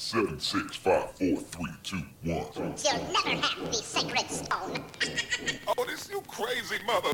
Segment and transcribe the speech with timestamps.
[0.00, 2.46] Seven, six, five, four, three, two, one.
[2.54, 2.72] You'll
[3.12, 4.84] never have the sacred stone.
[5.66, 7.10] Oh, this you crazy mother.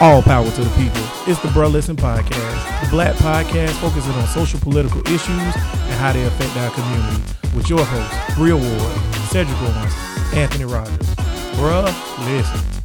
[0.00, 1.02] All power to the people.
[1.26, 6.14] It's the Bruh Listen Podcast, the black podcast focusing on social political issues and how
[6.14, 7.22] they affect our community.
[7.54, 8.98] With your hosts, Real Ward,
[9.28, 9.94] Cedric Owens,
[10.34, 11.14] Anthony Rogers.
[11.56, 11.84] Bruh,
[12.24, 12.82] listen.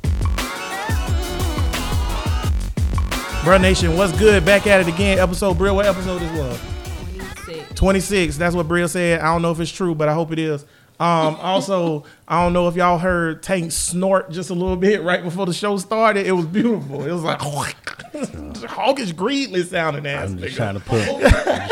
[3.46, 4.44] Bruh Nation, what's good?
[4.46, 5.18] Back at it again.
[5.18, 6.70] Episode, Brill, what episode this was?
[7.82, 8.36] 26.
[8.36, 8.38] 26.
[8.38, 9.21] That's what Brill said.
[9.21, 10.63] I don't know if it's true, but I hope it is.
[10.99, 15.23] Um, also, I don't know if y'all heard Tank snort just a little bit right
[15.23, 16.27] before the show started.
[16.27, 17.04] It was beautiful.
[17.04, 17.41] It was like
[18.70, 20.30] hawkish greedly sounding ass.
[20.30, 20.57] I'm just nigga.
[20.57, 21.04] trying to put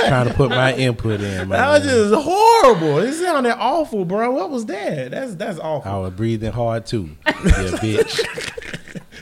[0.08, 1.48] trying to put my input in.
[1.48, 1.96] My That was man.
[1.96, 2.98] just horrible.
[3.00, 4.32] It sounded awful, bro.
[4.32, 5.12] What was that?
[5.12, 5.92] That's that's awful.
[5.92, 7.12] I was breathing hard too.
[7.28, 8.79] Yeah, bitch.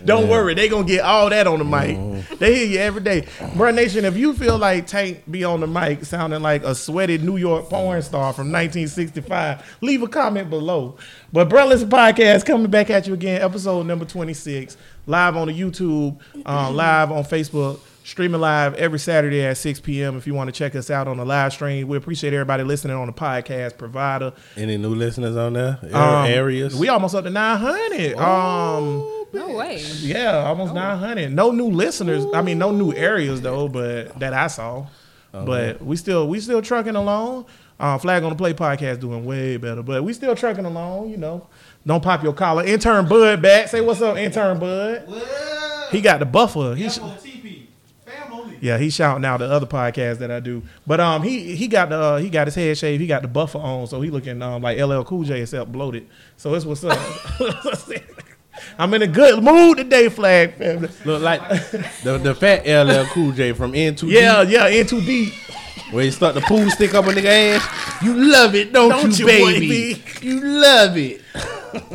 [0.07, 0.29] Don't Yeah.
[0.31, 1.97] worry, they gonna get all that on the mic.
[2.39, 3.25] They hear you every day,
[3.55, 3.71] bro.
[3.71, 7.37] Nation, if you feel like Tank be on the mic sounding like a sweaty New
[7.37, 10.95] York porn star from 1965, leave a comment below.
[11.33, 15.53] But bro, listen, podcast coming back at you again, episode number 26, live on the
[15.59, 17.79] YouTube, uh, live on Facebook.
[18.07, 20.15] Streaming live every Saturday at 6 p.m.
[20.15, 22.95] If you want to check us out on the live stream, we appreciate everybody listening
[22.95, 24.31] on the podcast provider.
[24.55, 25.77] Any new listeners on there?
[25.93, 26.73] Ar- Um, areas?
[26.73, 28.15] We almost up to 900.
[28.15, 29.81] Um, No way.
[29.99, 31.33] yeah, almost 900.
[31.33, 32.25] No new listeners.
[32.33, 34.85] I mean, no new areas though, but that I saw.
[35.33, 37.45] But we still we still trucking along.
[37.77, 41.09] Uh, Flag on the Play podcast doing way better, but we still trucking along.
[41.09, 41.47] You know,
[41.85, 42.63] don't pop your collar.
[42.63, 43.67] Intern Bud back.
[43.67, 45.03] Say what's up, Intern Bud.
[45.91, 46.73] He got the buffer.
[46.73, 46.99] He sh-
[48.61, 50.63] yeah, he's shouting out the other podcast that I do.
[50.85, 53.01] But um, he he got the uh, he got his head shaved.
[53.01, 56.07] He got the buffer on, so he looking um like LL Cool J except bloated.
[56.37, 56.97] So it's what's up.
[58.79, 60.89] I'm in a good mood today, Flag family.
[61.05, 61.41] Look like
[62.03, 64.09] the the fat LL Cool J from N2.
[64.09, 65.33] Yeah, yeah, in too deep.
[65.91, 68.03] where he stuck the pool stick up a nigga ass.
[68.03, 69.93] You love it, don't, Don't you, you, baby?
[69.93, 70.03] baby?
[70.21, 71.21] You love it.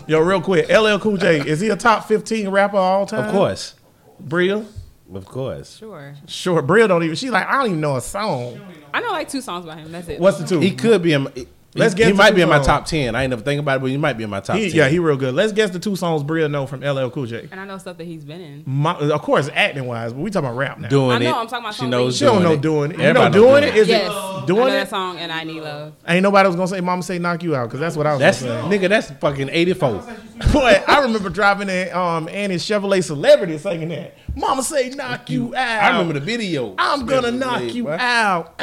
[0.06, 3.26] Yo, real quick, LL Cool J is he a top 15 rapper of all time?
[3.26, 3.74] Of course,
[4.20, 4.64] Bria.
[5.14, 5.78] Of course.
[5.78, 6.14] Sure.
[6.26, 7.16] Sure, Bria don't even.
[7.16, 8.60] She's like, I don't even know a song.
[8.92, 9.92] I know like two songs by him.
[9.92, 10.20] That's it.
[10.20, 10.60] What's the two?
[10.60, 11.28] He could be in.
[11.74, 12.66] My, Let's he, get he might two be in my songs.
[12.66, 13.14] top ten.
[13.14, 14.76] I ain't never think about it, but he might be in my top He- ten.
[14.76, 15.34] yeah, he real good.
[15.34, 17.48] Let's guess the two songs Bria know from LL Cool J.
[17.50, 18.62] and I know stuff that he's been in.
[18.66, 20.88] My, of course, acting wise, but we talking about rap now.
[20.88, 21.14] doing it.
[21.14, 21.40] I know, it.
[21.40, 22.60] I'm talking about she knows she don't know it.
[22.60, 22.98] doing it.
[22.98, 23.76] You know Everybody doing it?
[23.76, 24.10] Is yes.
[24.10, 25.94] it I know that song and I Need Love.
[26.06, 28.20] Ain't nobody was gonna say "Mama say knock you out" because that's what I was
[28.20, 28.88] That's gonna nigga.
[28.90, 30.02] That's fucking eighty four.
[30.52, 34.18] Boy, I remember driving in um Annie's Chevrolet Celebrity singing that.
[34.36, 35.82] Mama say knock you out.
[35.84, 36.74] I remember the video.
[36.76, 37.96] I'm gonna knock you boy.
[37.98, 38.60] out.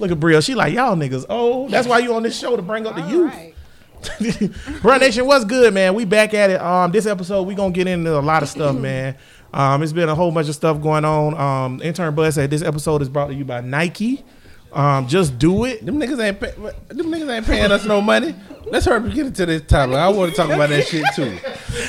[0.00, 0.40] Look at Bria.
[0.42, 1.26] She like y'all niggas.
[1.28, 3.32] Oh, that's why you on this show to bring up the All youth.
[3.32, 3.54] right.
[4.02, 5.94] Bruh Nation, what's good, man?
[5.94, 6.60] We back at it.
[6.60, 9.16] Um, this episode we gonna get into a lot of stuff, man.
[9.52, 11.34] Um, it's been a whole bunch of stuff going on.
[11.36, 14.24] Um, intern Bud said this episode is brought to you by Nike.
[14.72, 15.84] Um, just do it.
[15.84, 18.34] Them niggas ain't pay, them niggas ain't paying us no money.
[18.66, 19.96] Let's hurry up and get into this topic.
[19.96, 21.36] I want to talk about that shit too.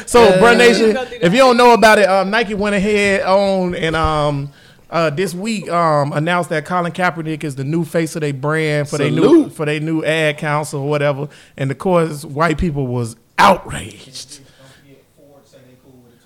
[0.08, 3.76] So, Uh, Bruh Nation, if you don't know about it, um, Nike went ahead on
[3.76, 4.52] and um,
[4.92, 8.90] uh, this week um, announced that Colin Kaepernick is the new face of their brand
[8.90, 11.30] for their new for their new ad council or whatever.
[11.56, 14.42] And of course, white people was outraged.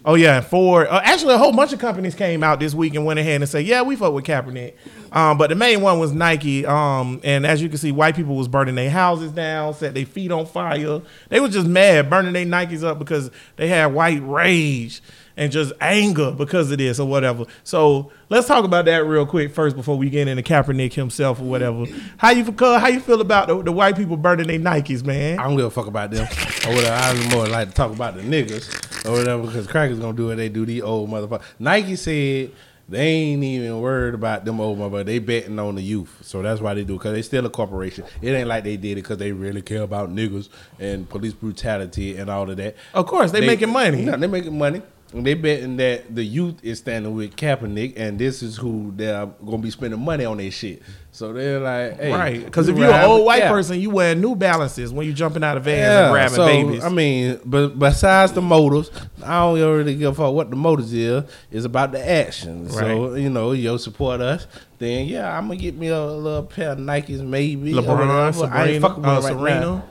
[0.07, 0.87] Oh yeah, Ford.
[0.87, 3.49] Uh, actually, a whole bunch of companies came out this week and went ahead and
[3.49, 4.73] said, "Yeah, we fuck with Kaepernick."
[5.11, 6.63] Um, but the main one was Nike.
[6.65, 10.05] Um, and as you can see, white people was burning their houses down, set their
[10.05, 11.01] feet on fire.
[11.29, 15.01] They was just mad, burning their Nikes up because they had white rage
[15.37, 17.45] and just anger because of this or whatever.
[17.63, 21.45] So let's talk about that real quick first before we get into Kaepernick himself or
[21.45, 21.85] whatever.
[22.17, 22.79] How you feel?
[22.79, 25.39] How you feel about the, the white people burning their Nikes, man?
[25.39, 26.25] I don't give a fuck about them.
[26.67, 26.95] Or whatever.
[26.95, 30.27] I was more like to talk about the niggas or whatever because crackers gonna do
[30.27, 30.65] what they do.
[30.65, 31.43] These old motherfuckers.
[31.59, 32.51] Nike said
[32.87, 35.05] they ain't even worried about them old motherfuckers.
[35.05, 36.93] They betting on the youth, so that's why they do.
[36.93, 38.05] Because they still a corporation.
[38.21, 42.15] It ain't like they did it because they really care about niggas and police brutality
[42.17, 42.75] and all of that.
[42.93, 44.05] Of course, they making money.
[44.05, 44.81] No, they making money.
[45.23, 49.59] They betting that the youth is standing with Kaepernick, and this is who they're gonna
[49.59, 50.81] be spending money on their shit.
[51.11, 54.35] So they're like, hey, Right, because if you're an old white person, you wear New
[54.35, 56.83] Balances when you're jumping out of vans and grabbing so, babies.
[56.83, 58.91] I mean, but besides the motives,
[59.23, 61.23] I don't really give a fuck what the motives is.
[61.49, 62.69] It's about the action.
[62.69, 64.47] So you know, you support us.
[64.79, 67.71] Then yeah, I'm gonna get me a little pair of Nikes, maybe.
[67.71, 68.53] LeBron, whatever.
[68.53, 69.59] I ain't fucking with uh, right Serena.
[69.61, 69.85] now.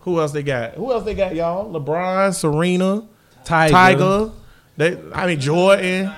[0.00, 0.74] Who else they got?
[0.74, 1.72] Who else they got, y'all?
[1.72, 3.06] LeBron, Serena,
[3.44, 3.72] Tiger.
[3.72, 4.32] Tiger.
[4.76, 6.12] They, I mean Jordan.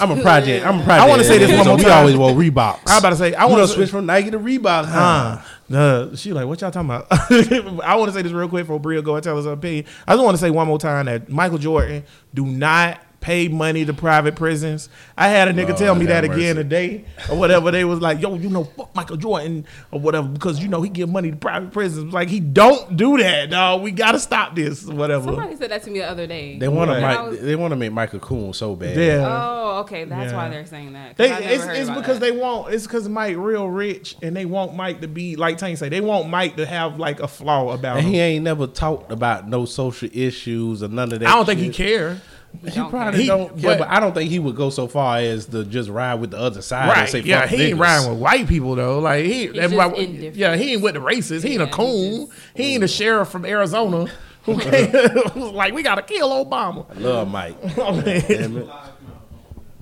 [0.00, 0.66] I'm a project.
[0.66, 1.04] I'm a project.
[1.04, 2.88] I wanna say this one more we always wore Reeboks.
[2.88, 5.40] I about to say, I want wanna switch from Nike to Reebok, huh?
[5.72, 7.06] Uh, she like, what y'all talking about?
[7.84, 9.86] I want to say this real quick for Bria go and tell us her opinion.
[10.06, 12.04] I just want to say one more time that Michael Jordan
[12.34, 14.90] do not pay money to private prisons.
[15.16, 16.54] I had a nigga Lord tell me that again mercy.
[16.54, 17.70] today or whatever.
[17.70, 20.90] They was like, "Yo, you know, fuck Michael Jordan or whatever because you know he
[20.90, 23.80] give money to private prisons." Like he don't do that, dog.
[23.80, 25.24] We gotta stop this, or whatever.
[25.24, 26.58] Somebody said that to me the other day.
[26.58, 27.16] They want to Right.
[27.16, 28.94] And make was- they want to make Michael Coon so bad.
[28.96, 29.24] Yeah.
[29.26, 30.04] Oh, okay.
[30.04, 30.36] That's Yeah.
[30.36, 31.16] why they're saying that.
[31.16, 32.20] They, it's it's because that.
[32.20, 35.78] they want it's because Mike real rich and they want Mike to be like Tank
[35.78, 38.12] say they want Mike to have like a flaw about And him.
[38.12, 41.28] he ain't never talked about no social issues or none of that.
[41.28, 42.20] I don't think he care.
[42.62, 44.86] He don't probably He- don't care, but- but, I don't think he would go so
[44.86, 47.08] far as to just ride with the other side and Right?
[47.08, 48.98] say, Yeah, fuck he ain't riding with white people though.
[49.00, 51.42] Like he, that just why- yeah, he ain't with the racists.
[51.42, 52.26] He ain't Yeah, a he coon.
[52.26, 54.06] just- He ain't a sheriff from Arizona
[54.44, 54.86] who came,
[55.32, 56.86] who's like we gotta kill Obama.
[57.00, 57.56] Love Mike.
[57.78, 58.90] I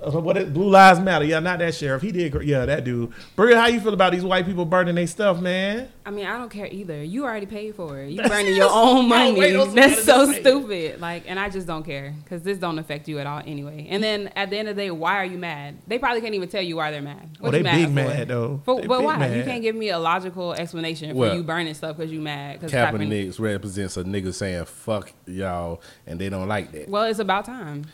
[0.04, 0.24] mean, Damn it.
[0.24, 1.24] What is, Blue Lives Matter.
[1.24, 2.02] Yeah, not that sheriff.
[2.02, 2.34] He did.
[2.42, 3.12] Yeah, that dude.
[3.36, 5.88] Bria, how you feel about these white people burning their stuff, man?
[6.04, 7.02] I mean, I don't care either.
[7.02, 8.10] You already paid for it.
[8.10, 9.38] You burning your own money.
[9.38, 11.00] wait, That's so stupid.
[11.00, 13.86] Like, and I just don't care because this don't affect you at all anyway.
[13.88, 15.78] And then at the end of the day, why are you mad?
[15.86, 17.36] They probably can't even tell you why they're mad.
[17.40, 17.90] Oh, What they you big for?
[17.92, 18.60] mad though.
[18.64, 19.34] For, but big why?
[19.34, 22.60] You can't give me a logical explanation for Well, you burning stuff because you mad.
[22.60, 26.88] Cause Kaepernick represents a nigga saying fuck y'all, and they don't like that.
[26.88, 27.84] Well, it's about time.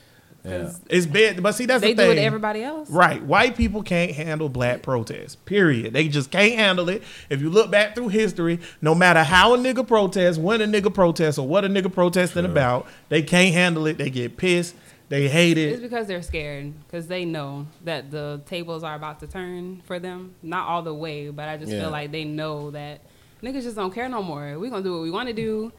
[0.48, 0.58] Yeah.
[0.62, 2.90] 'Cause It's bad, but see that's They the do it to everybody else.
[2.90, 3.22] Right.
[3.22, 5.36] White people can't handle black protests.
[5.36, 5.92] Period.
[5.92, 7.02] They just can't handle it.
[7.30, 10.92] If you look back through history, no matter how a nigga protests, when a nigga
[10.92, 13.98] protests, or what a nigga protesting about, they can't handle it.
[13.98, 14.74] They get pissed.
[15.10, 15.72] They hate it.
[15.72, 19.98] It's because they're scared because they know that the tables are about to turn for
[19.98, 20.34] them.
[20.42, 21.80] Not all the way, but I just Yeah.
[21.80, 23.00] feel like they know that
[23.42, 24.58] niggas just don't care no more.
[24.58, 25.72] We're gonna do what we want to do,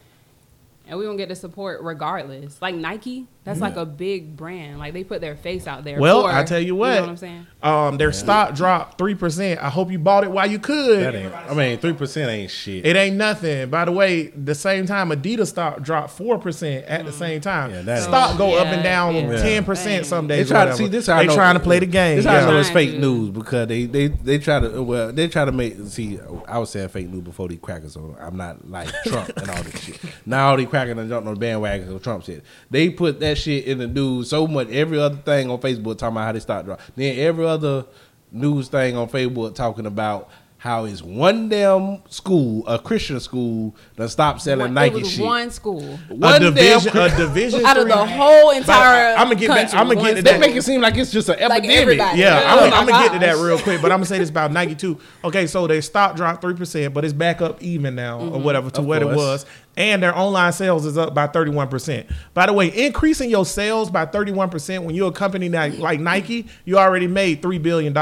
[0.87, 2.59] and we're gonna get the support regardless.
[2.59, 4.79] Like Nike, that's like a big brand.
[4.79, 5.99] Like they put their face out there.
[5.99, 6.95] Well, for- I tell you what.
[6.95, 7.47] know what I'm saying.
[7.61, 9.61] Um, their stock dropped three percent.
[9.61, 10.99] I hope you bought it while you could.
[11.01, 11.33] That ain't.
[11.33, 12.85] I mean, three percent ain't shit.
[12.85, 13.69] It ain't nothing.
[13.69, 17.71] By the way, the same time Adidas stock dropped four percent at the same time.
[17.71, 19.41] Yeah, that stock ain't- go up and down yeah.
[19.41, 20.37] ten percent some days.
[20.37, 20.49] They days.
[20.51, 21.07] try to see this.
[21.07, 22.17] How They know, trying to play the game.
[22.17, 22.99] This how I know it's fake to.
[22.99, 26.19] news because they they they try to well they try to make see.
[26.47, 27.93] I was saying fake news before these crackers.
[27.93, 29.99] So I'm not like Trump and all this shit.
[30.25, 33.37] Now all these crackers done jumped on the bandwagon because Trump said they put that
[33.39, 34.69] shit in the news so much.
[34.69, 36.79] Every other thing on Facebook talking about how they start drop.
[36.95, 37.85] Then every other
[38.31, 40.29] news thing on Facebook talking about.
[40.59, 45.11] How is one damn school, a Christian school, that stopped selling One- Nike it was
[45.13, 45.25] shit?
[45.25, 49.15] one school A One damn division, Chri- a division out of the whole entire.
[49.15, 49.73] I'm gonna get back.
[49.73, 50.39] I'm gonna one get to They that.
[50.41, 51.77] make it seem like it's just an Like epidemic.
[51.77, 52.19] everybody.
[52.19, 54.19] Yeah, Oh I'm, my I'm gonna get to that real quick, but I'm gonna say
[54.19, 54.99] this about Nike too.
[55.23, 58.35] Okay, so their stock dropped three percent, but it's back up even now Mm-hmm.
[58.35, 59.45] or whatever to Of what it was,
[59.77, 62.05] and their online sales is up by 31 percent.
[62.33, 66.01] By the way, increasing your sales by 31 percent when you're a company like, like
[66.01, 67.93] Nike, you already made three billion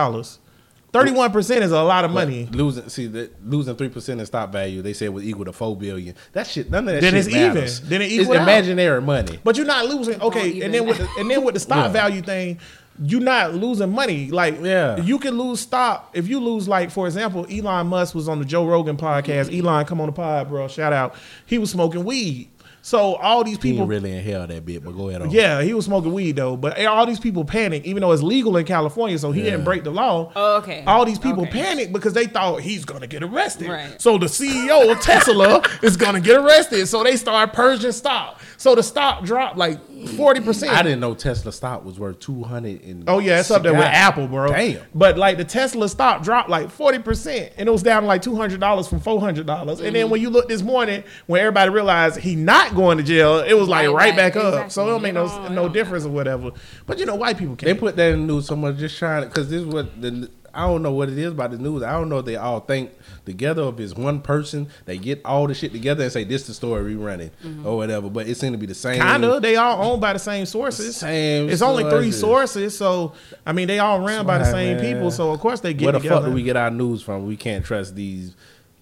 [0.98, 1.10] dollars.
[1.12, 2.48] 31 percent is a lot of money.
[2.52, 5.76] Losing, see, that losing three percent in stock value, they said was equal to four
[5.76, 6.16] billion.
[6.34, 7.90] That shit, none of that Then shit it's even.
[7.90, 8.44] Then it it's equal out.
[8.44, 9.40] imaginary money.
[9.44, 10.22] But you're not losing.
[10.22, 11.92] Okay, and then with the, and then with the stock Yeah.
[11.92, 12.60] value thing,
[13.00, 14.32] you're not losing money.
[14.32, 14.98] Like, Yeah.
[15.00, 16.68] you can lose stock if you lose.
[16.68, 19.56] Like, for example, Elon Musk was on the Joe Rogan podcast.
[19.56, 20.68] Elon, come on the pod, bro.
[20.68, 21.14] Shout out.
[21.46, 22.50] He was smoking weed.
[22.82, 25.30] So all these people, ain't really in hell that bit, but go ahead on.
[25.30, 26.56] yeah, he was smoking weed though.
[26.56, 29.84] But all these people panic, even though it's legal in California, so he didn't break
[29.84, 30.32] the law.
[30.36, 30.84] Oh, okay.
[30.88, 31.52] All these people Okay.
[31.52, 33.70] panic because they thought he's gonna get arrested.
[33.70, 34.02] Right.
[34.02, 36.88] So the CEO of Tesla is gonna get arrested.
[36.88, 38.40] So they start purging stock.
[38.56, 40.74] So the stock dropped like forty percent.
[40.74, 43.04] I didn't know Tesla stock was worth two hundred and.
[43.10, 44.48] Oh yeah, it's up there with Apple, bro.
[44.50, 44.82] Damn.
[44.94, 48.36] But like the Tesla stock dropped like forty percent, and it was down like two
[48.36, 49.80] hundred dollars from four hundred dollars.
[49.80, 49.94] And Mm-hmm.
[49.94, 53.54] then when you look this morning, when everybody realized he not going to jail, it
[53.54, 54.72] was like Right, right, right, back up.
[54.72, 56.52] So it don't make no It no difference or whatever.
[56.86, 57.78] But you know, white people They can't.
[57.78, 58.48] They put that in the news.
[58.48, 60.30] so much just trying because this is what the.
[60.58, 61.84] I don't know what it is about the news.
[61.84, 62.92] I don't know if they all think
[63.26, 66.48] together if it's one person, they get all the shit together and say this is
[66.48, 67.66] the story we running Mm-hmm.
[67.68, 68.10] or whatever.
[68.10, 69.00] But it seemed to be the same.
[69.02, 70.98] Kinda, they all owned by the same sources.
[70.98, 72.76] Same it's only three sources.
[72.76, 73.14] sources, so
[73.46, 74.94] I mean they all ran by the same man.
[74.94, 75.12] people.
[75.12, 76.16] So of course they get Where the together.
[76.22, 77.28] fuck do we get our news from?
[77.28, 78.36] We can't trust these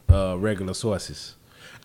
[0.09, 1.35] uh, regular sources.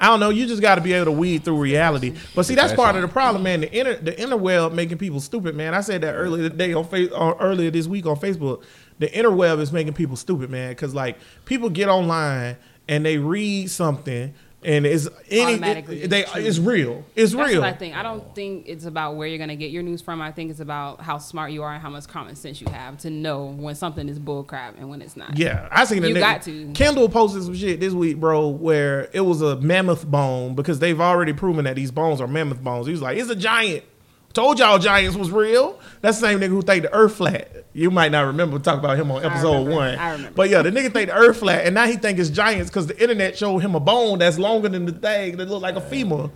[0.02, 0.30] I don't know.
[0.30, 2.14] You just got to be able to weed through reality.
[2.34, 3.60] But see, that's part of the problem, man.
[3.60, 5.74] The inner the interweb making people stupid, man.
[5.74, 8.62] I said that earlier today on face on earlier this week on Facebook.
[9.00, 10.70] The interweb is making people stupid, man.
[10.70, 12.56] Because like people get online
[12.88, 16.42] and they read something and it's any it- they true.
[16.42, 17.04] it's real.
[17.16, 17.64] It's That's real.
[17.64, 17.96] I think.
[17.96, 20.20] I don't think it's about where you're gonna get your news from.
[20.20, 22.98] I think it's about how smart you are and how much common sense you have
[22.98, 25.36] to know when something is bullcrap and when it's not.
[25.38, 26.72] Yeah, I seen the You got to.
[26.72, 31.00] Kendall posted some shit this week, bro, where it was a mammoth bone because they've
[31.00, 32.86] already proven that these bones are mammoth bones.
[32.86, 33.84] He was like, "It's a giant."
[34.32, 35.80] Told y'all giants was real.
[36.02, 37.64] That's the same nigga who think the Earth flat.
[37.72, 39.74] You might not remember talk about him on episode remember.
[39.74, 39.98] one.
[39.98, 40.34] I remember.
[40.36, 42.86] But yeah, the nigga think the Earth flat, and now he think it's giants because
[42.86, 45.80] the internet showed him a bone that's longer than the thing that look like a
[45.80, 46.30] femur.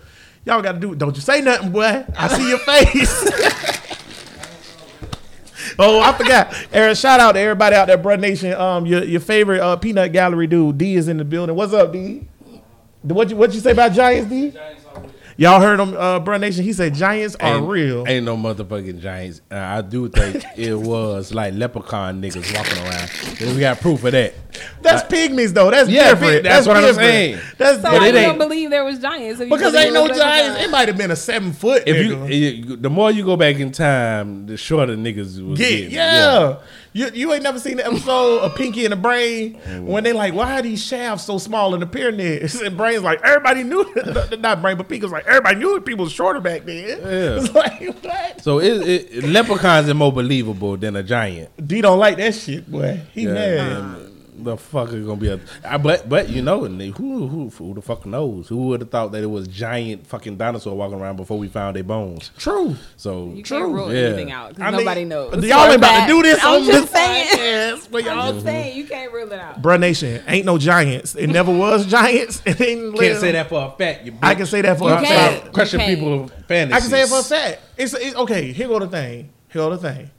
[0.45, 0.95] Y'all got to do.
[0.97, 2.05] Don't you say nothing, boy.
[2.19, 3.31] I see your face.
[5.79, 6.53] oh, I forgot.
[6.73, 8.55] Aaron, shout out to everybody out there, Bruh Nation.
[8.55, 11.55] Um, your your favorite uh, peanut gallery dude, D is in the building.
[11.55, 12.27] What's up, D?
[13.03, 14.53] What you what you say about Giants, D?
[15.37, 16.63] Y'all heard him, uh, Bruh Nation.
[16.63, 18.05] He said Giants are ain't, real.
[18.07, 19.41] Ain't no motherfucking giants.
[19.51, 23.55] Uh, I do think it was like leprechaun niggas walking around.
[23.55, 24.35] We got proof of that.
[24.83, 25.71] That's pygmies though.
[25.71, 26.33] That's Yeah, different.
[26.35, 27.41] pig- that's what I'm saying.
[27.59, 29.41] That's So But why it don't believe there was giants?
[29.41, 30.61] if because believe ain't no giants.
[30.63, 31.83] It might have been a seven foot.
[31.87, 32.29] If nigga.
[32.29, 35.91] you, you, the more you go back in time, the shorter niggas was Yeah, getting.
[35.91, 36.57] yeah.
[36.97, 40.33] You you ain't never seen the episode of Pinky and the Brain when they like,
[40.33, 42.51] why are these shafts so small in the pyramid?
[42.65, 43.85] And Brain's like, everybody knew,
[44.39, 47.01] not Brain, but Pinky was like, everybody knew people was shorter back then.
[47.05, 47.41] Yeah.
[47.41, 48.41] It's like, what?
[48.41, 51.51] So it, it, leprechauns are more believable than a giant.
[51.67, 53.01] D don't like that shit, boy.
[53.13, 53.33] He Yeah.
[53.35, 54.11] mad.
[54.37, 55.39] The fuck is gonna be a?
[55.65, 58.49] I, but but you know, and they- who who who the fuck knows?
[58.49, 61.77] Who would have thought that it was giant fucking dinosaur walking around before we found
[61.77, 62.33] their bones?
[62.37, 62.75] True.
[62.97, 63.59] So You True.
[63.61, 64.09] can't rule Yeah.
[64.09, 65.45] anything out I because mean, nobody knows.
[65.45, 67.27] Y'all ain't about to do this I'm on just this saying.
[67.77, 68.33] podcast, but I'm y'all.
[68.33, 69.63] just saying you can't rule it out.
[69.63, 71.15] Bruh Nation, ain't no giants.
[71.15, 72.43] It never was giants.
[72.47, 74.05] It ain't can't say that for a fact.
[74.05, 74.19] You bitch.
[74.23, 75.43] I can say that for You a can't.
[75.43, 75.53] fact.
[75.53, 75.99] Question You can't.
[76.01, 76.77] people fantasies.
[76.77, 77.61] I can say it for a fact.
[77.77, 78.51] It's, it's okay.
[78.53, 79.31] Here go the thing.
[79.53, 80.11] Here go the thing.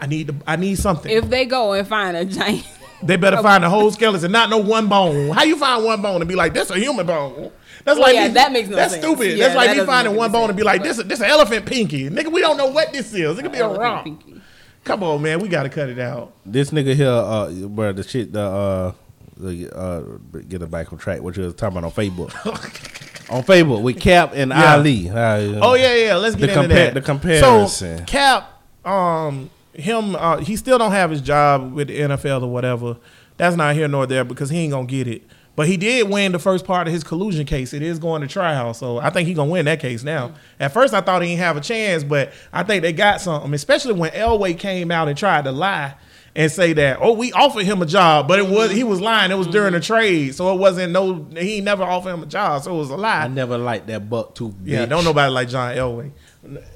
[0.00, 1.10] I need the, I need something.
[1.10, 2.64] If they go and find a giant,
[3.02, 5.30] they better find the whole skeleton, not no one bone.
[5.30, 7.50] How you find one bone and be like, that's a human bone?
[7.84, 8.92] That's Well, like yeah, me- that makes no sense.
[8.92, 9.04] That's sense.
[9.18, 9.38] stupid.
[9.38, 11.20] Yeah, that's like that me finding one any bone and be like, sense, this this
[11.20, 12.10] an elephant pinky.
[12.10, 13.38] Nigga, we don't know what this is.
[13.38, 14.04] It could be a Elephant rock.
[14.04, 14.40] pinky.
[14.84, 15.40] Come on, man.
[15.40, 16.32] We gotta cut it out.
[16.46, 18.92] This nigga here, uh, bro, the shit, the uh,
[19.36, 20.00] the uh,
[20.48, 21.20] get it back on track.
[21.22, 22.34] What you was talking about on Facebook?
[23.30, 24.74] on Facebook with Cap and Yeah.
[24.74, 25.08] Ali.
[25.10, 26.16] Uh, Oh yeah, yeah.
[26.16, 26.94] Let's The get into compa- that.
[26.94, 27.98] the comparison.
[27.98, 28.50] So Cap,
[28.84, 32.96] um, him, uh, he still don't have his job with the NFL or whatever.
[33.36, 35.22] That's not here nor there because he ain't gonna get it.
[35.54, 37.72] But he did win the first part of his collusion case.
[37.72, 40.34] It is going to trial, so I think he gonna win that case now.
[40.60, 43.52] At first, I thought he didn't have a chance, but I think they got something.
[43.54, 45.94] Especially when Elway came out and tried to lie
[46.36, 49.32] and say that, oh, we offered him a job, but it was he was lying.
[49.32, 51.26] It was during the trade, so it wasn't no.
[51.36, 53.24] He never offered him a job, so it was a lie.
[53.24, 54.54] I never liked that buck tooth.
[54.62, 56.12] Yeah, don't nobody like John Elway.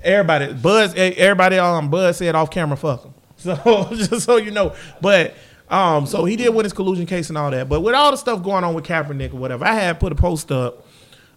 [0.02, 3.14] Everybody, Buzz, eh, everybody um Buzz said off camera, fuck him.
[3.36, 5.34] So just so you know, but
[5.68, 7.68] um, so he did win his collusion case and all that.
[7.68, 10.14] But with all the stuff going on with Kaepernick or whatever, I had put a
[10.14, 10.86] post up.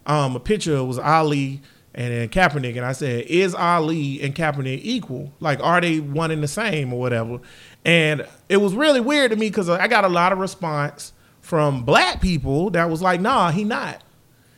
[0.06, 1.62] Um, a picture was Ali
[1.96, 5.34] and then Kaepernick, and I said, "Is Ali and Kaepernick equal?
[5.39, 7.39] Like, are they one and the same or whatever?"
[7.84, 11.84] And it was really weird to me because I got a lot of response from
[11.84, 14.04] black people that was like, "Nah, he not."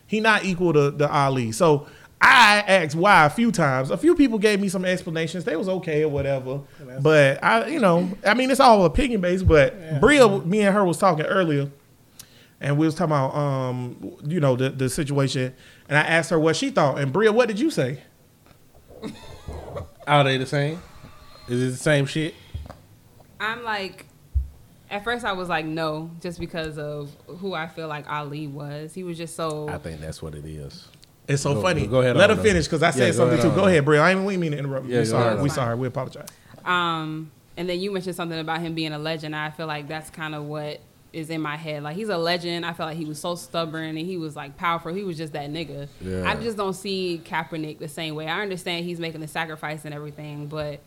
[0.07, 1.51] he not equal to, to Ali.
[1.51, 1.85] So
[2.19, 3.91] I asked why a few times.
[3.91, 5.43] A few people gave me some explanations.
[5.43, 6.61] They was okay or whatever.
[6.99, 9.47] But I, you know, I mean, it's all opinion based.
[9.47, 11.69] But Bria, me and her was talking earlier,
[12.59, 15.53] and we was talking about, um, you know, the the situation.
[15.87, 16.99] And I asked her what she thought.
[16.99, 18.01] And Bria, what did you say?
[20.07, 20.81] Are they the same?
[21.47, 22.33] Is it the same shit?
[23.39, 24.05] I'm like,
[24.89, 28.93] at first I was like no, just because of who I feel like Ali was.
[28.93, 29.69] He was just so.
[29.69, 30.87] I think that's what it is.
[31.27, 31.87] It's so Go- funny.
[31.87, 33.55] go ahead Let on, her finish because I said Yeah, something ahead too.
[33.55, 34.01] Go ahead, Bria.
[34.01, 34.85] I didn't we mean to interrupt.
[34.87, 35.35] Yeah, we go sorry.
[35.35, 35.49] We on.
[35.49, 35.75] sorry.
[35.75, 36.27] We apologize.
[36.63, 39.35] Um, and then you mentioned something about him being a legend.
[39.35, 40.79] I feel like that's kind of what
[41.13, 41.83] is in my head.
[41.83, 42.65] Like he's a legend.
[42.65, 44.93] I feel like he was so stubborn and he was like powerful.
[44.93, 45.87] He was just that nigga.
[46.01, 46.29] Yeah.
[46.29, 48.27] I just don't see Kaepernick the same way.
[48.27, 50.79] I understand he's making the sacrifice and everything, but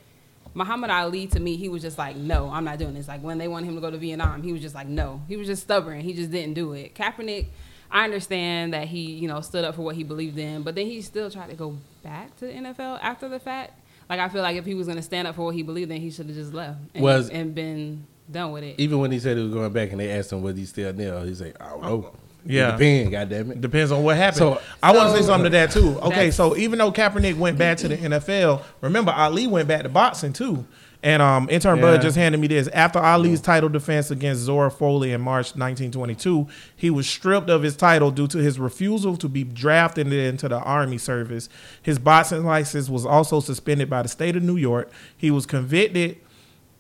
[0.54, 3.08] Muhammad Ali to me, he was just like, no, I'm not doing this.
[3.08, 5.22] Like when they wanted him to go to Vietnam, he was just like, no.
[5.28, 6.00] He was just stubborn.
[6.00, 6.94] He just didn't do it.
[6.94, 7.46] Kaepernick,
[7.92, 10.86] I understand that he, you know, stood up for what he believed in, but then
[10.86, 13.72] he still tried to go back to the NFL after the fact.
[14.08, 15.90] Like I feel like if he was going to stand up for what he believed
[15.90, 18.76] in, he should have just left and, Was- and been done with it.
[18.78, 20.92] Even when he said he was going back and they asked him was he still
[20.92, 22.12] there, he said, I don't know.
[22.46, 22.70] Yeah.
[22.70, 23.60] It depends, goddamn it.
[23.60, 24.38] Depends on what happened.
[24.38, 25.98] So- I want to say something to that too.
[26.00, 29.88] Okay, so even though Kaepernick went back to the NFL, remember Ali went back to
[29.88, 30.64] boxing too.
[31.02, 31.82] And um, intern Yeah.
[31.82, 32.68] Bud just handed me this.
[32.68, 37.76] After Ali's title defense against Zora Folley in March 1922, he was stripped of his
[37.76, 41.48] title due to his refusal to be drafted into the Army service.
[41.82, 44.90] His boxing license was also suspended by the state of New York.
[45.16, 46.18] He was convicted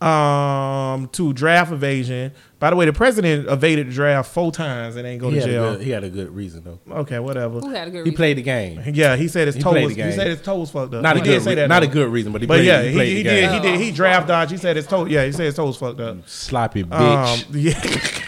[0.00, 2.32] um, to draft evasion.
[2.58, 5.46] By the way, the president evaded the draft four times and ain't go He to
[5.46, 5.72] jail.
[5.76, 6.78] good, he had a good reason though.
[7.00, 7.60] Okay, whatever.
[7.60, 8.16] Who had a good He reason?
[8.16, 8.82] played the game.
[8.92, 9.96] Yeah, he said his He toe played was.
[9.96, 11.02] the He said his toe was fucked up.
[11.02, 11.68] Not he a did good, say re- that.
[11.68, 11.88] not though.
[11.88, 13.40] a good reason, but he But played, yeah, he he, played he the did.
[13.40, 13.52] game.
[13.62, 13.80] He did.
[13.80, 14.50] He draft dodged.
[14.52, 15.06] He said his toe.
[15.06, 16.28] Yeah, he said his toe was fucked up.
[16.28, 17.48] Sloppy bitch.
[17.48, 18.19] Um, yeah.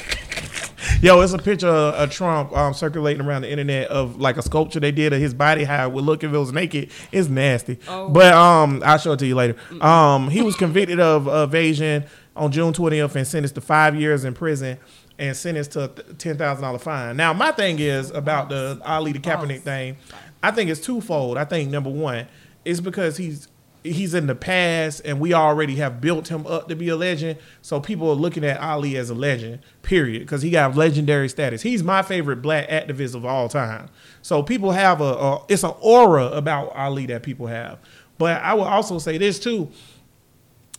[1.03, 4.43] Yo, it's a picture of, of Trump um, circulating around the internet of like a
[4.43, 6.89] sculpture they did of his body, how it would look if it was naked.
[7.11, 7.81] It's nasty.
[7.89, 8.09] Oh.
[8.09, 9.57] But um, I'll show it to you later.
[9.81, 12.05] Um, he was convicted of evasion
[12.37, 14.79] on June 20th and sentenced to five years in prison
[15.19, 17.17] and sentenced to a ten thousand dollar fine.
[17.17, 19.97] Now, my thing is about the Ali the Kaepernick thing.
[20.41, 21.37] I think it's twofold.
[21.37, 22.29] I think number one,
[22.65, 23.49] it's because he's
[23.83, 27.39] he's in the past, and we already have built him up to be a legend.
[27.62, 31.62] So people are looking at Ali as a legend, period, because he got legendary status.
[31.62, 33.89] He's my favorite black activist of all time.
[34.23, 37.79] So people have a, a it's an aura about Ali that people have.
[38.19, 39.71] But I will also say this too.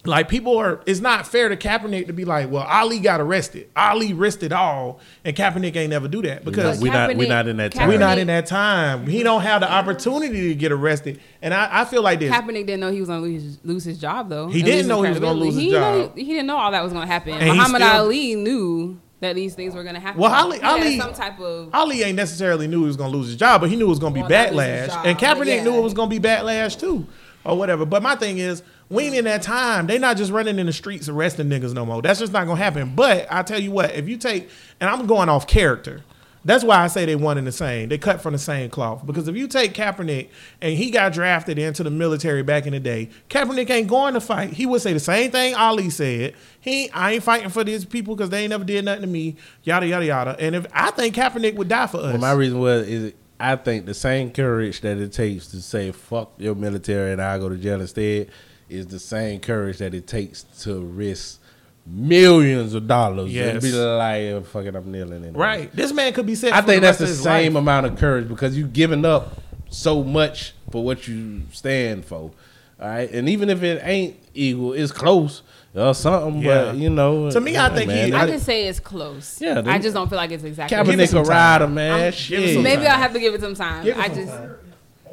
[0.06, 3.70] Like people are, it's not fair to Kaepernick to be like, well, Ali got arrested.
[3.74, 7.30] Ali risked it all, and Kaepernick ain't never do that because we're not we Kaepernick-
[7.30, 7.88] not in that Kaepernick- time.
[7.88, 9.08] we're not in that time.
[9.08, 12.34] He don't have the opportunity to get arrested, and I, I feel like this.
[12.34, 14.48] Kaepernick didn't know he was going to lose, lose his job, though.
[14.50, 15.46] He and didn't lose know he was gonna credibility.
[15.46, 16.18] lose his he know- job.
[16.18, 17.34] he didn't know all that was going to happen.
[17.36, 20.20] And he Muhammad still- Ali knew that these things were going to happen.
[20.20, 23.14] Well, Ali- He had Ali- some type of Ali ain't necessarily knew he was gonna
[23.14, 24.88] lose his job, but he knew it was gonna be Well, not lose his backlash,
[24.88, 25.64] job, and but Kaepernick yeah.
[25.64, 27.08] knew it was gonna be backlash too,
[27.46, 27.86] or whatever.
[27.86, 29.88] But my thing is, we ain't in that time.
[29.88, 32.02] They not just running in the streets arresting niggas no more.
[32.02, 32.96] That's just not gonna happen.
[32.96, 36.04] But I tell you what, if you take, and I'm going off character.
[36.46, 37.88] That's why I say they one and the same.
[37.88, 39.06] They cut from the same cloth.
[39.06, 40.28] Because if you take Kaepernick
[40.62, 44.20] and he got drafted into the military back in the day, Kaepernick ain't going to
[44.20, 44.52] fight.
[44.52, 46.36] He would say the same thing Ali said.
[46.60, 49.38] He, I ain't fighting for these people because they ain't never did nothing to me.
[49.64, 50.36] Yada yada yada.
[50.38, 52.12] And if I think Kaepernick would die for us.
[52.12, 55.92] Well, my reason was is I think the same courage that it takes to say
[55.92, 58.30] fuck your military and I go to jail instead
[58.70, 61.40] is the same courage that it takes to risk
[61.86, 65.34] millions of dollars and be like, "Oh, fuck it, I'm kneeling in.
[65.34, 65.74] right.
[65.76, 66.54] This man could be set.
[66.54, 67.62] I think the that's the same life.
[67.62, 72.32] amount of courage because you giving up so much for what you stand for.
[72.80, 75.42] All right, and even if it ain't equal, it's close
[75.76, 76.42] or something.
[76.42, 76.66] Yeah.
[76.66, 79.40] But you know, To me, I think he- man, I I- can say it's close.
[79.42, 80.76] Yeah, I just don't feel like it's exactly.
[80.78, 81.26] Give it Kaepernick a time.
[81.26, 81.92] rider, man.
[82.02, 82.62] I'm- Shit.
[82.62, 82.86] Maybe.
[82.86, 83.84] I'll have to give it some time.
[83.84, 84.56] Give it I some just time.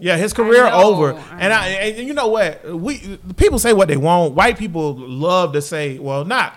[0.02, 1.12] Yeah, his career I know, over.
[1.14, 2.64] I and I and you know what?
[2.75, 4.35] We people say what they want.
[4.35, 6.55] White people love to say, well, not.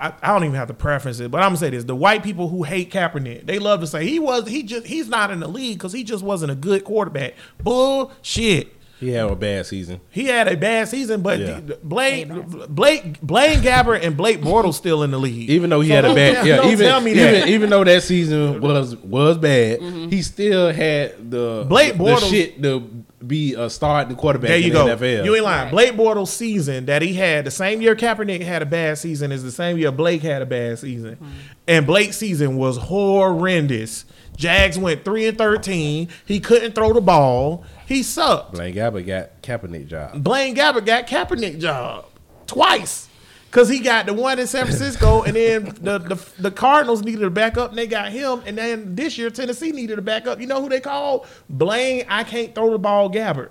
[0.00, 2.24] I, I don't even have to preference it, but I'm gonna say this: the white
[2.24, 5.38] people who hate Kaepernick, they love to say he was he just he's not in
[5.38, 7.34] the league because he just wasn't a good quarterback.
[7.62, 8.74] Bullshit.
[9.02, 10.00] He had a bad season.
[10.10, 11.60] He had a bad season, but Yeah.
[11.82, 12.28] Blake,
[12.68, 15.50] Blake, Blaine Gabbert and Blake Bortles still in the league.
[15.50, 16.56] Even though he So had a bad, yeah.
[16.56, 17.48] don't Even tell me even, that.
[17.48, 20.08] even though that season was was bad, mm-hmm.
[20.08, 22.80] he still had the Blake the Bortles- shit to
[23.26, 24.96] be a starting quarterback There you in go.
[24.96, 25.24] the NFL.
[25.24, 25.62] You ain't lying.
[25.66, 25.70] Right.
[25.70, 29.44] Blake Bortles' season that he had the same year Kaepernick had a bad season is
[29.44, 31.26] the same year Blake had a bad season, mm-hmm.
[31.68, 34.04] and Blake's season was horrendous.
[34.36, 36.08] Jags went three and thirteen.
[36.26, 37.64] He couldn't throw the ball.
[37.86, 38.54] He sucked.
[38.54, 40.22] Blaine Gabbert got Kaepernick job.
[40.22, 42.06] Blaine Gabbert got Kaepernick job
[42.46, 43.08] twice
[43.52, 47.22] because he got the one in San Francisco, and then the, the the Cardinals needed
[47.22, 48.42] a backup, and they got him.
[48.46, 50.40] And then this year Tennessee needed a backup.
[50.40, 51.26] You know who they called?
[51.48, 52.04] Blaine.
[52.08, 53.50] I can't throw the ball, Gabbert,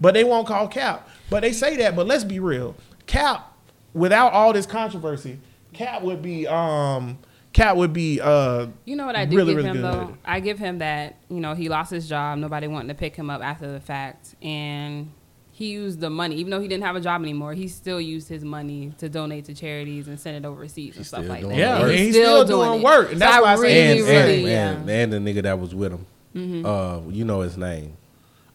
[0.00, 1.08] but they won't call Cap.
[1.30, 1.96] But they say that.
[1.96, 2.74] But let's be real,
[3.06, 3.52] Cap,
[3.94, 5.38] without all this controversy,
[5.72, 7.18] Cap would be um
[7.58, 9.84] Cap would be uh You know what I do really, give really him good.
[9.84, 10.16] though?
[10.24, 13.30] I give him that, you know, he lost his job, nobody wanting to pick him
[13.30, 15.10] up after the fact and
[15.50, 18.28] he used the money, even though he didn't have a job anymore, he still used
[18.28, 21.56] his money to donate to charities and send it overseas and stuff like that.
[21.56, 21.90] Yeah, work.
[21.90, 22.84] and he's still doing it.
[22.84, 24.94] work, and that's so why I I say- really, and, really, and, yeah.
[25.02, 26.64] and, and the nigga that was with him.
[26.64, 27.96] Uh, you know his name,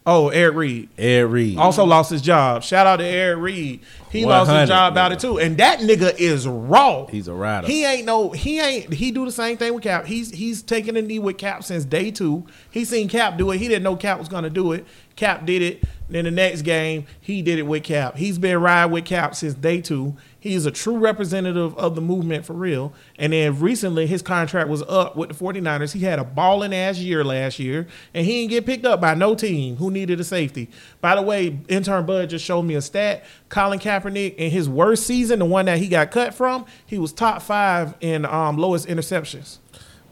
[0.05, 0.89] oh Eric Reid.
[0.97, 1.57] Ed Reed.
[1.57, 2.63] Also lost his job.
[2.63, 3.81] Shout out to Eric Reid.
[4.11, 5.39] He lost his 100, job about it too.
[5.39, 7.07] And that nigga is raw.
[7.07, 7.67] He's a rider.
[7.67, 8.31] He ain't no.
[8.31, 8.93] He ain't.
[8.93, 10.05] He do the same thing with Cap.
[10.05, 12.45] He's he's taking a knee with Cap since day two.
[12.69, 13.57] He seen Cap do it.
[13.57, 14.85] He didn't know Cap was gonna do it.
[15.15, 15.83] Cap did it.
[16.09, 18.17] Then the next game, he did it with Cap.
[18.17, 20.15] He's been riding with Cap since day two.
[20.43, 22.91] He's a true representative of the movement for real.
[23.17, 25.93] And then recently, his contract was up with the 49ers.
[25.93, 29.13] He had a balling ass year last year, and he didn't get picked up by
[29.13, 30.69] no team who needed a safety.
[30.99, 33.23] By the way, intern Bud just showed me a stat.
[33.47, 37.13] Colin Kaepernick, in his worst season, the one that he got cut from, he was
[37.13, 39.59] top five in um, lowest interceptions.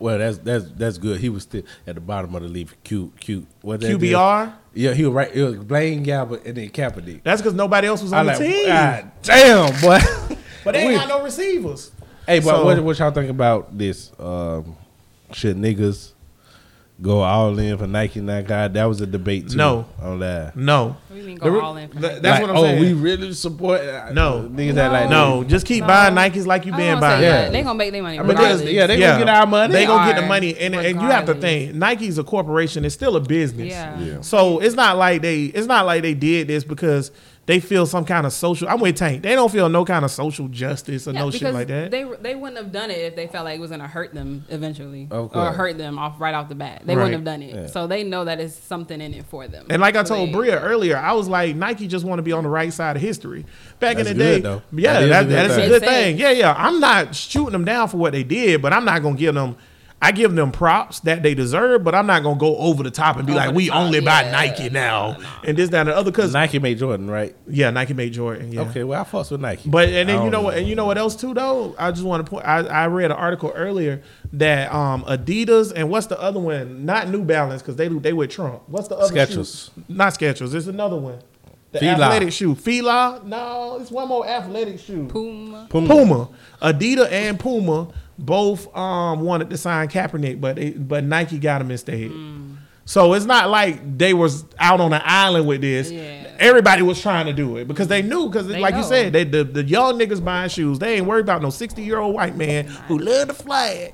[0.01, 1.19] Well, that's that's that's good.
[1.19, 2.69] He was still at the bottom of the league.
[2.83, 3.45] Cute, cute.
[3.61, 4.53] What that QBR?
[4.73, 5.33] Yeah, he was right.
[5.33, 7.21] It was Blaine Gabbert and then Kaepernick.
[7.23, 8.65] That's because nobody else was I on the like, team.
[8.67, 9.99] God damn, boy.
[10.63, 11.91] But they ain't got no receivers.
[12.27, 14.11] Hey, but So- what, what y'all think about this?
[14.19, 14.75] Um,
[15.33, 16.11] should niggas
[17.01, 18.21] go all in for Nike?
[18.21, 18.47] Nike?
[18.47, 19.57] That was a debate too.
[19.57, 19.85] No.
[20.01, 20.55] on that.
[20.55, 20.89] No.
[21.07, 22.79] What do you mean go The- all in for that's Like, what I'm oh, saying.
[22.79, 24.49] we really support uh, No.
[24.51, 25.87] niggas that like No, just keep No.
[25.87, 27.23] buying Nikes like you been buying.
[27.23, 27.49] Yeah.
[27.49, 28.19] They gonna make their money.
[28.19, 28.61] I mean, regardless.
[28.61, 29.73] they- yeah, they gonna get our money.
[29.73, 32.85] They gonna get the money, and, and you have to think Nike's a corporation.
[32.85, 33.69] It's still a business.
[33.69, 33.99] Yeah.
[33.99, 34.21] Yeah.
[34.21, 37.11] So it's not like they it's not like they did this because
[37.51, 38.69] they feel some kind of social.
[38.69, 39.23] I'm with Tank.
[39.23, 41.91] They don't feel no kind of social justice or Yeah, no shit like that.
[41.91, 44.45] They they wouldn't have done it if they felt like it was gonna hurt them
[44.47, 46.83] eventually, Of or hurt them off right off the bat.
[46.85, 47.03] They Right.
[47.03, 47.53] wouldn't have done it.
[47.53, 47.67] Yeah.
[47.67, 49.65] So they know that it's something in it for them.
[49.69, 52.23] And like I So told they- Bria earlier, I was like, Nike just want to
[52.23, 53.45] be on the right side of history.
[53.81, 54.61] Back That's in the good, day, though.
[54.71, 56.17] yeah, That is a that, good that is a good thing.
[56.19, 56.55] Yeah, yeah.
[56.57, 59.57] I'm not shooting them down for what they did, but I'm not gonna give them.
[60.03, 63.17] I give them props that they deserve, but I'm not gonna go over the top
[63.17, 64.31] and be Over like, we top, only buy.
[64.31, 66.09] Nike now and this, that, and the other.
[66.09, 67.35] Because Nike made Jordan, right?
[67.47, 68.51] yeah, Nike made Jordan.
[68.51, 68.61] Yeah.
[68.61, 69.69] Okay, well I fucks with Nike.
[69.69, 70.57] But and then you don't know what?
[70.57, 71.75] And you know what else too though?
[71.77, 72.45] I just want to point.
[72.45, 74.01] I, I read an article earlier
[74.33, 76.83] that um Adidas and what's the other one?
[76.83, 78.63] Not New Balance because they do they with Trump.
[78.67, 79.71] What's the other Skechers.
[79.75, 79.83] shoe?
[79.87, 80.53] Not Skechers.
[80.55, 81.19] It's another one.
[81.71, 82.05] The Fila.
[82.05, 82.53] athletic shoe.
[82.55, 83.21] Fila?
[83.23, 85.07] No, it's one more athletic shoe.
[85.07, 85.67] Puma.
[85.69, 85.87] Puma.
[85.87, 86.29] Puma.
[86.61, 87.87] Adidas and Puma
[88.25, 92.11] both um wanted to sign Kaepernick, but they, but Nike got him instead.
[92.85, 95.91] So it's not like they was out on an island with this.
[95.91, 96.27] Yeah.
[96.39, 98.27] Everybody was trying to do it because they knew.
[98.27, 100.79] Because like you said, they the, the young niggas buying shoes.
[100.79, 103.93] They ain't worried about no sixty year old white man who love the flag,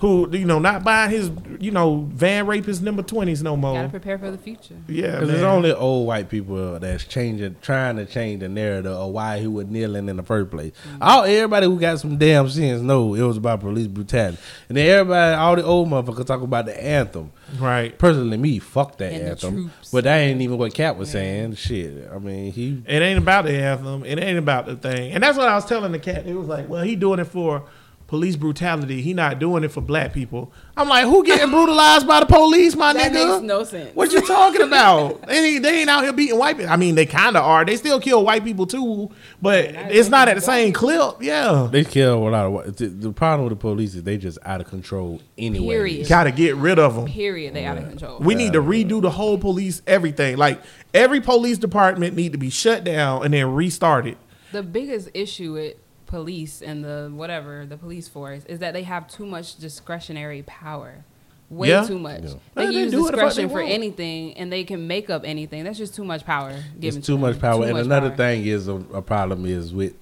[0.00, 3.74] who you know not buying his you know van rapist number twenties no more.
[3.74, 4.74] Gotta prepare for the future.
[4.88, 9.12] yeah, Because it's only old white people that's changing, trying to change the narrative of
[9.12, 10.72] why he was kneeling in the first place.
[10.88, 11.02] Mm-hmm.
[11.02, 14.38] All everybody who got some damn sense know it was about police brutality,
[14.70, 17.30] and then everybody, all the old motherfuckers talk about the anthem.
[17.58, 17.98] right.
[17.98, 19.54] Personally, me, fuck that And anthem.
[19.54, 19.90] troops.
[19.92, 21.56] But that ain't even what Cap was saying.
[21.56, 24.04] Shit, I mean, he It ain't about the anthem.
[24.06, 25.12] It ain't about the thing.
[25.12, 26.26] And that's what I was telling the cat.
[26.26, 27.64] It was like, well, he doing it for
[28.10, 29.00] police brutality.
[29.02, 30.52] He not doing it for black people.
[30.76, 33.34] I'm like, who getting brutalized by the police, my That nigga?
[33.34, 33.94] makes no sense.
[33.94, 35.22] What you talking about?
[35.28, 36.72] they, ain't, they ain't out here beating white people.
[36.72, 37.64] I mean, they kind of are.
[37.64, 41.22] They still kill white people too, but it's not at the same clip.
[41.22, 41.68] Yeah.
[41.70, 42.52] they kill a lot of.
[42.52, 45.68] white- The, the problem with the police is they just out of control anyway.
[45.76, 46.08] Period.
[46.08, 47.06] Got to get rid of them.
[47.06, 47.54] Period.
[47.54, 48.18] They out of control.
[48.18, 50.36] We need to redo the whole police, everything.
[50.36, 50.60] Like
[50.92, 54.16] every police department need to be shut down and then restarted.
[54.50, 55.76] the biggest issue with
[56.10, 61.04] police and the whatever the police force is that they have too much discretionary power
[61.48, 61.84] way Yeah.
[61.86, 62.28] too much Yeah.
[62.28, 63.72] they Well, can they use do what the fuck discretion they for want.
[63.72, 67.12] anything and they can make up anything that's just too much power given It's to
[67.12, 67.40] too much them.
[67.40, 67.58] power.
[67.58, 68.16] Too and much another power.
[68.16, 69.94] thing is a, a problem is with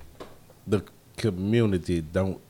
[0.67, 0.83] the
[1.19, 2.41] community don't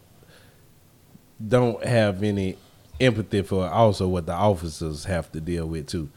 [1.46, 2.56] don't have any
[3.00, 6.08] empathy for also what the officers have to deal with too.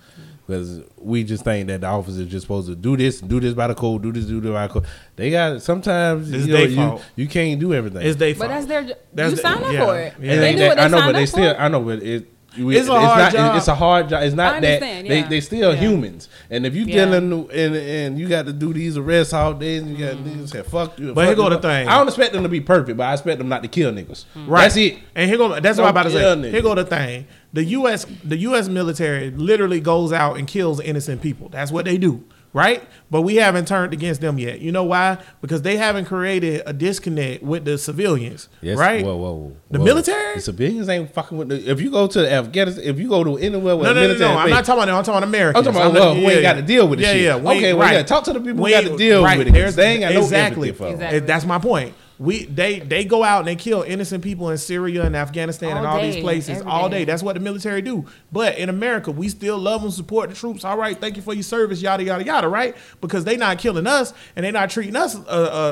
[0.48, 3.68] Because we just think that the officers just supposed to do this, do this by
[3.68, 4.86] the code, do this, do this by the code.
[5.16, 8.06] They got sometimes It's you, know, you, you can't do everything.
[8.06, 8.50] It's they but fault.
[8.50, 10.34] that's their jo- That's you the- signed up yeah, for it yeah.
[10.34, 11.54] It they ain't knew what they I know, but they still.
[11.54, 12.31] for I know, but it.
[12.60, 13.56] We- It's a hard not, job.
[13.58, 14.24] It's a hard job.
[14.24, 15.28] It's not I that understand, they yeah.
[15.30, 15.80] they still Yeah.
[15.80, 17.06] humans, and if you Yeah.
[17.06, 20.48] dealing and and you got to do these arrests all day, and you got to
[20.48, 21.14] say fuck you.
[21.14, 21.50] But fuck here go you.
[21.52, 21.88] the thing.
[21.88, 24.26] I don't expect them to be perfect, but I expect them not to kill niggas.
[24.34, 24.48] Hmm.
[24.50, 24.62] Right.
[24.64, 24.98] That's it.
[25.16, 26.20] And here go that's what I'm about to say.
[26.20, 26.52] kill niggas.
[26.52, 27.26] Here go the thing.
[27.54, 31.50] The US the US military literally goes out and kills innocent people.
[31.50, 32.24] That's what they do.
[32.54, 32.84] Right?
[33.10, 34.60] But we haven't turned against them yet.
[34.60, 35.20] You know why?
[35.42, 38.50] Because they haven't created a disconnect with the civilians.
[38.62, 38.78] Yes.
[38.78, 39.06] Right?
[39.06, 39.34] Whoa, whoa.
[39.34, 39.56] whoa.
[39.70, 39.86] The whoa.
[39.86, 40.36] military?
[40.36, 41.48] The civilians ain't fucking with.
[41.50, 44.02] The, if you go to Afghanistan, if you go to anywhere with No, the no,
[44.02, 44.40] no, military, no.
[44.40, 44.96] I'm not talking about them.
[44.98, 45.68] I'm talking about Americans.
[45.68, 47.22] I'm talking about, well, we ain't gotta deal with the yeah, shit.
[47.22, 47.94] Yeah, we Okay, well, right.
[47.94, 50.14] yeah, talk to the people who We gotta ain't- deal with it, they ain't got
[50.14, 50.88] no empathy for.
[50.90, 51.20] Exactly.
[51.20, 51.94] That's my point.
[52.22, 55.88] We they they go out and they kill innocent people in Syria and Afghanistan and
[55.88, 57.00] All all these places all day.
[57.00, 57.06] day.
[57.06, 58.06] That's what the military do.
[58.32, 60.64] But in America, we still love and support the troops.
[60.64, 62.48] All right, thank you for your service, yada yada yada.
[62.48, 62.76] Right?
[63.02, 65.20] Because they not killing us and they not treating us a,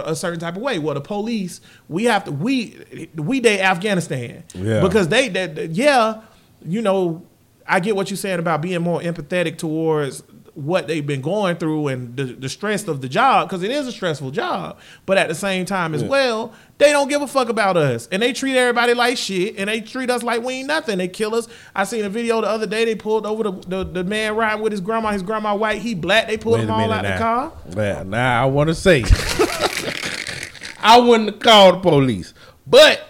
[0.08, 0.80] a, a certain type of way.
[0.80, 4.44] Well, the police, we have to we we day Afghanistan.
[4.56, 4.82] Yeah.
[4.82, 6.22] Because they that yeah,
[6.66, 7.28] you know,
[7.68, 10.24] I get what you're saying about being more empathetic towards
[10.66, 13.88] what they've been going through and the, the stress of the job because it is
[13.88, 14.78] a stressful job.
[15.06, 18.22] But at the same time as well, they don't give a fuck about us and
[18.22, 20.98] they treat everybody like shit and they treat us like we ain't nothing.
[20.98, 21.48] They kill us.
[21.76, 22.86] I seen a video the other day.
[22.86, 25.12] They pulled over the, the, the man riding with his grandma.
[25.12, 25.82] His grandma white.
[25.82, 26.28] He black.
[26.28, 27.54] They pulled him all out the car.
[27.76, 29.04] Well, now I want to say,
[30.82, 32.34] I wouldn't have called the police,
[32.66, 33.02] but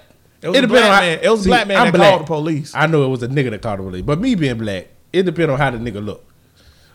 [0.42, 1.20] It was a black on man.
[1.22, 2.74] It was See, black man I'm that called the police.
[2.76, 5.24] I know it was a nigga that called the police, but me being black, it
[5.24, 6.26] depends on how the nigga look.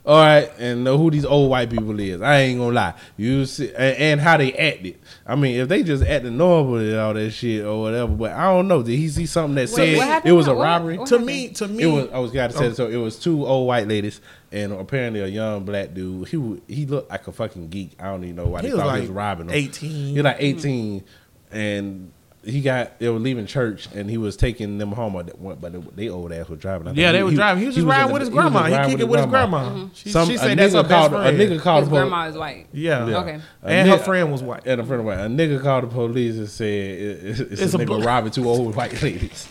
[0.07, 2.21] All right, and know who these old white people is.
[2.21, 2.95] I ain't gonna lie.
[3.17, 4.99] You see, and, and how they acted.
[5.27, 8.53] I mean, if they just acted normal and all that shit or whatever, but I
[8.53, 8.83] don't know.
[8.83, 10.99] Did he see something that said it was a What- what- robbery?
[10.99, 11.27] what To happened?
[11.27, 12.09] me, to me, It was.
[12.13, 12.73] I was got to say.
[12.75, 14.21] So it was two old white ladies
[14.53, 16.29] and apparently a young black dude.
[16.29, 17.93] He wa- he looked like a fucking geek.
[17.99, 19.57] I don't even know why He they thought like he was robbing them.
[19.57, 19.91] 18.
[20.09, 21.03] He was like eighteen,
[21.51, 22.13] and
[22.47, 25.13] he got they were leaving church and he was taking them home.
[25.15, 26.87] But they- but they old ass was driving.
[26.87, 27.61] I think Yeah, they were driving.
[27.61, 28.59] He was just riding in with his grandma.
[28.61, 29.65] just He riding kicked it with his grandma.
[29.71, 29.87] Mm-hmm.
[29.95, 31.41] She, Some, she a said that's her nigga best called friend.
[31.41, 32.67] a nigga called His the poli- grandma is white.
[32.73, 33.07] Yeah.
[33.09, 33.17] Yeah.
[33.19, 33.41] Okay.
[33.63, 34.63] A And her friend was white.
[34.67, 35.19] And a friend of white.
[35.19, 38.03] a nigga called the police and said it- it's, it's, It's a a nigga bl-
[38.03, 39.49] robbing two old white ladies.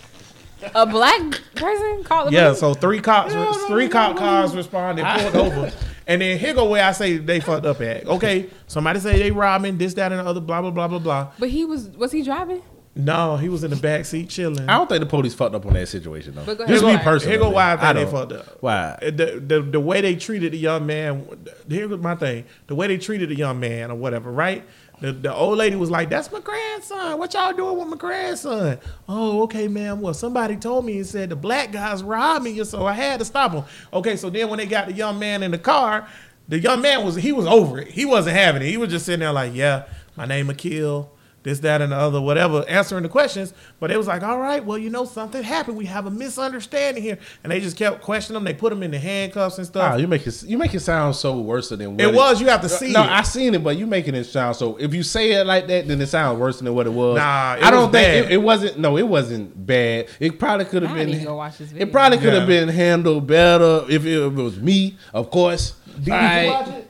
[0.75, 1.19] A black
[1.56, 2.60] person called the Yeah, police?
[2.62, 3.34] so three cops,
[3.67, 5.71] three cop cars responded, pulled over,
[6.08, 8.08] and then here go where I say they fucked up at.
[8.08, 11.27] Okay, somebody say they robbing this, that, and the other, blah blah blah blah blah.
[11.38, 12.62] But he was was he driving?
[12.95, 14.69] No, he was in the back seat chilling.
[14.69, 16.43] I don't think the police fucked up on that situation though.
[16.45, 16.95] But go Just ahead.
[16.99, 17.38] me Here personally.
[17.38, 18.62] Here go why I think they fucked up.
[18.62, 18.97] Why?
[19.01, 21.25] The, the the way they treated the young man.
[21.67, 24.63] Here's my thing: the way they treated the young man or whatever, right?
[25.01, 27.17] The, the old lady was like, "That's my grandson.
[27.17, 28.77] What y'all doing with my grandson?"
[29.10, 29.99] Oh, okay, ma'am.
[29.99, 33.25] Well, somebody told me and said the black guys robbed me, so I had to
[33.25, 33.63] stop him.
[33.91, 36.08] Okay, so then when they got the young man in the car,
[36.47, 37.88] the young man was he was over it.
[37.88, 38.67] He wasn't having it.
[38.67, 41.10] He was just sitting there like, "Yeah, my name Akil."
[41.43, 43.53] This, that, and the other, whatever, answering the questions.
[43.79, 45.75] But it was like, all right, well, you know, something happened.
[45.75, 47.17] We have a misunderstanding here.
[47.43, 48.45] And they just kept questioning them.
[48.45, 49.91] They put them in the handcuffs and stuff.
[49.91, 52.39] Wow, you make it you make it sound so worse than what It was.
[52.39, 53.10] You have to see No, it.
[53.10, 54.77] I seen it, but you making it sound so.
[54.77, 57.17] If you say it like that, then it sounds worse than what it was.
[57.17, 58.79] Nah, it I don't was think it, it wasn't.
[58.79, 60.08] No, it wasn't bad.
[60.21, 61.10] It probably could have been.
[61.10, 61.86] need to go watch this video.
[61.88, 62.60] It probably could have Yeah.
[62.65, 65.73] been handled better if it, if it was me, of course.
[66.01, 66.89] D, did you watch it?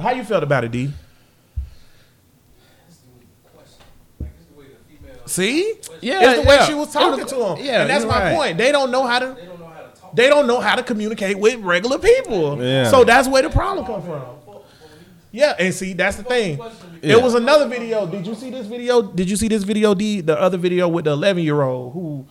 [0.00, 0.90] How you felt about it, D?
[5.30, 5.74] See?
[6.00, 6.66] Yeah, it's the way yeah.
[6.66, 7.64] she was talking to him.
[7.64, 8.36] yeah, and that's you're my right.
[8.36, 8.58] point.
[8.58, 9.36] They don't know how to.
[10.12, 12.60] They don't know how to communicate with regular people.
[12.60, 12.90] Yeah.
[12.90, 14.22] So that's where the problem comes from.
[15.30, 16.58] Yeah, and see, that's the thing.
[17.00, 17.16] Yeah.
[17.16, 18.06] It was another video.
[18.06, 19.02] Did you see this video?
[19.02, 20.20] Did you see this video, D?
[20.20, 22.26] The other video with the 11 year old who,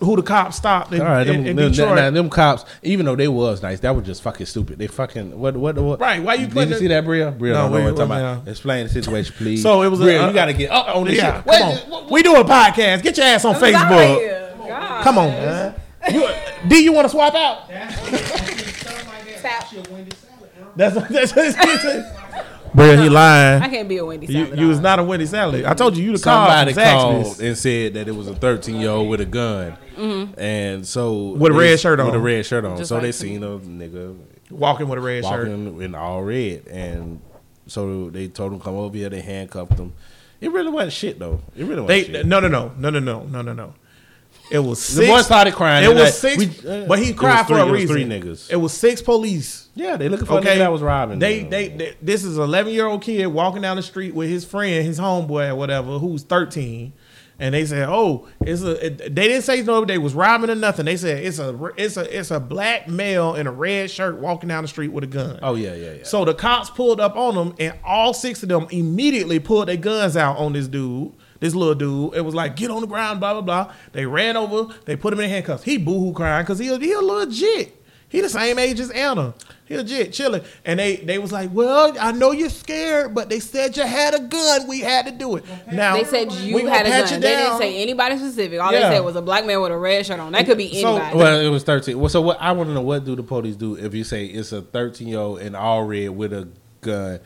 [0.00, 1.96] who the cops stopped in, All right, them, in, in them, Detroit.
[1.96, 4.78] now, them cops, even though they was nice, that was just fucking stupid.
[4.78, 6.00] They fucking what what what?
[6.00, 7.30] Right, why you Did putting you see that, Bria?
[7.30, 8.42] Bria, No, don't know wait, what I'm talking wait, about.
[8.46, 8.50] yeah.
[8.50, 9.62] Explain the situation, please.
[9.62, 11.44] So it was a- Bria, uh, you got to get up on this yeah, shit.
[11.52, 12.10] come on.
[12.10, 13.02] We do a podcast.
[13.02, 14.68] Get your ass on Facebook.
[14.68, 15.04] God.
[15.04, 15.74] Come on, man.
[16.10, 16.28] You,
[16.68, 17.68] D, you want to swap out?
[20.76, 22.19] That's that's, that's
[22.74, 23.62] Bro, he lying.
[23.62, 24.58] I can't be a Wendy You, salad.
[24.60, 25.64] you was not a Wendy Salad.
[25.64, 26.92] I told you you the Somebody call from
[27.24, 27.40] called Zaxby's.
[27.40, 30.34] and said that it was a 13 year old with a gun, Mm.
[30.38, 32.06] and so With a red shirt on.
[32.06, 32.76] With a red shirt on.
[32.76, 34.16] Just so like they to seen a nigga
[34.50, 35.48] walking with a red shirt.
[35.48, 37.20] walking in all red, and
[37.66, 39.08] so they told him come over here.
[39.10, 39.92] They handcuffed him.
[40.40, 41.40] It really wasn't shit though.
[41.56, 42.26] It really wasn't They shit.
[42.26, 43.74] no no no no no no no no no.
[44.50, 45.08] It was The six.
[45.08, 45.84] boy started crying.
[45.88, 47.94] It was six, we- uh, but he cried was for a reason.
[47.96, 48.50] Three niggas.
[48.50, 49.68] It was six police.
[49.74, 51.18] yeah, they looking for Okay, a nigga that was robbing.
[51.18, 51.50] They, them.
[51.50, 54.44] they, they, this is an 11 year old kid walking down the street with his
[54.44, 56.92] friend, his homeboy or whatever, who's 13,
[57.38, 60.54] and they said, "Oh, it's a." It, they didn't say no, they was robbing or
[60.54, 60.84] nothing.
[60.84, 64.48] They said it's a, it's a, it's a black male in a red shirt walking
[64.50, 65.38] down the street with a gun.
[65.42, 66.02] Oh yeah, yeah, yeah.
[66.04, 69.78] So the cops pulled up on them, and all six of them immediately pulled their
[69.78, 72.14] guns out on this dude, this little dude.
[72.14, 73.72] It was like, get on the ground, blah blah blah.
[73.92, 75.64] They ran over, they put him in handcuffs.
[75.64, 77.76] He boohoo crying because he he a legit.
[78.08, 79.34] He the same age as Anna.
[79.66, 83.38] He legit chilling, and they they was like, well, I know you're scared, but they
[83.38, 84.66] said you had a gun.
[84.66, 85.44] We had to do it.
[85.70, 87.02] Now They said we you gonna had a gun.
[87.14, 88.58] you They didn't say anybody specific.
[88.60, 88.88] All Yeah.
[88.88, 90.32] they said was a black man with a red shirt on.
[90.32, 91.16] That could be So- anybody.
[91.16, 92.00] well, it was thirteen.
[92.00, 92.38] Well, so what?
[92.42, 95.06] I want to know what do the police do if you say it's a thirteen
[95.06, 96.48] year old in all red with a
[96.80, 97.20] gun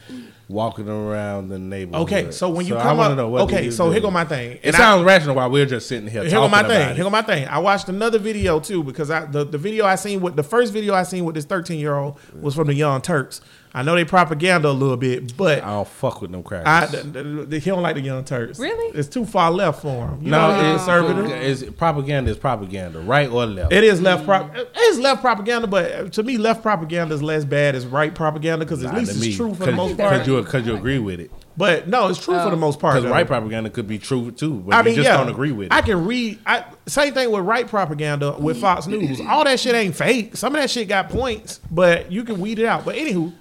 [0.48, 2.02] walking around the neighborhood?
[2.02, 3.92] Okay, so when you I come up, okay, so do?
[3.92, 4.52] here go my thing.
[4.52, 6.22] It And I- sounds rational while we're just sitting here.
[6.22, 6.90] Here go my thing.
[6.90, 6.94] it.
[6.96, 7.46] Here go my thing.
[7.48, 10.72] I watched another video too because I the, the video I seen with the first
[10.72, 13.40] video I seen with this 13 year old was from the Young Turks.
[13.76, 16.68] I know they propaganda a little bit, but I don't fuck with them crackers.
[16.68, 18.60] I, th- th- th- he don't like the Young Turks.
[18.60, 18.96] Really?
[18.96, 20.22] It's too far left for him.
[20.22, 21.30] You no, he's it's, conservative.
[21.30, 23.72] it's propaganda is propaganda, right or left.
[23.72, 24.52] It is left prop.
[24.54, 28.64] It's left propaganda, but uh, to me, left propaganda is less bad as right propaganda
[28.64, 30.18] because at Not least it's me, true for the most part.
[30.18, 31.32] Cause you, cause you agree with it.
[31.56, 32.94] But no, it's true for the most part.
[32.94, 35.50] Because right propaganda could be true too, but I you mean, just yeah, don't agree
[35.50, 35.72] with it.
[35.72, 36.38] I can read.
[36.46, 39.20] I, same thing with right propaganda with Fox News.
[39.20, 40.36] All that shit ain't fake.
[40.36, 42.84] Some of that shit got points, but you can weed it out.
[42.84, 43.32] But anywho,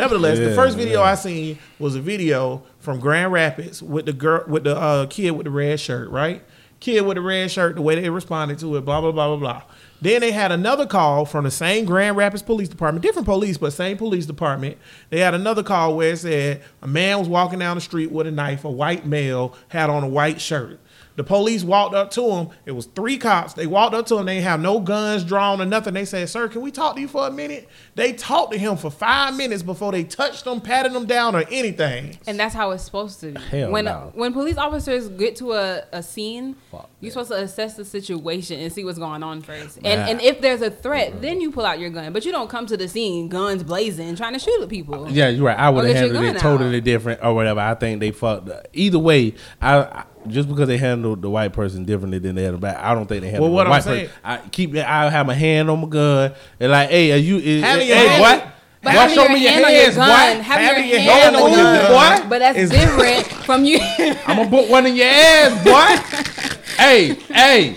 [0.00, 1.12] nevertheless, the first video yeah.
[1.12, 5.32] I seen was a video from Grand Rapids with the girl with the uh, kid
[5.32, 6.10] with the red shirt.
[6.10, 6.42] Right,
[6.80, 7.76] kid with the red shirt.
[7.76, 8.84] The way they responded to it.
[8.84, 9.62] Blah blah blah blah blah.
[10.02, 13.72] Then they had another call from the same Grand Rapids Police Department, different police, but
[13.72, 14.78] same police department.
[15.10, 18.26] They had another call where it said a man was walking down the street with
[18.26, 20.80] a knife, a white male had on a white shirt.
[21.20, 22.48] The police walked up to him.
[22.64, 23.52] It was three cops.
[23.52, 24.24] They walked up to him.
[24.24, 25.92] They didn't have no guns drawn or nothing.
[25.92, 28.78] They said, "Sir, can we talk to you for a minute?" They talked to him
[28.78, 32.16] for five minutes before they touched him, patted him down, or anything.
[32.26, 33.40] and that's how it's supposed to be.
[33.50, 34.12] Hell when no.
[34.14, 37.12] when police officers get to a, a scene, Fuck you're that.
[37.26, 39.76] supposed to assess the situation and see what's going on first.
[39.84, 40.06] And Nah.
[40.06, 42.14] and if there's a threat, then you pull out your gun.
[42.14, 45.06] But you don't come to the scene guns blazing, trying to shoot at people.
[45.10, 45.58] Yeah, you're right.
[45.58, 46.84] I would have handled it gun totally out.
[46.84, 47.60] different or whatever.
[47.60, 48.48] I think they fucked.
[48.72, 52.54] Either way, I, I just because they handled the white person differently than they had
[52.54, 54.20] the black, I don't think they handled Well, what the I'm white saying- person.
[54.24, 54.76] I keep.
[54.76, 57.36] I have my hand on my gun and like, hey, are you?
[57.38, 58.46] Is, hey, your hand- what?
[58.82, 60.42] But Boy, having show your me your hand on your gun, boy.
[60.42, 63.26] having, Having your your hand hand on on your gun, gun but that's is- different
[63.44, 63.78] from you.
[64.26, 66.56] I'm gonna put one in your ass, boy.
[66.78, 67.76] hey, hey,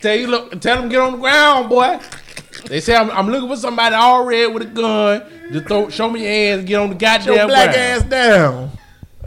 [0.00, 1.98] tell you look, tell them get on the ground, boy.
[2.66, 5.22] They say I'm, I'm looking for somebody all red with a gun.
[5.52, 7.76] Just throw, show me your hands, get on the goddamn Your black ground.
[7.76, 8.70] ass down.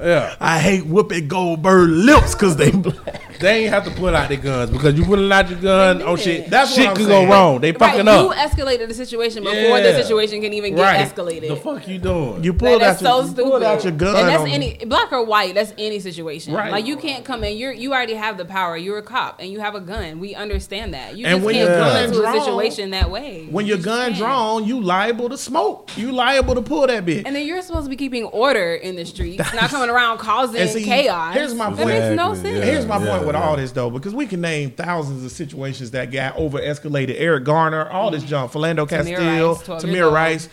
[0.04, 0.36] Yeah.
[0.40, 3.33] I hate Whoopi Goldberg lips because they black.
[3.44, 6.00] They ain't have to pull out their guns because you pulling out your gun.
[6.00, 7.28] They Oh shit, That's shit could saying.
[7.28, 7.62] go wrong.
[7.62, 9.82] They Right, fucking you escalated the situation before Yeah.
[9.92, 11.00] the situation can even get Right.
[11.08, 11.50] escalated.
[11.50, 12.44] The fuck you doing?
[12.44, 13.52] You Like, pulled that's out your, so you stupid.
[13.52, 14.16] pulled out your gun.
[14.16, 14.54] and that's on me.
[14.54, 15.54] any black or white.
[15.56, 16.54] That's any situation.
[16.54, 16.72] Right.
[16.72, 17.58] Like you can't come in.
[17.58, 18.76] You're you already have the power.
[18.78, 20.20] You're a cop and you have a gun.
[20.20, 21.18] We understand that.
[21.18, 23.48] You And just when can't your come gun into drawn- a situation that way.
[23.52, 24.18] when You your gun can't.
[24.18, 25.90] drawn, you liable to smoke.
[25.98, 27.24] You liable to pull that bitch.
[27.26, 30.68] And then you're supposed to be keeping order in the streets, not coming around causing
[30.68, 31.34] see, chaos.
[31.34, 31.78] here's my point.
[31.78, 32.64] that makes no sense.
[32.64, 36.12] Here's my point with all this though, because we can name thousands of situations that
[36.12, 37.16] got over escalated.
[37.18, 38.28] Eric Garner, all this mm.
[38.28, 40.12] junk, Philando Castile, Rice, 12 years Tamir.
[40.12, 40.50] Rice,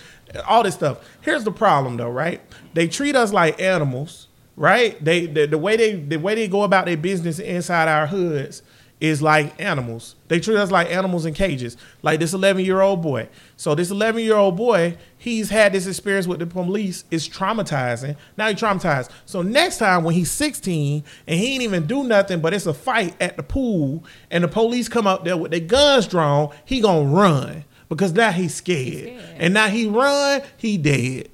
[0.46, 0.98] all this stuff.
[1.20, 2.40] Here's the problem though, right?
[2.74, 5.02] They treat us like animals, right?
[5.04, 8.62] They the, the way they the way they go about their business inside our hoods
[9.00, 10.14] is like animals.
[10.28, 11.76] They treat us like animals in cages.
[12.02, 13.28] Like this 11 year old boy.
[13.56, 17.04] So this 11 year old boy, he's had this experience with the police.
[17.10, 18.16] It's traumatizing.
[18.36, 19.10] Now he's traumatized.
[19.24, 22.74] So next time when he's 16 and he ain't even do nothing, but it's a
[22.74, 26.80] fight at the pool and the police come up there with their guns drawn, he
[26.80, 29.18] gonna run because now he's scared.
[29.18, 29.36] scared.
[29.38, 31.30] And now he run, he dead.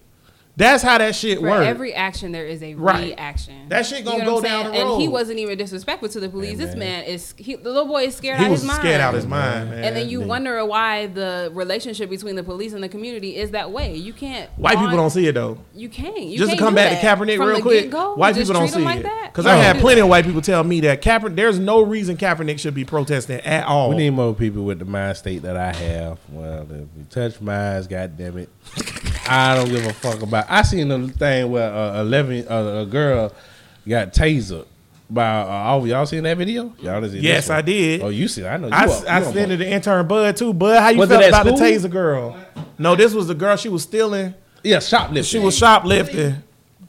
[0.59, 1.67] That's how that shit For works.
[1.67, 3.09] every action, there is a Right.
[3.09, 3.69] reaction.
[3.69, 4.75] That shit gonna what go down saying?
[4.87, 6.53] the And he wasn't even disrespectful to the police.
[6.53, 6.79] Hey, this man.
[6.79, 8.81] man is he, the little boy is scared he out was his mind.
[8.81, 9.85] scared out his mind, man.
[9.85, 13.71] And then you wonder why the relationship between the police and the community is that
[13.71, 13.95] way.
[13.97, 14.49] You can't.
[14.57, 15.59] White people don't see it though.
[15.75, 16.19] You can't.
[16.23, 17.17] You just can't come do back that.
[17.19, 19.55] to Kaepernick From real quick, get-go, white people don't see like it because You I
[19.57, 21.37] can't had plenty of white people tell me that Kaepernick.
[21.37, 23.91] There's no reason Kaepernick should be protesting at all.
[23.91, 26.19] We need more people with the mind state that I have.
[26.31, 28.49] Well, if you touch minds, God damn it,
[29.29, 30.46] I don't give a fuck about.
[30.49, 33.33] I seen a thing where uh, eleven uh, a girl
[33.89, 34.67] got tasered
[35.09, 36.73] by uh, all y'all seen that video?
[36.81, 37.49] Y'all didn't see Yes.
[37.51, 38.03] I did.
[38.03, 38.45] Oh, you see?
[38.47, 38.69] I know.
[38.69, 40.53] You I, up- I you up- sent it to intern Bud too.
[40.53, 41.67] Bud, how you Was felt at about the school?
[41.69, 42.37] taser girl?
[42.79, 43.57] No, this was the girl.
[43.57, 44.35] She was stealing.
[44.63, 45.23] Yeah, shoplifting.
[45.23, 46.43] She was shoplifting.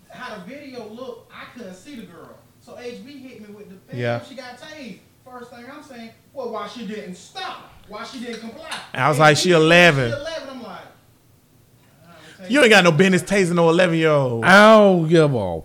[0.10, 2.36] how the video looked, I couldn't see the girl.
[2.62, 4.22] So HB hit me with the bam, Yeah.
[4.24, 4.98] she got tased.
[5.24, 7.72] First thing I'm saying, well, why she didn't stop?
[7.88, 8.70] Why she didn't comply?
[8.94, 10.10] I was like, she 11.
[10.10, 10.47] She 11.
[12.38, 14.44] I'm like, You ain't got no business tasing no 11 year old.
[14.46, 15.62] I don't give a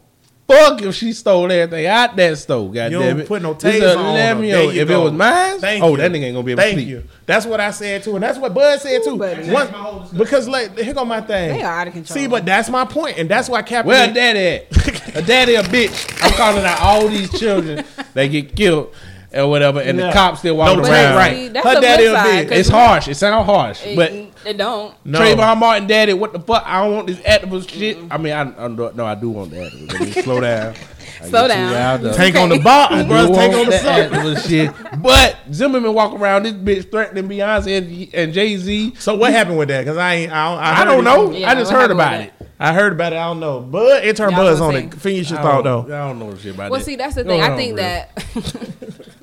[0.48, 2.70] fuck if she stole everything out that store.
[2.70, 3.26] God You damn don't it.
[3.28, 4.06] put no This taser is on.
[4.10, 4.44] 11 her.
[4.44, 4.74] year There old.
[4.74, 5.96] you If it was mine, Thank oh, you.
[5.98, 6.88] that nigga ain't gonna be able Thank to sleep.
[6.88, 7.04] you.
[7.24, 9.16] That's what I said too, and that's what Bud said too.
[9.16, 9.50] buddy.
[9.50, 10.18] Once- That's my whole discussion.
[10.18, 11.56] because like, here go my thing.
[11.56, 12.14] They are out of control.
[12.14, 13.84] See, but that's my point, and that's why Kaepernick.
[13.86, 15.16] Where daddy at?
[15.16, 16.22] a daddy a bitch.
[16.22, 18.94] I'm calling out all these children that get killed
[19.34, 20.06] or whatever, and Yeah.
[20.08, 21.16] the cops still walking No, around.
[21.16, 21.36] right.
[21.36, 23.08] See, that's Her the daddy a side, It's harsh.
[23.08, 24.12] It sounds harsh, It, but
[24.44, 24.94] it don't.
[25.04, 25.20] no.
[25.20, 26.62] Trayvon Martin, daddy, what the fuck?
[26.66, 27.98] I don't want this activist shit.
[28.10, 29.94] I mean, I, I don't- no, I do want the activist.
[29.94, 30.74] I mean, slow down.
[31.22, 31.72] I Slow down.
[31.72, 32.14] riled.
[32.16, 33.26] Take on the box, You bro.
[33.28, 34.72] Take want on the that activist shit.
[35.00, 38.94] But Zimmerman walk around this bitch threatening Beyonce and, and Jay Z.
[38.98, 39.82] So what happened with that?
[39.82, 40.32] Because I ain't.
[40.32, 41.30] I, don't- I, I don't know.
[41.30, 42.32] Yeah, I just heard about it.
[42.58, 43.16] I heard about it.
[43.16, 43.60] I don't know.
[43.60, 44.94] but it turned I was Bud's on gonna it.
[44.94, 45.82] Finish your thought though.
[45.84, 46.84] I don't know shit about Well, that.
[46.86, 47.40] see, that's the Go thing.
[47.42, 47.82] I on, think bro.
[47.82, 49.12] that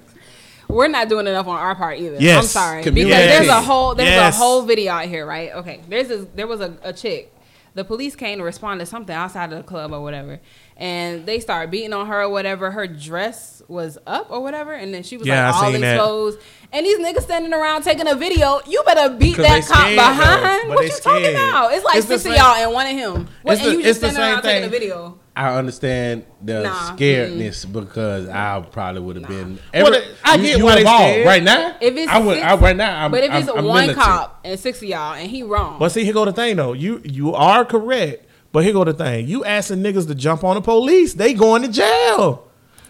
[0.69, 2.17] we're not doing enough on our part either.
[2.19, 2.37] Yes.
[2.37, 3.15] I'm sorry Community.
[3.15, 4.35] because there's a whole there's Yes.
[4.35, 5.51] a whole video out here, right?
[5.55, 7.33] Okay, there's a, there was a, a chick.
[7.75, 10.39] The police came to respond to something outside of the club or whatever,
[10.75, 12.71] and they started beating on her or whatever.
[12.71, 16.39] Her dress was up or whatever, and then she was Yeah, like I all exposed.
[16.73, 18.59] And these niggas standing around taking a video.
[18.67, 20.69] You better beat that cop scared, behind.
[20.69, 21.73] What you talking about?
[21.73, 23.27] It's like It's six of y'all and one of him.
[23.43, 25.19] What, It's and the- you just standing around same taking a video.
[25.39, 29.57] I understand the Nah, scaredness because I probably would have been.
[29.73, 31.01] Well, I get you why they involved.
[31.03, 31.25] scared.
[31.27, 31.77] right now.
[31.79, 33.81] If it's I would, six- I, right now, I'm, but if I'm, it's I'm one
[33.87, 33.97] militant.
[33.97, 36.73] cop and six of y'all and he wrong, But see, here go the thing though.
[36.73, 39.27] You you are correct, but here go the thing.
[39.27, 42.45] You asking niggas to jump on the police, they going to jail.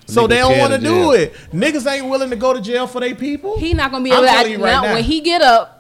[0.07, 1.33] So Niggas they don't want to do it.
[1.53, 3.59] Niggas ain't willing to go to jail for their people.
[3.59, 4.33] he not gonna be I'm able to.
[4.33, 4.93] telling you right now, now.
[4.95, 5.78] when he get up,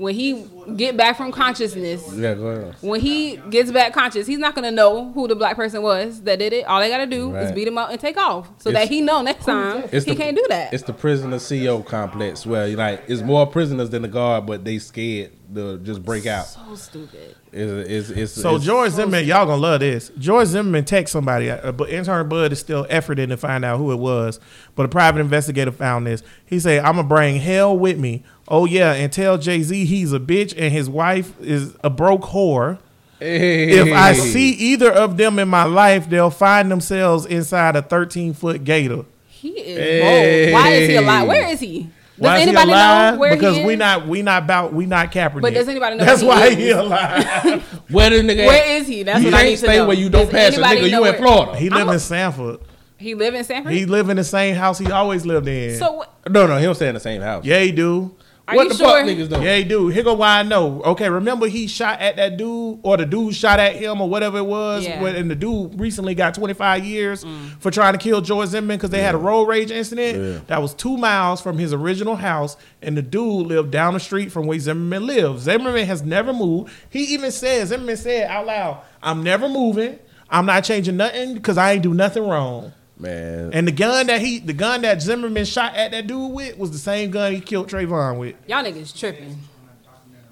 [0.00, 2.74] when he get back from consciousness, Yeah, go ahead.
[2.80, 6.38] when he gets back conscious, he's not gonna know who the black person was that
[6.38, 6.64] did it.
[6.64, 9.02] All they gotta do is beat him up and take off, so It's- that he
[9.02, 10.72] know next time he the, can't do that.
[10.72, 14.78] It's the prisoner CO complex where like it's more prisoners than the guard, but they
[14.78, 16.46] scared to just break out.
[16.46, 17.34] so stupid.
[17.52, 20.12] It's, it's, it's, So it's, George Zimmerman, y'all gonna love this.
[20.16, 23.90] George Zimmerman text somebody, uh, but intern Bud is still efforting to find out who
[23.90, 24.38] it was.
[24.76, 26.22] But a private investigator found this.
[26.46, 28.22] He said, "I'm gonna bring hell with me.
[28.50, 32.22] Oh yeah, and tell Jay Z he's a bitch and his wife is a broke
[32.22, 32.78] whore.
[33.20, 38.32] If I see either of them in my life, they'll find themselves inside a 13
[38.34, 39.04] foot gator.
[39.28, 40.44] He is Hey.
[40.52, 40.54] bold.
[40.54, 41.28] Why is he alive?
[41.28, 41.78] Where is he?
[41.82, 41.90] Does
[42.26, 43.14] Why is he anybody alive?
[43.14, 43.66] know where because he is?
[43.66, 45.40] Because we not we not about we not Kaepernick.
[45.42, 47.62] But does anybody know That's where why he he alive.
[47.90, 48.46] where the nigga?
[48.46, 48.68] Where at?
[48.68, 49.02] is he?
[49.04, 49.86] That's you what I can't need to stay know.
[49.86, 50.90] where you don't Does pass a nigga.
[50.90, 51.56] know You in Florida.
[51.56, 52.58] he live a- in Sanford.
[52.98, 53.72] He live in Sanford.
[53.72, 55.78] He live in the same house he always lived in.
[55.78, 57.44] so no, no, he don't stay in the same house.
[57.46, 58.14] yeah, he do.
[58.50, 58.88] Are what the sure?
[58.88, 59.42] fuck niggas doing?
[59.42, 59.88] Yeah, he do.
[59.88, 60.82] Here go why I know.
[60.82, 64.38] Okay, remember he shot at that dude, or the dude shot at him, or whatever
[64.38, 64.84] it was.
[64.84, 65.00] Yeah.
[65.00, 67.60] when- and the dude recently got 25 years mm.
[67.60, 70.18] for trying to kill George Zimmerman because they had a road rage incident.
[70.18, 70.40] Yeah.
[70.48, 74.32] That was two miles from his original house, and the dude lived down the street
[74.32, 75.42] from where Zimmerman lives.
[75.42, 76.72] Zimmerman has never moved.
[76.88, 79.98] He even says Zimmerman said out loud, "I'm never moving.
[80.28, 84.20] I'm not changing nothing because I ain't do nothing wrong." Man, And the gun that
[84.20, 87.40] he, the gun that Zimmerman shot at that dude with, was the same gun he
[87.40, 88.36] killed Trayvon with.
[88.46, 89.38] Y'all niggas tripping.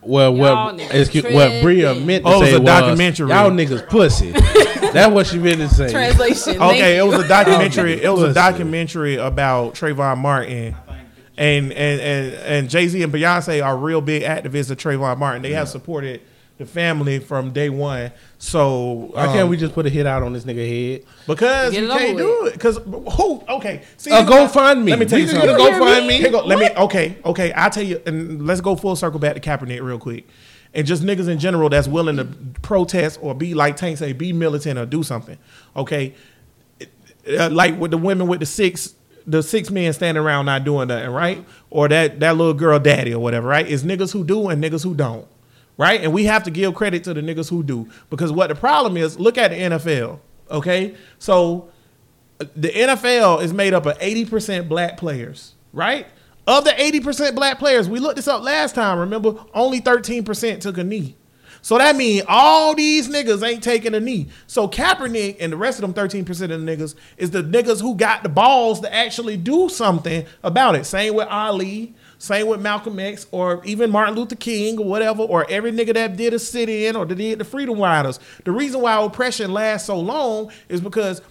[0.02, 3.28] well, Y'all what, excuse, what Bria meant to Oh, it was say a was, documentary.
[3.30, 4.30] y'all niggas pussy.
[4.92, 5.90] That's what she meant to say.
[5.90, 6.60] Translation.
[6.62, 8.02] Okay, it was a documentary.
[8.02, 10.74] It was a documentary about Trayvon Martin,
[11.36, 15.42] and and and, and Jay Z and Beyonce are real big activists of Trayvon Martin.
[15.42, 16.20] They have supported
[16.58, 18.12] the family from day one.
[18.40, 20.66] So Why um, can't we just put a hit out on this nigga
[20.98, 21.04] head?
[21.26, 22.52] Because Get you can't over do it.
[22.52, 23.42] Because who?
[23.48, 24.92] Okay, see, Uh, you go got- find me.
[24.92, 25.56] Let me tell you We something.
[25.56, 26.18] go find me.
[26.18, 26.68] Here go, let me.
[26.84, 27.52] Okay, okay.
[27.52, 30.28] I'll tell you, and let's go full circle back to Kaepernick real quick,
[30.72, 32.26] and just niggas in general that's willing to
[32.62, 35.36] protest or be like Tank say, be militant or do something.
[35.76, 36.14] Okay,
[37.38, 38.94] uh, like with the women with the six.
[39.26, 41.44] The six men standing around not doing nothing, right?
[41.68, 43.68] Or that that little girl daddy or whatever, right?
[43.70, 45.26] It's niggas who do and niggas who don't,
[45.78, 46.02] right?
[46.02, 48.98] And we have to give credit to the niggas who do because what the problem
[48.98, 50.18] is, look at the NFL,
[50.50, 50.94] okay?
[51.18, 51.70] So
[52.40, 56.06] uh, the NFL is made up of 80% black players, right?
[56.46, 59.36] Of the 80% black players, we looked this up last time, remember?
[59.54, 61.16] Only 13% took a knee.
[61.62, 64.28] So that means all these niggas ain't taking a knee.
[64.46, 67.94] So Kaepernick and the rest of them 13% of the niggas is the niggas who
[67.94, 70.84] got the balls to actually do something about it.
[70.84, 75.46] Same with Ali, same with Malcolm X, or even Martin Luther King or whatever, or
[75.48, 78.18] every nigga that did a sit in or did the Freedom Riders.
[78.44, 81.22] The reason why oppression lasts so long is because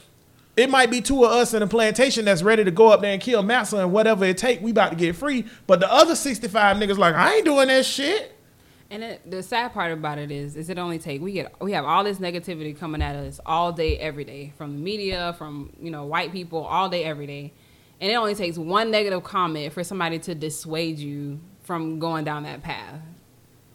[0.55, 3.13] it might be two of us in a plantation that's ready to go up there
[3.13, 5.45] and kill Massa and whatever it take, we about to get free.
[5.67, 8.33] But the other 65 niggas like, I ain't doing that shit.
[8.89, 11.73] And it, the sad part about it is, is it only take we get we
[11.73, 15.73] have all this negativity coming at us all day, every day, from the media, from
[15.81, 17.53] you know white people, all day, every day,
[18.01, 22.43] and it only takes one negative comment for somebody to dissuade you from going down
[22.43, 23.01] that path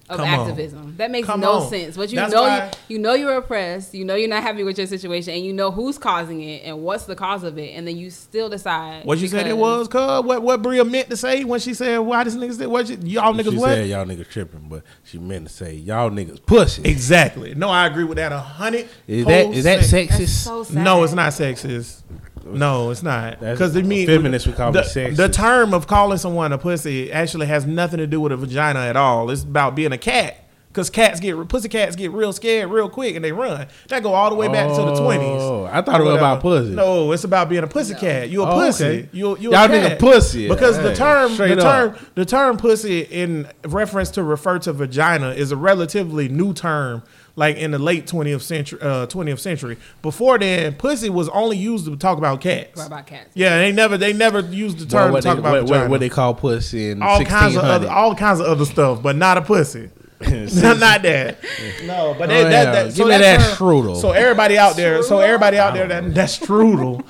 [0.09, 0.41] of Come on.
[0.41, 0.95] activism.
[0.99, 1.69] That makes Come no on.
[1.71, 1.97] sense.
[1.97, 3.95] But you That's know, why- you, you know you're oppressed.
[3.95, 6.83] You know you're not happy with your situation, and you know who's causing it and
[6.83, 9.89] what's the cause of it, and then you still decide What you said it was,
[9.89, 10.25] cuz?
[10.25, 12.99] What what Bria meant to say when she said, why this niggas did what you,
[13.05, 13.69] y'all niggas she what?
[13.69, 16.83] said y'all niggas tripping, but she meant to say y'all niggas pussy.
[16.85, 17.55] Exactly.
[17.55, 18.89] No, I agree with that a hundred.
[19.07, 20.11] Is that is that percent.
[20.11, 20.19] sexist?
[20.19, 20.85] That's so sad.
[20.85, 22.03] No, it's not sexist.
[22.45, 23.41] No, it's not.
[23.41, 25.17] Because they mean feminists would call the, me sexist.
[25.17, 28.81] The term of calling someone a pussy actually has nothing to do with a vagina
[28.81, 29.31] at all.
[29.31, 30.39] It's about being a cat.
[30.69, 33.67] Because cats get pussy cats get real scared real quick and they run.
[33.89, 35.71] That go all the way back to the Oh, twenties.
[35.71, 36.71] I thought it was about pussy.
[36.71, 38.31] No, it's about being a pussy cat.
[38.31, 38.85] You a Oh, pussy.
[38.87, 39.09] okay.
[39.13, 39.99] You you Y'all a cat.
[39.99, 40.49] nigga pussy.
[40.49, 42.15] Because the term the term up.
[42.15, 47.03] the term pussy in reference to refer to vagina is a relatively new term.
[47.35, 49.79] Like in the late twentieth century, uh, twentieth century.
[50.03, 52.77] Before then, pussy was only used to talk about cats.
[52.77, 53.31] What about cats?
[53.35, 55.81] Yeah, they never they never used the term what, to talk they, about what, vagina.
[55.85, 59.03] what, what they call pussy in all kinds of other all kinds of other stuff,
[59.03, 59.89] but not a pussy.
[60.23, 61.39] not that.
[61.85, 62.73] No, but they, Oh, that, yeah.
[62.73, 64.01] that, Give so me that term- strudel.
[64.01, 67.03] So everybody out there, so everybody out there that that's strudel.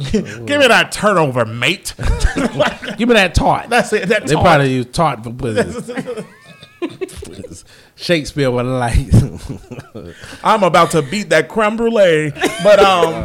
[0.46, 1.92] Give me that turnover, mate.
[2.96, 3.68] Give me that tart.
[3.68, 4.08] That's it.
[4.08, 6.24] That They probably use tart for pussy.
[7.96, 10.14] Shakespeare was like,
[10.44, 12.32] I'm about to beat that creme brulee.
[12.62, 13.24] But um,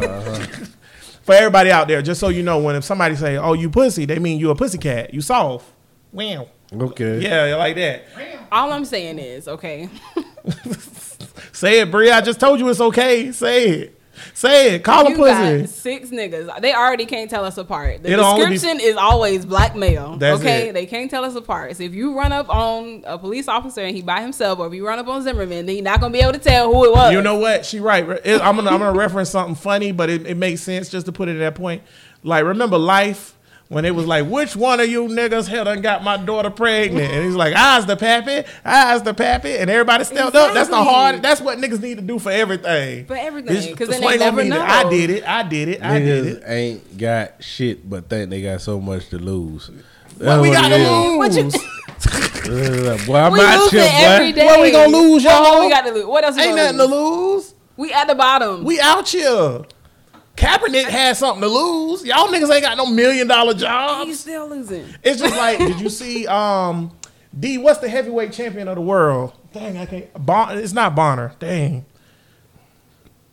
[1.22, 4.04] for everybody out there, just so you know, when if somebody say, "Oh, you pussy,"
[4.04, 5.12] they mean you a pussy cat.
[5.14, 5.66] You soft.
[6.12, 6.48] Wow.
[6.72, 7.20] okay.
[7.20, 8.04] Yeah, like that.
[8.50, 9.88] All I'm saying is, okay,
[11.52, 12.10] Say it, Brie.
[12.10, 13.30] I just told you it's okay.
[13.32, 14.00] Say it.
[14.34, 14.84] Say it.
[14.84, 15.60] Call you a pussy.
[15.62, 16.60] got six niggas.
[16.60, 18.02] They already can't tell us apart.
[18.02, 20.16] The It'll only be- description is always black male.
[20.16, 20.72] That's okay, it.
[20.72, 21.76] they can't tell us apart.
[21.76, 24.74] So if you run up on a police officer and he by himself, or if
[24.74, 26.92] you run up on Zimmerman, then you're not gonna be able to tell who it
[26.92, 27.12] was.
[27.12, 27.64] You know what?
[27.66, 28.08] She right.
[28.24, 31.12] It- I'm gonna I'm gonna reference something funny, but it, it makes sense just to
[31.12, 31.82] put it at that point.
[32.22, 33.36] Like remember life
[33.72, 37.10] when it was like, which one of you niggas had done got my daughter pregnant?
[37.12, 40.54] And he's like, I's the pappy, I's the pappy, and everybody stepped up.
[40.54, 41.22] That's the hard.
[41.22, 43.06] That's what niggas need to do for everything.
[43.06, 44.60] For everything, 'cause then they never know.
[44.60, 45.24] I did it.
[45.26, 45.82] I did it.
[45.82, 46.42] I did Niggas it.
[46.46, 49.70] ain't got shit, but think they got so much to lose.
[50.18, 51.18] What we got to lose.
[51.18, 51.54] What you- lose?
[52.48, 53.06] lose?
[53.06, 54.32] Boy, I'm we out losing here, boy.
[54.32, 54.44] day.
[54.46, 55.60] What we gonna lose, What- what y'all?
[55.64, 56.04] we got to lose.
[56.06, 56.36] What else?
[56.36, 57.34] We Ain't gonna nothing to lose?
[57.46, 57.54] lose.
[57.76, 58.64] We at the bottom.
[58.64, 59.62] We out here.
[60.36, 62.04] Kaepernick had something to lose.
[62.04, 64.08] Y'all niggas ain't got no million dollar jobs.
[64.08, 64.86] He's still losing.
[65.02, 66.90] It's just like, did you see um
[67.38, 67.58] D?
[67.58, 69.32] What's the heavyweight champion of the world?
[69.52, 70.26] Dang, I can't.
[70.26, 71.34] Bon, it's not Bonner.
[71.38, 71.84] Dang.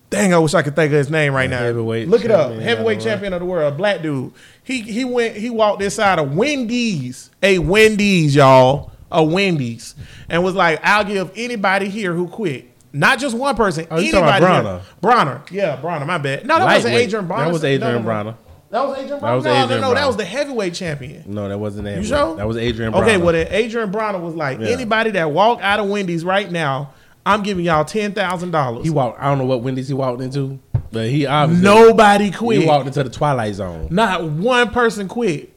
[0.10, 1.60] Dang, I wish I could think of his name right now.
[1.60, 2.52] Heavyweight Look it up.
[2.54, 4.34] Heavyweight champion of the world, black dude.
[4.64, 9.93] He he went he walked inside of Wendy's, a Wendy's, y'all, a Wendy's,
[10.28, 13.88] and was like, "I'll give anybody here who quit." Not just one person.
[13.92, 14.82] Oh, anybody here.
[15.02, 15.52] Broner.
[15.52, 16.06] Yeah, Broner.
[16.08, 16.46] My bad.
[16.46, 17.38] No, that wasn't Adrien Broner.
[17.46, 18.10] That was Adrien no.
[18.10, 18.36] Broner.
[18.72, 19.36] That was Adrien Broner.
[19.36, 19.94] was no, Adrien no, no.
[19.94, 20.08] That Broner.
[20.08, 21.24] was the heavyweight champion.
[21.28, 22.36] No, that wasn't You sure?
[22.36, 23.02] That was Adrien Broner.
[23.04, 24.68] Okay, well then Adrien Broner was like, Yeah.
[24.70, 26.94] anybody that walked out of Wendy's right now,
[27.26, 28.84] I'm giving y'all ten thousand dollars.
[28.84, 29.20] he walked.
[29.20, 30.60] I don't know what Wendy's he walked into,
[30.92, 32.62] but he obviously Nobody quit.
[32.62, 33.88] He walked into the twilight zone.
[33.92, 35.49] Not one person quit.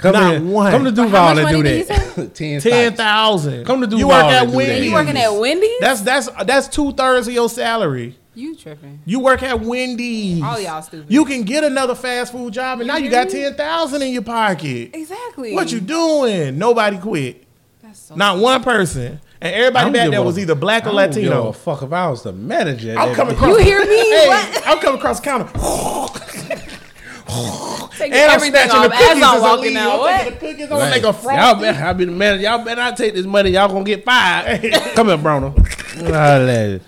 [0.00, 0.72] Come Not in, one.
[0.72, 2.16] Come to But how Duval much and do money did that.
[2.16, 2.96] he Ten, Ten stocks.
[2.96, 3.64] thousand.
[3.66, 3.98] Come to Duval.
[3.98, 4.48] You Duval work at.
[4.56, 4.84] Wendy's.
[4.86, 5.80] You working at Wendy's?
[5.80, 8.16] That's that's that's two thirds of your salary.
[8.34, 9.00] you tripping?
[9.04, 10.42] You work at Wendy's.
[10.42, 11.12] All y'all stupid.
[11.12, 14.22] You can get another fast food job, and now you got ten thousand in your
[14.22, 14.90] pocket.
[14.94, 15.54] Exactly.
[15.54, 16.58] What you doing?
[16.58, 17.44] Nobody quit.
[17.82, 19.20] That's so Not one person.
[19.42, 21.48] And everybody don't back there was either black or I don't give Latino.
[21.48, 22.94] a fuck if I was the manager.
[22.98, 23.58] I'm coming across.
[23.58, 23.96] You hear me?
[23.96, 24.62] Hey, What?
[24.66, 25.50] I'm coming across the counter.
[28.00, 29.92] Taking And I'm everything snatching the cookies as as I'm walking out.
[29.92, 30.16] I'm What?
[30.20, 30.62] taking the cookies.
[30.64, 31.60] I'm gonna Like, make a y'all frosty.
[31.62, 32.42] better, I be the manager.
[32.44, 33.50] Y'all better not take this money.
[33.50, 34.72] Y'all gonna get fired.
[34.94, 35.54] Come here, Bruno.
[35.96, 36.80] Holla you.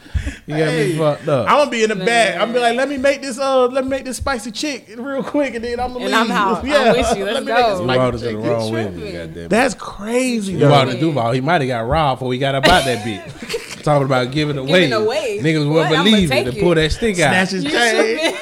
[0.46, 1.48] You got me fucked up.
[1.50, 2.40] I'm gonna be in the back.
[2.40, 5.22] I'm be like, let me make this uh, let me make this spicy chick real
[5.22, 6.30] quick, and then I'm gonna And leave.
[6.30, 6.58] I'm out.
[6.62, 7.24] I'm Yeah, with you.
[7.24, 7.86] Let's let me go.
[7.86, 9.00] make this spicy walked the wrong tripping.
[9.00, 9.18] window.
[9.26, 9.48] Goddamn.
[9.48, 10.52] That's crazy.
[10.52, 10.70] You though.
[10.70, 11.32] walked to Duval.
[11.32, 13.82] He might have got robbed before he got up out that bitch.
[13.82, 14.88] Talking about giving away.
[14.88, 15.40] Giving away?
[15.42, 15.90] Niggas What?
[15.90, 17.32] wouldn't believe it to pull that stick out.
[17.32, 18.36] Snatch his chain.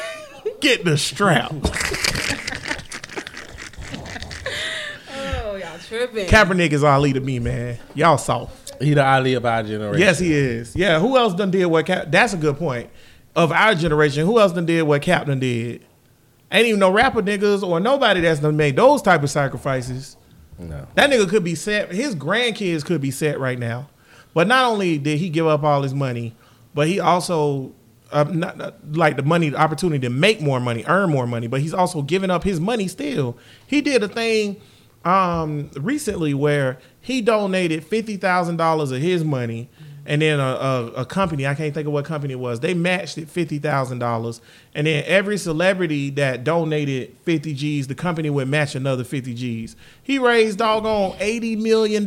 [0.60, 1.50] Get the strap.
[5.12, 6.26] Oh, y'all tripping.
[6.26, 7.78] Kaepernick is Ali to me, man.
[7.94, 8.80] Y'all soft.
[8.82, 10.00] He the Ali of our generation.
[10.00, 10.74] Yes, he is.
[10.74, 10.98] Yeah.
[11.00, 11.84] Who else done did what?
[11.86, 12.06] Cap?
[12.08, 12.88] That's a good point.
[13.36, 15.84] Of our generation, who else done did what Captain did?
[16.50, 20.16] Ain't even no rapper niggas or nobody that's done made those type of sacrifices.
[20.58, 20.86] No.
[20.94, 21.92] That nigga could be set.
[21.92, 23.88] His grandkids could be set right now.
[24.34, 26.34] But not only did he give up all his money,
[26.74, 27.72] but he also
[28.10, 31.46] uh, not, not- like the money, the opportunity to make more money, earn more money.
[31.46, 33.36] But he's also giving up his money still.
[33.66, 34.60] He did a thing
[35.04, 39.68] um, recently where he donated fifty thousand dollars of his money.
[40.06, 42.74] And then a, a, a company, I can't think of what company it was, they
[42.74, 44.40] matched it $50,000.
[44.74, 49.76] And then every celebrity that donated 50 G's, the company would match another 50 G's.
[50.02, 52.04] He raised doggone $80 million.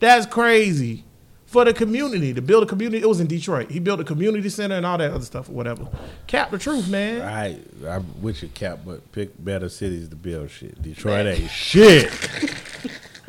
[0.00, 1.04] That's crazy.
[1.52, 3.02] For the community, to build a community.
[3.02, 3.70] It was in Detroit.
[3.70, 5.86] He built a community center and all that other stuff or whatever.
[6.26, 7.20] Cap the truth, man.
[7.20, 10.80] I I'm with you, Cap, but pick better cities to build shit.
[10.80, 12.10] Detroit ain't shit.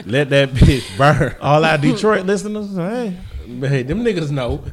[0.05, 1.35] Let that bitch burn.
[1.41, 3.17] All our Detroit listeners, hey.
[3.45, 4.63] Hey, them niggas know.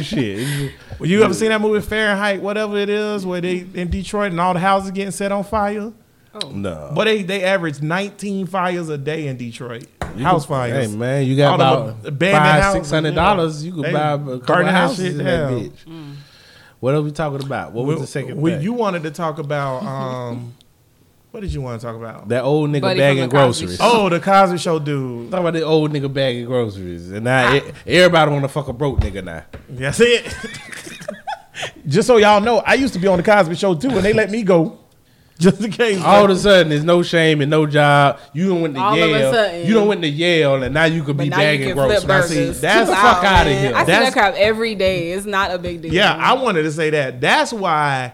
[0.02, 0.72] shit.
[0.98, 4.40] Well, you ever seen that movie Fahrenheit, whatever it is, where they in Detroit and
[4.40, 5.92] all the houses getting set on fire?
[6.52, 6.92] No.
[6.94, 9.86] But they they average 19 fires a day in Detroit.
[10.16, 10.90] You House can- fires.
[10.90, 13.64] Hey man, you got All about five, six hundred dollars.
[13.64, 15.60] You could They buy a couple burning houses shit in that down.
[15.70, 16.14] bitch.
[16.80, 17.72] What are we talking about?
[17.72, 18.62] What was the second we- thing?
[18.62, 20.54] You wanted to talk about um,
[21.32, 22.28] what did you want to talk about?
[22.28, 23.78] that old nigga Buddy bagging from the Cosby groceries.
[23.78, 23.84] Show.
[24.04, 25.30] Oh, the Cosby Show dude.
[25.30, 28.72] Talk about the old nigga bagging groceries, and now e- everybody want to fuck a
[28.72, 29.44] broke nigga now.
[29.68, 30.32] That's it.
[31.86, 34.12] Just so y'all know, I used to be on the Cosby Show too, and they
[34.12, 34.78] let me go.
[35.44, 36.02] Just in case.
[36.02, 38.18] All of a sudden, there's no shame and no job.
[38.34, 39.32] You don't went to All of a Yale.
[39.32, 39.66] sudden.
[39.66, 42.06] You don't went to Yale, and now you could be now you bagging groceries.
[42.06, 43.64] Now, see, that's the fuck out of man.
[43.64, 43.74] here.
[43.74, 45.12] I see That's- that crap every day.
[45.12, 45.92] It's not a big deal.
[45.94, 47.20] yeah, I wanted to say that.
[47.20, 48.12] That's why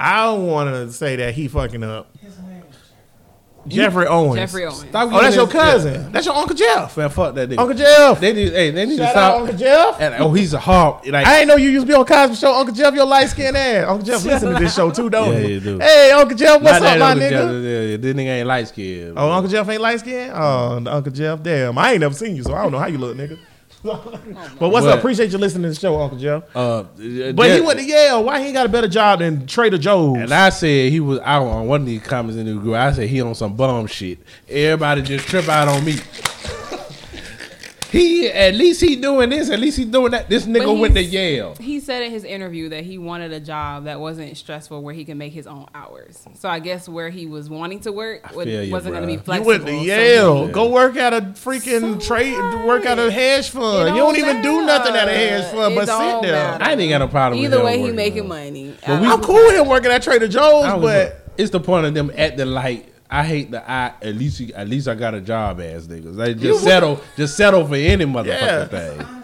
[0.00, 2.11] I wanted to say that he fucking up.
[3.66, 4.36] Geoffrey Owens.
[4.40, 4.80] Geoffrey Owens.
[4.88, 6.10] Stop Oh, that's your this- cousin.
[6.12, 6.96] That's your Uncle Jeff.
[6.96, 7.58] Man, fuck that nigga.
[7.58, 8.20] Uncle Jeff.
[8.20, 9.16] They need, hey, they need to stop.
[9.16, 10.00] out Uncle Jeff.
[10.00, 11.04] And, oh, he's a hawk.
[11.06, 12.52] Like, I ain't know you used to be on Cosby Show.
[12.54, 13.86] Uncle Jeff, your light skinned ass.
[13.88, 15.60] Uncle Jeff listen to this show too, don't Yeah, you?
[15.60, 15.78] do.
[15.78, 17.30] Hey, Uncle Jeff, what's not up, my Uncle nigga?
[17.30, 19.14] Jeff, yeah, yeah, This nigga ain't light skinned.
[19.16, 20.32] Oh, Uncle Jeff ain't light skinned?
[20.34, 21.78] Oh, Uncle Jeff, damn.
[21.78, 23.38] I ain't never seen you, so I don't know how you look, nigga.
[23.82, 24.92] But what's What?
[24.92, 24.98] up?
[24.98, 26.42] Appreciate you listening to the show, Uncle Joe.
[26.54, 26.82] Uh,
[27.32, 28.22] But he went to Yale.
[28.24, 30.18] Why he ain't got a better job than Trader Joe's?
[30.18, 32.74] And I said he was out on one of these comments in the group.
[32.76, 34.18] I said he on some bum shit.
[34.48, 35.94] Everybody just trip out on me.
[37.92, 39.50] He at least he doing this.
[39.50, 40.28] At least he doing that.
[40.28, 41.54] This nigga went to he's- Yale.
[41.60, 45.04] He said in his interview that he wanted a job that wasn't stressful, where he
[45.04, 46.24] could make his own hours.
[46.34, 49.14] So I guess where he was wanting to work would, you, wasn't going to be
[49.14, 49.18] bruh.
[49.18, 49.46] you flexible.
[49.46, 50.46] went to So Yale.
[50.46, 52.36] he- Go work at a freaking So trade.
[52.36, 52.66] what?
[52.66, 53.88] Work at a hedge fund.
[53.88, 56.22] It You don't don't even do nothing at a hedge fund It but sit don't
[56.22, 56.32] there.
[56.32, 56.64] matter.
[56.64, 57.40] I ain't got no problem.
[57.40, 57.56] with that.
[57.58, 58.28] Either him way, he making though.
[58.28, 58.74] money.
[58.86, 61.94] But we- I'm cool with him working at Trader Joe's, but it's the point of
[61.94, 62.88] them at the light.
[63.14, 66.16] I hate the I at least he- at least I got a job ass niggas.
[66.16, 68.64] They just settle just settle for any motherfucking Yeah.
[68.64, 69.21] thing.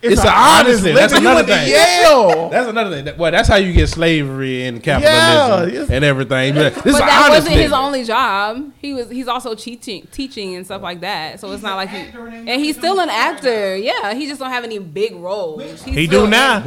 [0.00, 0.92] It's, a an honestly.
[0.92, 1.68] That's another thing.
[1.68, 2.48] Yale.
[2.50, 3.18] That's another thing.
[3.18, 6.54] Well, that's how you get slavery and capitalism it's- and everything.
[6.54, 8.70] But this But is that wasn't his only job.
[8.78, 11.40] He was he's also teaching teaching and stuff like that.
[11.40, 13.76] So it's not like he and he's still an actor.
[13.76, 15.62] Yeah, he just don't have any big roles.
[15.82, 16.60] He's He still- do now.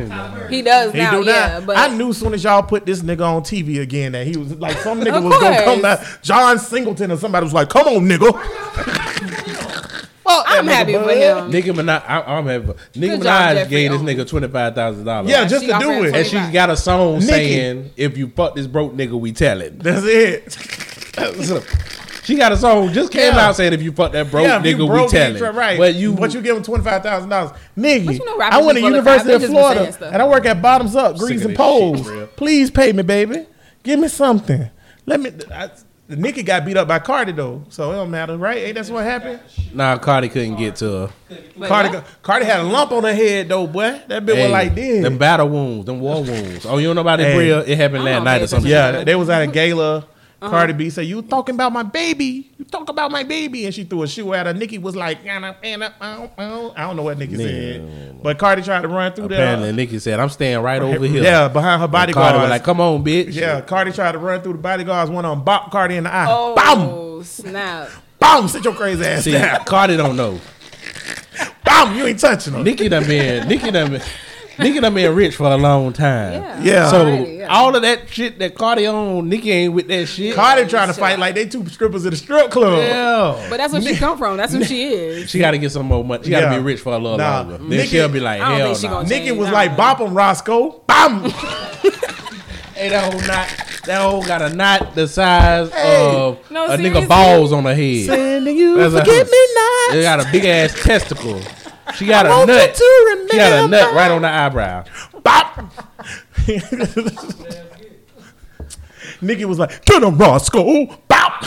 [0.49, 1.11] He does He now.
[1.21, 1.65] do yeah, now.
[1.65, 4.35] but I knew as soon as y'all put this nigga on TV again that he
[4.35, 5.99] was like some nigga Of was gonna come course.
[6.01, 6.21] out.
[6.21, 9.57] John Singleton or somebody was like, "Come on, nigga."
[10.23, 11.51] Fuck that I'm nigga, happy for him.
[11.51, 12.65] Nicki Minaj, I, I'm happy.
[12.67, 13.69] for- Nicki Good job, Minaj Geoffrey.
[13.69, 15.29] gave this nigga twenty five thousand dollars.
[15.31, 16.15] Yeah, just she to offered do him it.
[16.15, 17.27] and she's got a song Nicki.
[17.27, 20.57] saying, "If you fuck this broke nigga, we tellin'." That's it.
[22.23, 23.47] She got a song just came Yeah.
[23.47, 25.37] out saying, "If you fuck that broke yeah, if you nigga, broke, we you tellin'."
[25.39, 25.77] try- right?
[25.77, 28.05] But you, but you give him twenty five thousand dollars, nigga.
[28.05, 29.35] But you know rappers I went be to full of University crap.
[29.35, 30.13] of just be saying Florida, stuff.
[30.13, 31.97] and I work at Bottoms Up Grease of and this Poles.
[31.97, 32.27] shit, bro.
[32.37, 33.47] Please pay me, baby.
[33.81, 34.69] Give me something.
[35.07, 35.31] Let me.
[35.51, 35.71] I,
[36.11, 38.57] the Nicki got beat up by Cardi though, so it don't matter, right?
[38.57, 39.39] Ain't that's what happened?
[39.73, 41.09] nah, Cardi couldn't get to her.
[41.57, 42.03] But Cardi, yeah.
[42.21, 44.01] Cardi had a lump on her head though, boy.
[44.07, 45.03] That bitch Hey, was like this.
[45.03, 46.65] Them battle wounds, them war wounds.
[46.65, 47.35] Oh, you don't know about it, Hey.
[47.35, 47.59] Bria?
[47.61, 48.69] It happened I last night or something.
[48.69, 50.05] Yeah, they was at a gala.
[50.41, 50.49] Uh-huh.
[50.49, 52.49] Cardi B said, "You talking about my baby?
[52.57, 54.53] You talk about my baby?" And she threw a shoe at her.
[54.53, 55.39] Nicki was like, "I
[56.75, 59.73] don't know what Nicki said, but Cardi tried to run through Apparently, there.
[59.73, 62.31] Nicki said, "I'm staying right over here." Yeah, behind her bodyguard.
[62.31, 65.11] Cardi was like, "Come on, bitch." yeah, Cardi tried to run through the bodyguards.
[65.11, 66.25] One on bop Cardi in the eye.
[66.27, 67.89] Oh Bam, snap!
[68.19, 69.63] bam, sit your crazy ass See, down.
[69.65, 70.39] Cardi don't know.
[71.63, 72.63] Bam, you ain't touching her.
[72.63, 74.01] Nicki done been, Nicki done been,
[74.61, 76.33] Nicki done been rich for a long time.
[76.41, 76.61] Yeah.
[76.63, 76.89] Yeah.
[76.89, 77.47] So Already, yeah.
[77.47, 80.35] all of that shit that Cardi on, Nicki ain't with that shit.
[80.35, 82.77] Cardi trying to fight like they two strippers at a strip club.
[82.79, 83.47] Yeah.
[83.49, 84.37] But that's where she come from.
[84.37, 85.29] That's who she is.
[85.29, 86.23] She got to get some more money.
[86.23, 86.57] She got to Yeah.
[86.57, 87.37] be rich for a little Nah.
[87.41, 87.57] longer.
[87.57, 88.93] Then Nicki- she'll be like, I don't hell think she no.
[88.93, 89.37] gonna Nicki change.
[89.39, 90.81] was I like, don't bop him, Roscoe.
[90.87, 91.31] Bam.
[92.73, 93.47] Hey, that whole knot,
[93.85, 97.01] that whole got a knot the size of No, a seriously?
[97.01, 98.05] nigga balls on her head.
[98.07, 99.95] Sending you That's a- forget me not.
[99.97, 101.39] It got a big ass testicle.
[101.95, 102.73] She got a want you nut.
[102.75, 104.83] to She got a nut right on the eyebrow.
[105.23, 105.71] Bop.
[109.23, 111.43] Nicki was like, "Get him, Roscoe." Bop.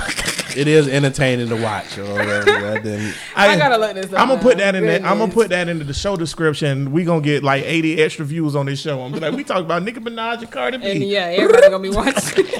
[0.56, 1.98] It is entertaining to watch.
[1.98, 2.50] Or whatever.
[2.68, 5.04] I didn't- I gotta look this up I'm gonna put that in there.
[5.04, 6.92] I'm gonna put that into the show description.
[6.92, 9.00] We gonna get like 80 extra views on this show.
[9.02, 10.84] I'm like, we talk about Nicki Minaj and Cardi B.
[10.90, 12.46] And yeah, everybody gonna be watching.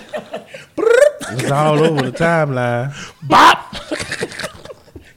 [1.37, 2.93] It's all over the timeline.
[3.26, 3.74] Bop.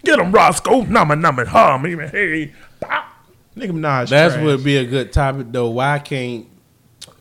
[0.08, 0.84] Get him, Roscoe.
[0.84, 1.86] Nama nama hum.
[1.86, 2.54] Even hey.
[2.80, 3.06] Bop.
[3.56, 4.10] Nicki Minaj.
[4.10, 4.46] That's trash.
[4.46, 5.70] would be a good topic though.
[5.70, 6.48] Why can't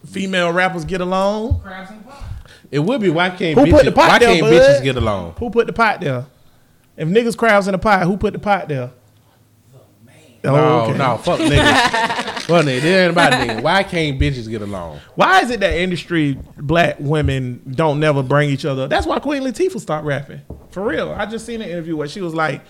[0.07, 1.61] female rappers get along.
[1.61, 2.23] Crabs and pop.
[2.71, 4.53] it would be why can't Who bitches, put the pot why there, can't bud?
[4.53, 5.33] bitches get along?
[5.33, 6.27] Who put the pot there?
[6.97, 8.93] If niggas crowds in the pot, who put the pot there?
[10.45, 10.99] Oh, no, okay.
[10.99, 12.35] no, fuck niggas.
[12.47, 12.85] niggas.
[12.85, 13.63] It ain't about niggas.
[13.63, 15.01] Why can't bitches get along?
[15.15, 18.89] Why is it that industry black women don't never bring each other?
[18.89, 20.41] That's why Queen Latifah stopped rapping.
[20.71, 21.13] For real.
[21.13, 22.63] I just seen an interview where she was like,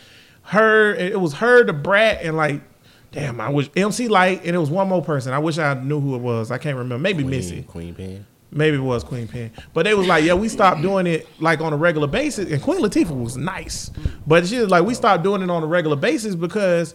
[0.42, 2.62] her, it was her, the brat, and like,
[3.10, 5.32] damn, I wish MC Lyte, and it was one more person.
[5.32, 6.50] I wish I knew who it was.
[6.50, 7.02] I can't remember.
[7.02, 7.62] Maybe Missy.
[7.62, 8.26] Queen, Queen Pen.
[8.52, 9.50] Maybe it was Queen Pen.
[9.74, 12.50] But they was like, yeah, we stopped doing it like on a regular basis.
[12.50, 13.90] And Queen Latifah was nice.
[14.26, 16.94] But she was like, we stopped doing it on a regular basis because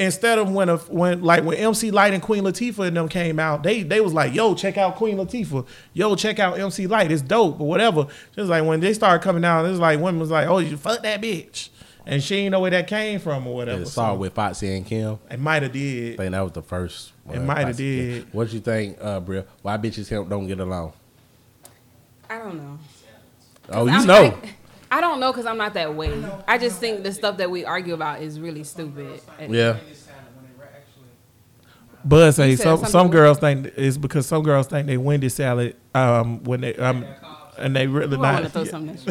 [0.00, 3.38] instead of when a, when like when MC Lyte and Queen Latifah and them came
[3.38, 5.66] out, they they was like, yo, check out Queen Latifah.
[5.92, 7.12] Yo, check out MC Lyte.
[7.12, 8.06] It's dope or whatever.
[8.34, 10.76] Just like when they started coming out, it was like women was like, oh, you
[10.76, 11.68] fuck that bitch.
[12.06, 13.82] And she didn't know where that came from or whatever.
[13.82, 15.18] It saw So with Foxy and Kim.
[15.30, 16.14] it might have did.
[16.14, 17.12] I think that was the first.
[17.30, 18.22] It one, mighta Foxy and did.
[18.22, 18.30] Kim.
[18.32, 19.44] What you think, uh, Bria?
[19.62, 20.94] Why bitches don't- don't get along?
[22.28, 22.78] I don't know.
[23.70, 24.22] Oh, you I'm know.
[24.22, 24.54] like-
[24.90, 26.24] I don't know because I'm not that way.
[26.48, 29.20] I just think the stuff that we argue about is really stupid.
[29.48, 29.78] Yeah.
[32.04, 35.76] Bud say You some some girls think it's because some girls think they Wendy salad
[35.94, 37.04] um when they um
[37.58, 38.52] and they really Ooh, I want to not.
[38.52, 39.06] throw something at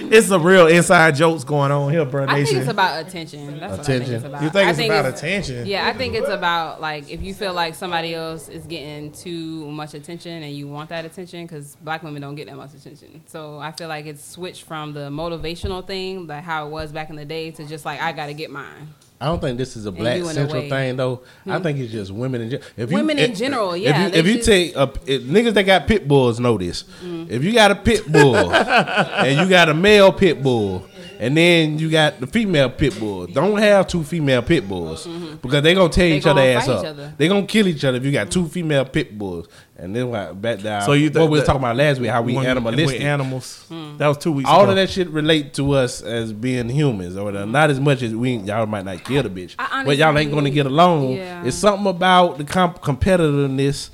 [0.00, 0.03] you.
[0.14, 2.26] It's some real inside jokes going on here, bro.
[2.28, 3.58] I think it's about attention.
[3.58, 4.14] That's what I think Attention.
[4.14, 4.42] it's about.
[4.44, 5.66] You think I it's about it's- attention?
[5.66, 9.68] Yeah, I think it's about like if you feel like somebody else is getting too
[9.72, 13.22] much attention and you want that attention because black women don't get that much attention.
[13.26, 17.10] So I feel like it's switched from the motivational thing, like how it was back
[17.10, 18.94] in the day, to just like I got to get mine.
[19.24, 21.22] I don't think this is a black you central thing though.
[21.46, 22.68] I think it's just women in general.
[22.76, 24.52] If Women in general, yeah, If you, if you just- Mm.
[24.52, 26.84] take a if, niggas that got pit bulls know this.
[27.02, 30.86] If you got a pit bull and you got a male pit bull.
[31.24, 33.26] And then you got the female pit bull.
[33.26, 35.06] Don't have two female pit bulls
[35.40, 36.10] because they're gonna tear Mm-hmm.
[36.10, 36.80] They each other gonna ass up.
[36.80, 37.14] each other.
[37.16, 39.48] They gonna kill each other if you got two female pit bulls.
[39.76, 40.82] And then what back down.
[40.82, 42.10] So you what we was talking about last week?
[42.10, 42.98] How we animalistic.
[42.98, 43.64] with animals.
[43.68, 43.96] Hmm.
[43.96, 44.48] That was two weeks.
[44.50, 44.70] All ago.
[44.70, 48.14] of that shit relate to us as being humans, or the- not as much as
[48.14, 51.12] we y'all might not kill the bitch, I but y'all ain't going to get along.
[51.14, 51.44] yeah.
[51.44, 53.88] It's something about the comp- competitiveness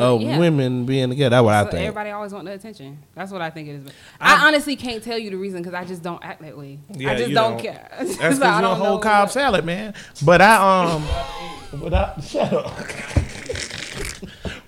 [0.00, 0.38] of Yeah.
[0.38, 1.30] women being together.
[1.36, 1.74] That's what I think.
[1.82, 2.98] everybody always want the attention.
[3.14, 3.92] That's what I think it is.
[4.20, 6.78] I, honestly can't tell you the reason because I just don't act that way.
[6.94, 7.60] Yeah, I just don't, don't.
[7.62, 7.88] care.
[7.98, 9.94] That's So because you're a whole cob what- salad, man.
[10.24, 12.72] But I um, but I shut up.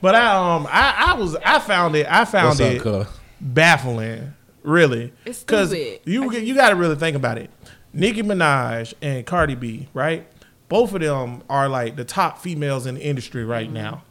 [0.01, 3.07] but I um, I, I was I found it I found What's it cuz?
[3.41, 6.01] baffling, really, It's because stupid.
[6.05, 7.51] you you got to really think about it.
[7.93, 10.26] Nicki Minaj and Cardi B, right?
[10.68, 13.74] Both of them are like the top females in the industry right Mm-hmm.
[13.74, 14.03] now.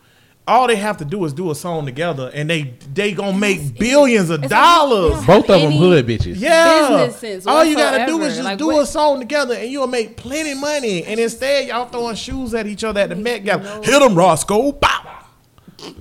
[0.48, 3.78] All they have to do is do a song together, and they they gonna make
[3.78, 5.12] billions of it's like, dollars.
[5.22, 5.26] yeah.
[5.28, 6.36] Both of them Any- hood bitches.
[6.40, 7.10] Yeah.
[7.10, 9.88] sense All you gotta do is just Like, do what- a song together and you'll
[9.88, 11.04] make plenty money.
[11.04, 13.82] And instead, y'all throwing shoes at each other at the Met Gala.
[13.84, 14.72] Hit them, Roscoe.
[14.72, 14.90] Bow.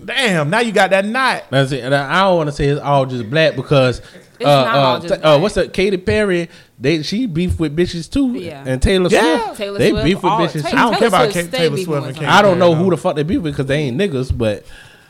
[0.05, 1.45] Damn, now you got that knot.
[1.51, 1.85] That's it.
[1.85, 4.01] And I I don't want to say it's all just black because
[4.41, 5.73] uh, not all uh, just t- uh, what's up?
[5.73, 8.33] Katy Perry, they she beef with bitches too.
[8.35, 8.65] Yeah.
[8.67, 9.45] And Taylor Yeah.
[9.45, 10.77] Swift, Taylor they Swift, beef with all- bitches Tay- too.
[10.77, 12.15] I don't care about Swift Taylor Swift and.
[12.17, 14.37] Katy I don't know Perry, who the fuck they beef with because they ain't niggas,
[14.37, 14.65] but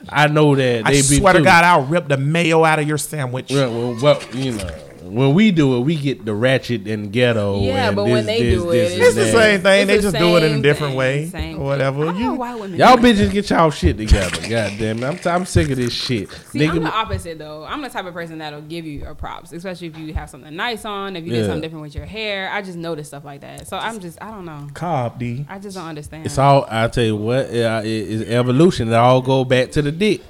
[0.09, 1.41] I know that I they beef swear too.
[1.41, 3.51] to God, I'll rip the mayo out of your sandwich.
[3.51, 4.71] Well, well, well, you know,
[5.03, 7.61] when we do it, we get the ratchet and ghetto.
[7.61, 9.33] Yeah, and but this, when they this, do it, this, it's It's the that.
[9.33, 9.81] same thing.
[9.83, 12.03] It's They the just do it in a different thing, way same or whatever.
[12.03, 14.41] I don't know You, why women Y'all bitches get y'all shit together.
[14.49, 15.27] God damn it.
[15.27, 16.31] I'm, I'm sick of this shit.
[16.31, 17.65] See, I'm Nigga, the opposite though.
[17.65, 20.55] I'm the type of person that'll give you your props, especially if you have something
[20.55, 22.51] nice on, if you did something different with your hair.
[22.53, 23.67] I just notice stuff like that.
[23.69, 24.69] So I'm just, I don't know.
[24.75, 25.47] Cobb D.
[25.49, 26.27] I just don't understand.
[26.27, 28.89] it's all, i tell you what, uh, it, it's evolution.
[28.89, 30.21] It all go back to the dick.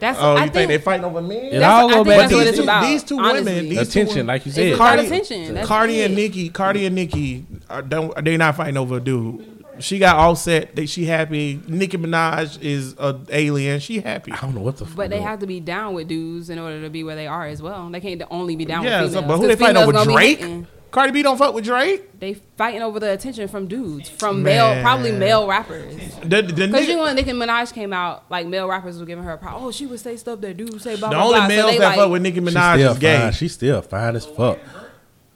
[0.00, 1.36] That's Oh, you I think, think, they fighting over men?
[1.46, 2.82] It That's- all go back to what it's about.
[2.84, 3.52] These two honestly.
[3.54, 4.66] women, these Attention, two, like you said.
[4.74, 5.54] about Cardi- attention.
[5.54, 6.16] That's Cardi and it.
[6.16, 9.64] Nicki, Cardi and Nicki, are, don't they not fighting over a dude?
[9.80, 10.74] She got all set.
[10.74, 11.60] They, she happy.
[11.68, 13.78] Nicki Minaj is a alien.
[13.78, 14.32] She happy.
[14.32, 14.96] I don't know what the fuck.
[14.96, 17.46] But they have to be down with dudes in order to be where they are
[17.46, 17.88] as well.
[17.88, 19.38] They can't only be down Yeah, with so, females.
[19.38, 19.92] but who they 'cause fighting over?
[19.92, 20.44] gonna Drake.
[20.88, 20.92] Hating.
[20.92, 22.18] Cardi B don't fuck with Drake.
[22.18, 24.74] They fighting over the attention from dudes, from Man.
[24.74, 25.94] male, probably male rappers.
[26.22, 29.06] The, the, Because nigga- you know when Nicki Minaj came out, like male rappers were
[29.06, 29.64] giving her a problem.
[29.64, 30.96] Oh, she would say stuff that dudes say.
[30.96, 31.48] Blah the blah only blah.
[31.48, 33.18] Males they that like, fuck with Nicki Minaj still is gay.
[33.18, 33.32] fine.
[33.32, 34.58] She still fine as fuck.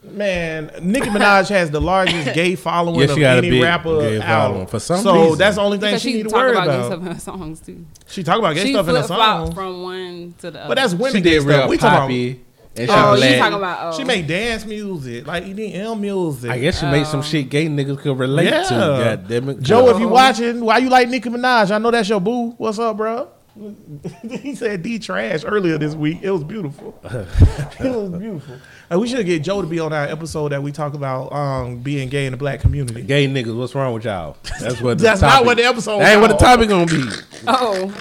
[0.04, 3.62] Man, Nicki Minaj has the largest gay following Yeah, she of got a any big
[3.62, 4.48] rapper gay out.
[4.48, 5.38] following for some so reason.
[5.38, 6.86] that's the only thing because she, she need to talk worry about gay about.
[6.86, 7.86] stuff in her songs too.
[8.08, 9.54] She talk about gay She stuff in her songs.
[9.54, 10.68] from one to the other.
[10.68, 11.50] but that's women She gay did stuff.
[11.60, 12.40] real We talking poppy.
[12.74, 13.94] And she Oh, you talking about?
[13.94, 13.98] Oh.
[13.98, 16.50] She make dance music like EDM music.
[16.50, 18.68] I guess she made some shit gay niggas could relate to.
[18.70, 19.60] God damn it.
[19.60, 20.12] Joe, if you Oh.
[20.12, 21.70] watching, why you like Nicki Minaj?
[21.70, 22.50] I know that's your boo.
[22.56, 23.28] What's up, bro?
[24.22, 26.20] he said D trash earlier this week.
[26.22, 26.98] It was beautiful.
[27.04, 28.56] it was beautiful.
[28.90, 31.78] Uh, we should get Joe to be on our episode that we talk about um,
[31.80, 33.02] being gay in the black community.
[33.02, 34.38] Gay niggas, what's wrong with y'all?
[34.58, 34.96] That's what.
[34.96, 37.04] The That's not what the episode That ain't what the topic gonna be.
[37.46, 37.92] Oh,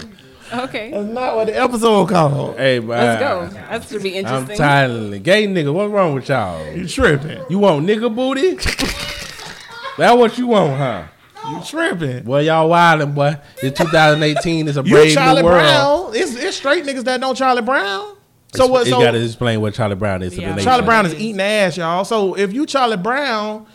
[0.53, 0.91] okay.
[0.91, 2.57] That's not what the episode called.
[2.57, 2.89] Hey, man.
[2.89, 3.47] Let's go.
[3.47, 4.57] That should be I'm interesting.
[4.57, 5.23] tired of it.
[5.23, 5.73] Gay nigga.
[5.73, 6.65] what's wrong with y'all?
[6.73, 7.43] You tripping?
[7.49, 8.57] You want nigga booty?
[9.97, 11.03] That what you want, huh?
[11.49, 12.23] You tripping?
[12.23, 13.35] Boy, y'all wildin', boy.
[13.61, 14.67] It's 2018.
[14.67, 16.11] It's a You brave Charlie new world.
[16.11, 16.11] Brown?
[16.15, 18.15] It's, it's straight niggas that know Charlie Brown.
[18.53, 18.85] So what?
[18.85, 20.49] You So gotta explain what Charlie Brown is to Yeah.
[20.49, 20.65] the nation.
[20.69, 22.05] Charlie Brown is eating ass, y'all.
[22.05, 23.65] So if you Charlie Brown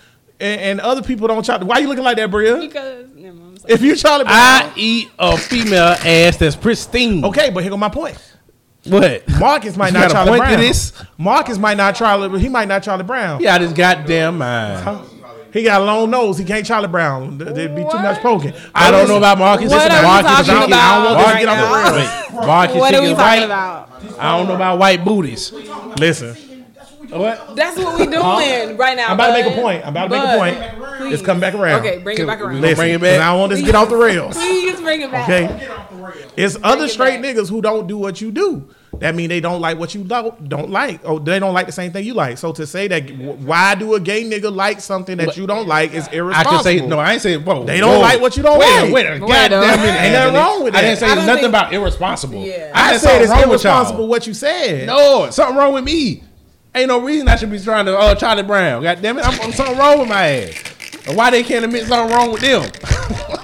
[0.41, 2.57] and, and other people don't Charlie, why you looking like that, Bria?
[2.59, 3.16] because never mind,
[3.57, 3.73] I'm sorry.
[3.75, 7.25] If you Charlie Brown, I eat a female ass that's pristine.
[7.25, 8.19] okay, but here go my point.
[8.85, 9.25] What?
[9.41, 10.61] Marcus might You not got a Charlie point to Brown.
[10.61, 10.93] this?
[11.19, 12.41] Marcus might not Charlie.
[12.41, 13.41] He might not Charlie Brown.
[13.41, 15.09] He out his goddamn mind.
[15.53, 16.37] He got a long nose.
[16.39, 17.39] He can't Charlie Brown.
[17.39, 18.53] Th- There'd be too much poking.
[18.75, 19.71] I don't know about Marcus.
[19.71, 21.49] What Listen, are we Marcus talking chicken- about I don't want this to right get
[21.49, 21.97] off the now?
[21.97, 22.31] rails.
[22.37, 23.45] Wait, Marcus What are we chicken talking white.
[23.45, 23.91] about?
[24.21, 25.53] I don't know about white booties.
[25.99, 26.37] Listen,
[27.11, 27.57] What?
[27.57, 29.07] That's what we doing right now.
[29.09, 29.83] I'm about to make a point.
[29.85, 30.97] I'm about to make a point.
[30.99, 31.15] please.
[31.15, 31.81] It's come back around.
[31.81, 32.61] Okay, bring it back around.
[32.61, 33.21] Listen, bring it 'cause back?
[33.21, 34.37] I don't want this to get off the rails.
[34.37, 35.29] Please bring it back.
[35.29, 35.69] Okay,
[36.37, 37.37] it's other it straight back.
[37.37, 38.69] niggas who don't do what you do.
[38.99, 41.73] That mean they don't like what you don't don't like, or they don't like the
[41.73, 42.39] same thing you like.
[42.39, 45.93] So to say that, why do a gay nigga like something that you don't like
[45.93, 46.17] is irresponsible.
[46.17, 46.65] I irresponsible.
[46.73, 46.99] can say no.
[46.99, 47.45] I ain't saying.
[47.45, 48.01] Whoa, They don't whoa.
[48.01, 48.93] like what you don't wait, like.
[48.95, 50.01] Wait, Wait, goddamn uh, minute.
[50.01, 50.79] Ain't nothing wrong with that.
[50.79, 52.43] I didn't say I nothing think- about irresponsible.
[52.43, 52.73] Yeah.
[52.75, 53.73] I just said it's something wrong with y'all.
[53.77, 54.87] irresponsible what you said.
[54.87, 56.23] No, something wrong with me.
[56.77, 58.83] Ain't no reason I should be trying to uh, Charlie Brown.
[58.83, 61.07] God damn it, I'm, I'm something wrong with my ass.
[61.09, 62.62] And why they can't admit something wrong with them?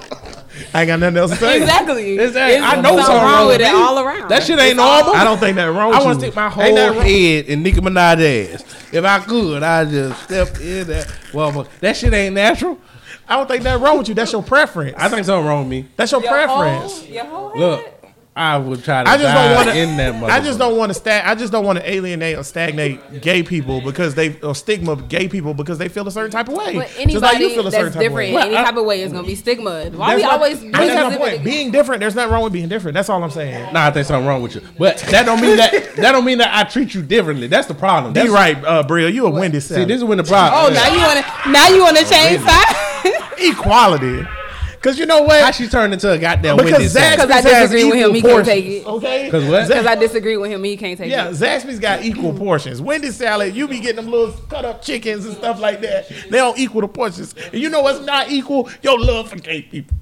[0.75, 1.61] I ain't got nothing else to say.
[1.61, 2.15] Exactly.
[2.17, 3.65] It's that- It's I know something something wrong with me.
[3.67, 4.29] it all around.
[4.29, 5.15] That shit ain't It's all- normal.
[5.21, 6.63] I don't think that wrong with I want to stick my whole
[7.01, 8.63] head in Nicki Minaj ass.
[8.93, 11.11] If I could, I'd just step in that.
[11.33, 12.79] Well, that shit ain't natural.
[13.27, 14.15] I don't think that wrong with you.
[14.15, 14.95] That's your preference.
[14.97, 15.87] I think something wrong with me.
[15.95, 16.99] That's your Your preference.
[17.01, 17.93] whole- your whole Look, head.
[18.35, 19.77] I would try to I just die don't want to.
[19.77, 20.23] in that.
[20.31, 21.23] I just don't want to stag.
[21.25, 25.27] I just don't want to alienate or stagnate gay people because they or stigma gay
[25.27, 26.73] people because they feel a certain type of way.
[26.73, 28.41] But Just anybody like you feel a that's certain type of different in way.
[28.41, 29.91] any I- type of way is gonna be stigma.
[29.91, 31.43] Why That's we not- always but that's my different- point.
[31.43, 32.95] Being different, there's nothing wrong with being different.
[32.95, 33.71] That's all I'm saying.
[33.71, 34.61] Nah, I think something wrong with you.
[34.79, 37.45] But that don't mean that that don't mean that I treat you differently.
[37.45, 38.13] That's the problem.
[38.13, 39.09] Be That's, right, uh, Bria.
[39.09, 40.59] You a windy See, this is when the problem.
[40.59, 42.79] Oh, now you wanna now you wanna change sides?
[43.37, 44.25] equality.
[44.83, 45.41] Cause you know what?
[45.41, 46.93] How she turned into a goddamn because Wendy's.
[46.93, 48.85] Because I disagree with him, equal he can't portions, take it.
[48.85, 49.25] Okay.
[49.25, 49.67] Because what?
[49.69, 50.63] Because I disagree with him.
[50.65, 51.39] He can't take Yeah, it.
[51.39, 52.81] Yeah, Zaxby's got equal portions.
[52.81, 56.09] Wendy's salad, you be getting them little cut up chickens and stuff like that.
[56.09, 57.33] They don't equal the portions.
[57.53, 58.69] And you know what's not equal?
[58.81, 59.95] Your love for gay people.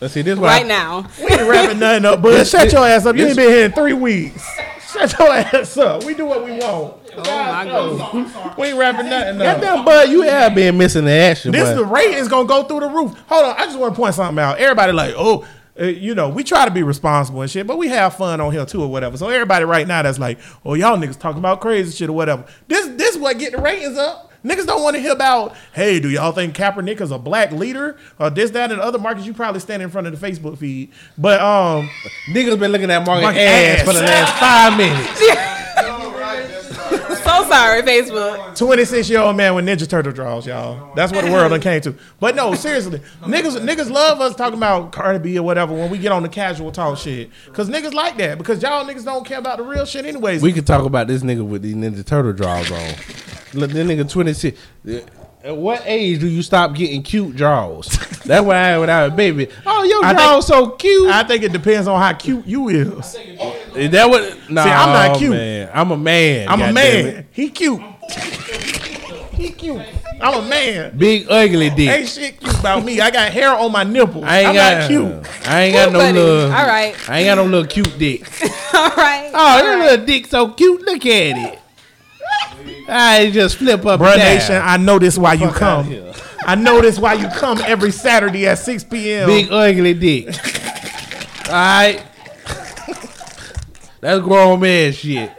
[0.00, 1.10] Let's see this why Right now.
[1.18, 3.16] We ain't wrapping nothing up, but shut your ass up.
[3.16, 4.48] You ain't been here in three weeks.
[4.92, 6.04] Shut your ass up.
[6.04, 6.96] We do what we want.
[7.16, 8.58] Oh my God.
[8.58, 9.60] We ain't wrapping nothing up.
[9.60, 11.52] Goddamn, bud, you have been missing the action.
[11.52, 13.16] This the rate is gonna go through the roof.
[13.28, 14.58] Hold on, I just want to point something out.
[14.58, 15.46] Everybody like, oh,
[15.80, 18.52] uh, you know, we try to be responsible and shit, but we have fun on
[18.52, 19.16] here too or whatever.
[19.16, 22.44] So everybody right now that's like, oh, y'all niggas talking about crazy shit or whatever.
[22.68, 24.29] This this what get the ratings up.
[24.44, 27.96] Niggas don't want to hear about, hey, do y'all think Kaepernick is a black leader
[28.18, 29.26] or this, that, and other markets?
[29.26, 31.90] You probably stand in front of the Facebook feed, but um,
[32.30, 33.86] Niggas been looking at Morgan ass ass.
[33.86, 35.56] for the last five minutes.
[37.50, 38.56] So sorry, Facebook.
[38.56, 40.94] 26 year old man with Ninja Turtle draws, y'all.
[40.94, 41.96] That's what the world done came to.
[42.20, 45.98] But no, seriously, niggas niggas love us talking about Cardi B or whatever when we
[45.98, 47.28] get on the casual talk shit.
[47.52, 48.38] Cause niggas like that.
[48.38, 50.42] Because y'all niggas don't care about the real shit anyways.
[50.42, 52.88] We could talk about this nigga with these Ninja Turtle draws on.
[53.54, 54.58] Look, this nigga 26.
[54.88, 55.00] Uh,
[55.42, 57.86] at what age do you stop getting cute draws?
[58.24, 59.48] That's why I when I was a baby.
[59.66, 61.08] Oh, your I think- draws so cute.
[61.10, 63.16] I think it depends on how cute you is.
[63.76, 64.50] Is that what?
[64.50, 65.30] Nah, I'm not cute.
[65.30, 65.70] Man.
[65.72, 66.48] I'm a man.
[66.48, 67.26] I'm a man.
[67.32, 67.80] He cute.
[69.32, 69.82] he cute.
[70.20, 70.98] I'm a man.
[70.98, 71.88] Big ugly dick.
[71.88, 73.00] Ain't shit cute about me.
[73.00, 74.24] I got hair on my nipples.
[74.24, 75.46] I ain't I'm got not cute.
[75.46, 76.12] I ain't got no Buddy.
[76.18, 76.52] little.
[76.52, 77.08] All right.
[77.08, 78.22] I ain't got no little cute dick.
[78.74, 79.30] All right.
[79.32, 79.90] Oh, All that right.
[79.90, 80.82] little dick so cute.
[80.82, 81.58] Look at it.
[82.88, 84.00] I just flip up.
[84.00, 84.16] Bruh.
[84.18, 86.04] Nation, I know this why you Fuck come.
[86.44, 89.26] I know this why you come every Saturday at 6 p.m.
[89.28, 90.26] Big ugly dick.
[91.46, 92.04] All right.
[94.00, 95.30] That's grown man shit.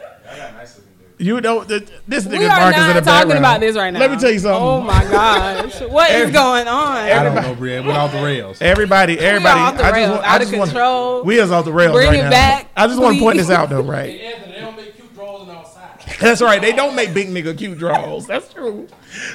[1.18, 3.38] You know, th- this nigga We are Marcus in the not talking background.
[3.38, 4.00] about this right now.
[4.00, 4.60] Let me tell you something.
[4.60, 5.80] Oh my gosh.
[5.82, 6.96] What is Every- going on?
[6.96, 7.86] I don't know, Brian.
[7.86, 8.60] Went off the rails.
[8.60, 11.22] Everybody, everybody, off the I rails, just want, out I of want, control.
[11.22, 12.30] we is off the rails Bring right it now.
[12.30, 14.20] back, I just want to point this out though, right?
[14.20, 16.00] Anthony, they don't make cute drawers outside.
[16.20, 16.60] That's right.
[16.60, 18.26] They don't make big nigga cute draws.
[18.26, 18.88] That's true.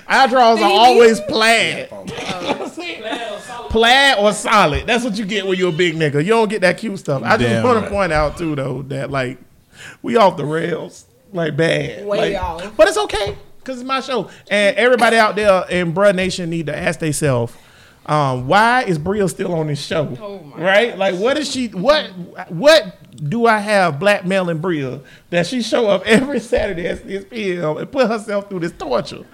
[0.07, 1.89] Our draws are Did he always plaid.
[3.69, 4.87] plaid or solid.
[4.87, 6.15] That's what you get when you're a big nigga.
[6.23, 7.23] You don't get that cute stuff.
[7.23, 7.83] I just Damn want right.
[7.85, 9.37] to point out too though that like
[10.01, 12.05] we off the rails like bad.
[12.05, 12.77] Way Like, off.
[12.77, 14.29] But it's okay because it's my show.
[14.49, 17.53] And everybody out there in Bruh Nation need to ask themselves.
[18.05, 20.17] Um, why is Bria still on this show?
[20.21, 20.97] Oh my right?
[20.97, 21.67] Like, what is she?
[21.67, 22.05] What
[22.49, 22.95] what
[23.29, 27.75] do I have blackmailing Bria that she show up every Saturday at 6 p.m.
[27.77, 29.25] and put herself through this torture?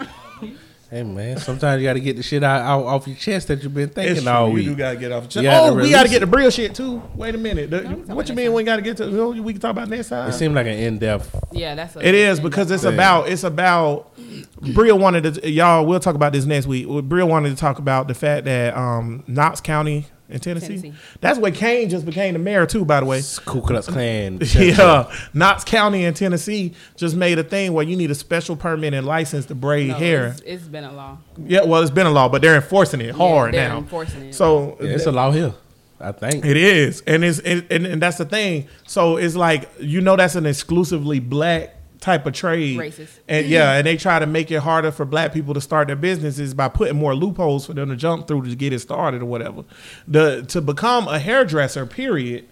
[0.93, 3.63] Hey man, sometimes you got to get the shit out, out off your chest that
[3.63, 4.53] you've been thinking It's all true.
[4.53, 4.65] week.
[4.65, 5.35] You do gotta get off.
[5.35, 7.01] You gotta oh, we gotta get the Bria shit too.
[7.15, 7.71] Wait a minute.
[7.71, 9.05] The- talk what you mean next we gotta get to?
[9.05, 10.29] you know, We can talk about next time.
[10.29, 11.35] It seemed like an in depth.
[11.51, 12.93] Yeah, that's a, It is because it's thing.
[12.93, 14.15] about it's about
[14.61, 15.83] Bria wanted to y'all.
[15.83, 16.87] We'll talk about this next week.
[17.09, 20.93] Bria wanted to talk about the fact that um, Knox County in Tennessee, Tennessee.
[21.21, 22.83] that's where Kane just became the mayor too.
[22.83, 24.39] By the way, Ku Klux Klan.
[24.41, 28.95] yeah, Knox County in Tennessee just made a thing where you need a special permit
[28.95, 30.27] and license to braid no, hair.
[30.27, 31.19] It's, it's been a law.
[31.37, 33.77] Yeah, well, it's been a law, but they're enforcing it hard they're now.
[33.77, 34.33] enforcing it.
[34.33, 35.53] So Yeah, it's a law here.
[35.99, 36.43] I think.
[36.43, 38.67] It is, and it's and, and, and that's the thing.
[38.87, 42.77] So it's like you know that's an exclusively black type of trade.
[42.77, 43.19] Racist.
[43.27, 45.95] And yeah, and they try to make it harder for black people to start their
[45.95, 49.25] businesses by putting more loopholes for them to jump through to get it started or
[49.25, 49.63] whatever.
[50.07, 52.47] The to become a hairdresser, period,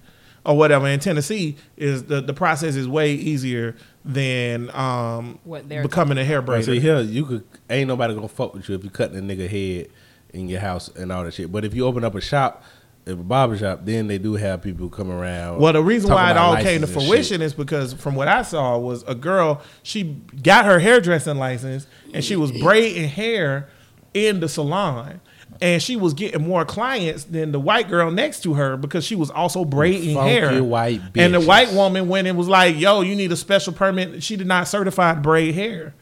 [0.46, 3.76] or whatever in Tennessee is the the process is way easier
[4.06, 6.66] than um What they're becoming a hair braider.
[6.66, 9.50] see here, you could ain't nobody gonna fuck with you if you cutting a nigga
[9.50, 9.90] head
[10.34, 11.52] in your house and all that shit.
[11.52, 12.64] But if you open up a shop,
[13.06, 15.60] if a barber shop, then they do have people come around.
[15.60, 18.78] Well, the reason why it all came to fruition is because from what I saw
[18.78, 23.70] was a girl, she got her hairdressing license and she was braiding hair
[24.14, 25.22] in the salon.
[25.60, 29.16] And she was getting more clients than the white girl next to her because she
[29.16, 30.64] was also braiding Funky hair.
[30.64, 34.24] white and the white woman went and was like, "Yo, you need a special permit."
[34.24, 35.94] She did not certify braid hair.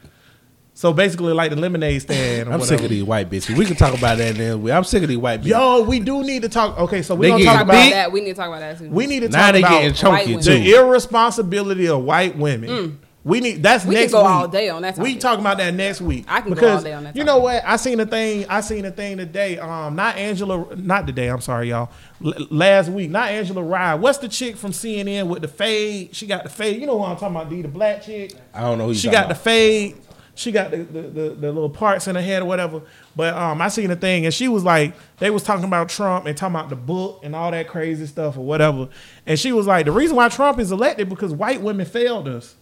[0.80, 2.48] So basically, like the lemonade stand.
[2.48, 2.64] Or I'm whatever.
[2.78, 3.54] sick of these white bitches.
[3.54, 4.70] We can talk about that then.
[4.70, 5.48] I'm sick of these white bitches.
[5.48, 6.78] Yo, we do need to talk.
[6.78, 8.12] Okay, so we They gonna talk Talk about about that.
[8.12, 8.88] We need to talk about that too.
[8.88, 10.42] we need to now talk they about getting white chunky women.
[10.42, 10.54] too.
[10.54, 12.98] the irresponsibility of white women.
[13.24, 13.88] We need that's Mm.
[13.88, 14.30] We could next go week.
[14.30, 15.20] all day on that We topic.
[15.20, 16.24] talking about that next week.
[16.26, 17.62] I can go because all day on that You know what?
[17.66, 18.46] I seen a thing.
[18.48, 19.58] I seen a thing today.
[19.58, 20.64] Um, not Angela.
[20.76, 21.28] Not today.
[21.28, 21.90] I'm sorry, y'all.
[22.24, 23.10] L- last week.
[23.10, 23.96] Not Angela Rye.
[23.96, 26.16] What's the chick from CNN with the fade?
[26.16, 26.80] She got the fade.
[26.80, 27.50] You know what I'm talking about?
[27.50, 28.32] D, the black chick.
[28.54, 29.96] I don't know who you She talking got the fade.
[30.40, 32.80] She got the, the, the, the little parts in her head or whatever.
[33.14, 36.24] But um, I seen a thing and she was like, they was talking about Trump
[36.24, 38.88] and talking about the book and all that crazy stuff or whatever.
[39.26, 42.54] And she was like, the reason why Trump is elected because white women failed us.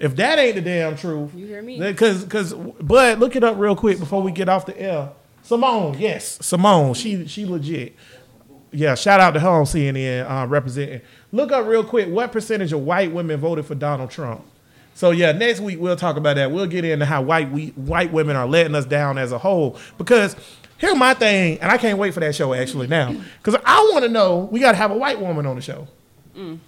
[0.00, 1.78] If that ain't the damn truth, You hear me?
[1.78, 5.10] Because, because, but look it up real quick before we get off the air.
[5.44, 7.94] Symone, yes, Symone, she she legit.
[8.72, 11.02] Yeah, shout out to her on CNN uh, representing.
[11.30, 14.44] Look up real quick what percentage of white women voted for Donald Trump.
[14.94, 16.50] So yeah, next week we'll talk about that.
[16.50, 19.78] We'll get into how white we white women are letting us down as a whole.
[19.98, 20.36] Because
[20.78, 23.14] here's my thing, and I can't wait for that show actually now.
[23.42, 25.88] Because I want to know we got to have a white woman on the show.
[26.36, 26.58] Mm.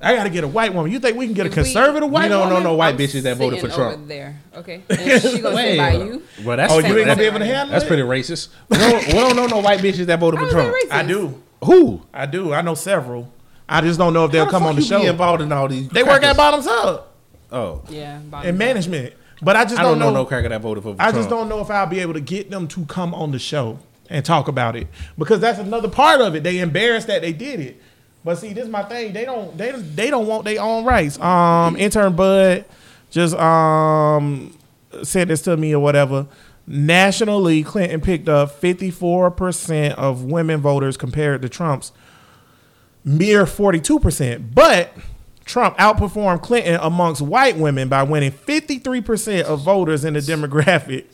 [0.00, 0.92] I got to get a white woman.
[0.92, 2.30] You think we can get a If we- conservative white woman?
[2.30, 2.62] We don't know woman?
[2.64, 3.94] no white I'm bitches that voted for Trump.
[3.98, 4.38] over there.
[4.54, 4.82] Okay.
[4.90, 6.22] And she gonna sit by you.
[6.44, 7.88] Well, that's Oh, you ain't gonna be able to handle That's it?
[7.88, 8.48] pretty racist.
[8.68, 10.74] We don't, we don't know no white bitches that voted How for Trump.
[10.90, 11.40] I do.
[11.64, 12.02] Who?
[12.12, 12.52] I do.
[12.52, 13.32] I know several.
[13.66, 15.00] I just don't know if they'll How come fuck on the you show.
[15.00, 15.88] Be involved in all these.
[15.88, 16.36] They work at crackers?
[16.36, 17.13] Bottoms Up
[17.54, 18.18] Oh, Yeah.
[18.18, 20.22] bottom in management, but I just I don't, don't know know.
[20.22, 20.90] no cracker that voted for.
[20.98, 21.14] I Trump.
[21.16, 23.78] just don't know if I'll be able to get them to come on the show
[24.10, 24.86] and talk about it
[25.16, 26.42] because that's another part of it.
[26.42, 27.80] They embarrassed that they did it.
[28.24, 29.12] But see, this is my thing.
[29.12, 29.56] They don't.
[29.56, 31.18] They they don't want their own rights.
[31.20, 32.64] Um, intern Bud
[33.10, 34.56] just um
[35.02, 36.26] said this to me or whatever.
[36.66, 41.92] Nationally, Clinton picked up fifty four percent of women voters compared to Trump's
[43.04, 44.54] mere 42%.
[44.54, 44.90] But
[45.44, 51.04] Trump outperformed Clinton amongst white women by winning 53% of voters in the demographic.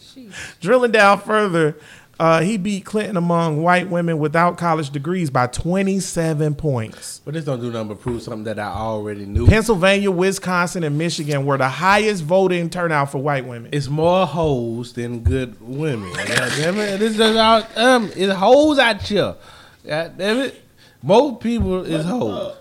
[0.61, 1.77] Drilling down further,
[2.21, 7.23] uh, he beat Clinton among white women without college degrees by 27 points.
[7.25, 9.47] But this don't do nothing but prove something that I already knew.
[9.47, 13.71] Pennsylvania, Wisconsin, and Michigan were the highest voting turnout for white women.
[13.73, 16.13] It's more hoes than good women.
[16.13, 16.99] God damn it.
[16.99, 19.35] This is all, um, it's hoes out here.
[19.87, 20.63] God damn it.
[21.03, 22.55] Most people is hoes.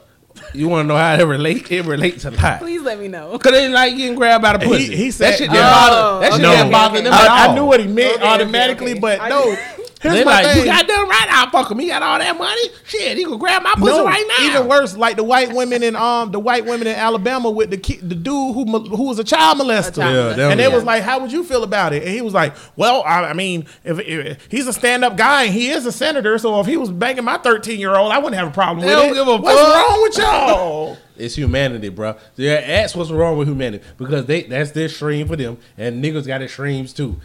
[0.53, 1.71] You want to know how it relate?
[1.71, 2.59] It relates a lot.
[2.59, 3.37] Please let me know.
[3.37, 4.95] Cause they like getting grabbed by the He- pussy.
[4.95, 6.19] he said- that shit didn't Oh, bother.
[6.21, 7.03] That oh, shit okay, didn't bother okay.
[7.03, 7.37] them at all.
[7.37, 8.99] I, I knew what he meant Okay, okay, automatically, okay.
[8.99, 9.55] but I no.
[10.03, 10.09] Knew.
[10.09, 10.59] Here's They my like, thing.
[10.59, 11.27] you got done right.
[11.29, 11.79] I'll fuck him.
[11.79, 12.61] He got all that money.
[12.85, 14.45] Shit, he gonna grab my pussy No, right now.
[14.45, 17.77] even worse, like the white women in um the white women in Alabama with the
[17.77, 19.97] ki- the dude who who was a child molester, child
[20.37, 20.51] Yeah, molester.
[20.51, 20.75] and they yeah.
[20.75, 23.33] was like, "How would you feel about it?" And he was like, "Well, I, I
[23.33, 26.65] mean, if, if he's a stand up guy and he is a senator, so if
[26.65, 29.11] he was banging my thirteen year old, I wouldn't have a problem They with don't
[29.11, 29.13] it.
[29.15, 29.75] give a What's fuck.
[29.89, 30.97] wrong with y'all?
[31.19, 32.15] It's humanity, bro.
[32.37, 36.25] Yeah, that's what's wrong with humanity because they that's their stream for them, and niggas
[36.25, 37.17] got their streams too.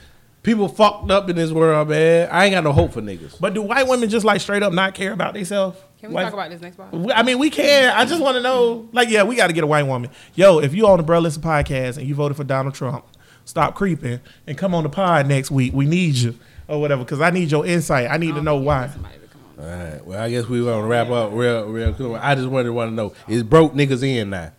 [0.44, 2.28] People fucked up in this world, man.
[2.30, 3.40] I ain't got no hope for niggas.
[3.40, 5.78] but do white women just like straight up not care about themselves?
[5.98, 6.90] Can we talk about this next part?
[7.14, 7.90] I mean, we can.
[7.96, 10.10] I just want to know, like, yeah, we got to get a white woman.
[10.34, 13.06] Yo, if you on the Bro Listen podcast and you voted for Donald Trump,
[13.46, 15.72] stop creeping and come on the pod next week.
[15.72, 16.38] We need you
[16.68, 18.10] or whatever because I need your insight.
[18.10, 18.88] I need to know why.
[18.88, 19.64] Somebody to come on.
[19.64, 20.06] All right.
[20.06, 22.22] Well, I guess we gonna wrap up real, real quick.
[22.22, 24.52] I just wanted to want to know is broke niggas in now?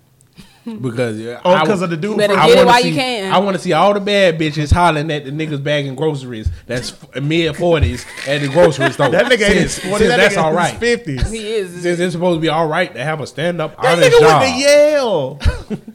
[0.65, 2.17] Because yeah, Oh, because of the dude.
[2.17, 3.31] better from- I get it wanna while see, you can.
[3.31, 6.49] I want to see all the bad bitches hollering at the niggas bagging groceries.
[6.65, 9.09] That's mid forties at the grocery store.
[9.11, 10.79] that nigga Since- is since that that's nigga all.
[10.79, 11.29] Fifties.
[11.31, 11.81] He is.
[11.83, 14.41] Since it's supposed to be all right to have a stand up That nigga job.
[14.41, 15.39] went to Yale.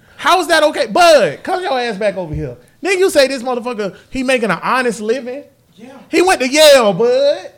[0.16, 0.86] How is that okay?
[0.86, 2.56] Bud, come your ass back over here.
[2.82, 5.44] Nigga, you say this motherfucker, he making an honest living?
[5.76, 5.98] Yeah.
[6.10, 7.52] He went to Yale, Bud.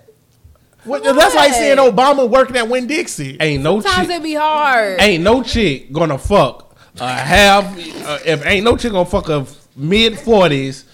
[0.85, 3.37] What, that's like seeing Obama working at Winn Dixie.
[3.41, 5.01] Ain't no Sometimes chick, it be hard.
[5.01, 7.65] ain't no chick gonna fuck a half.
[8.05, 10.85] Uh, if ain't no chick gonna fuck a mid forties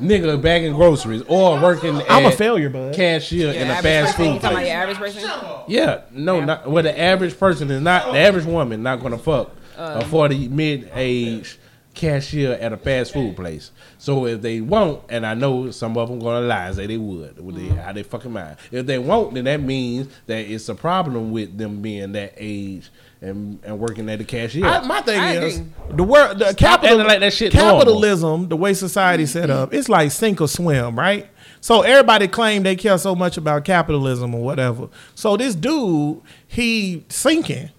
[0.00, 2.00] nigga bagging groceries or working.
[2.08, 2.94] I'm a failure, Bud.
[2.94, 4.42] Cashier in a fast person, food.
[4.42, 4.68] talking about place.
[4.68, 5.30] your average person?
[5.68, 6.82] Yeah, no, not well.
[6.82, 11.58] The average person is not the average woman not gonna fuck a forty mid age
[11.94, 13.72] cashier at a fast food place.
[13.98, 16.96] So if they won't, and I know some of them gonna lie and say they
[16.96, 18.56] would, with they, how they fucking mind.
[18.70, 22.90] If they won't, then that means that it's a problem with them being that age
[23.20, 24.64] and and working at the cashier.
[24.64, 25.72] I, my thing I is agree.
[25.90, 27.80] the world, the capital, like that shit normal.
[27.80, 29.40] capitalism, the way society mm-hmm.
[29.40, 31.28] set up, it's like sink or swim, right?
[31.60, 34.88] So everybody claim they care so much about capitalism or whatever.
[35.14, 37.70] So this dude, he sinking.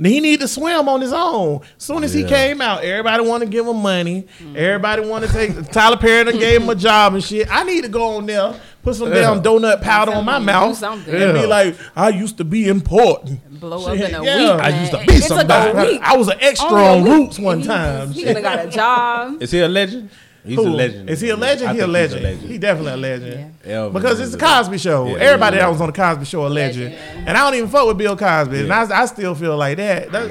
[0.00, 1.60] He need to swim on his own.
[1.76, 4.28] As soon as he came out, everybody want to give him money.
[4.38, 4.56] Mm-hmm.
[4.56, 7.48] Everybody want to take Tyler Perry done gave him a job and shit.
[7.50, 8.54] I need to go on there,
[8.88, 11.14] put some damn donut powder on my Do mouth, something.
[11.14, 11.46] and be Yeah.
[11.46, 13.40] like, I used to be important.
[13.60, 14.54] Blow up Shit, in a yeah.
[14.56, 14.64] week.
[14.64, 15.88] I used to be It took a somebody.
[15.92, 16.00] week.
[16.02, 17.18] I was an extra Only on.
[17.20, 18.10] Roots one He- time.
[18.12, 19.42] He done got a job.
[19.42, 20.10] is he a legend?
[20.44, 20.66] He's Who?
[20.66, 21.10] a legend.
[21.10, 21.72] Is he a legend?
[21.72, 22.40] He a think he's legend.
[22.50, 23.54] He definitely a legend.
[23.66, 25.06] Elvis Because it's the a- Cosby Show.
[25.08, 25.62] Yeah, Everybody yeah.
[25.64, 26.94] that was on the Cosby Show a legend.
[27.26, 28.60] And I don't even fuck with Bill Cosby.
[28.60, 30.10] And I, I still feel like that.
[30.12, 30.30] That-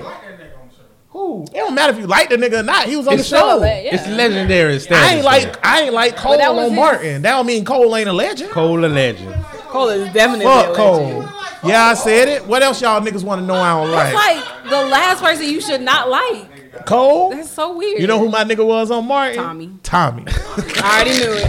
[1.17, 1.43] who?
[1.43, 2.85] It don't matter if you like the nigga or not.
[2.87, 3.57] He was on It's the show.
[3.57, 3.95] still yeah.
[3.95, 5.03] It's legendary status.
[5.09, 7.21] I ain't like I ain't like Cole that on Martin.
[7.23, 8.51] That don't mean Cole ain't a legend.
[8.51, 9.33] Cole a legend.
[9.69, 11.25] Cole is definitely a Fuck legend.
[11.25, 11.25] Cole.
[11.69, 12.45] Yeah, I said it.
[12.45, 14.37] What else y'all niggas want to know I don't That's like?
[14.45, 16.85] like the last person you should not like.
[16.85, 17.31] Cole?
[17.31, 17.99] That's so weird.
[17.99, 19.37] You know who my nigga was on Martin?
[19.37, 19.71] Tommy.
[19.81, 20.23] Tommy.
[20.29, 21.47] I already knew it.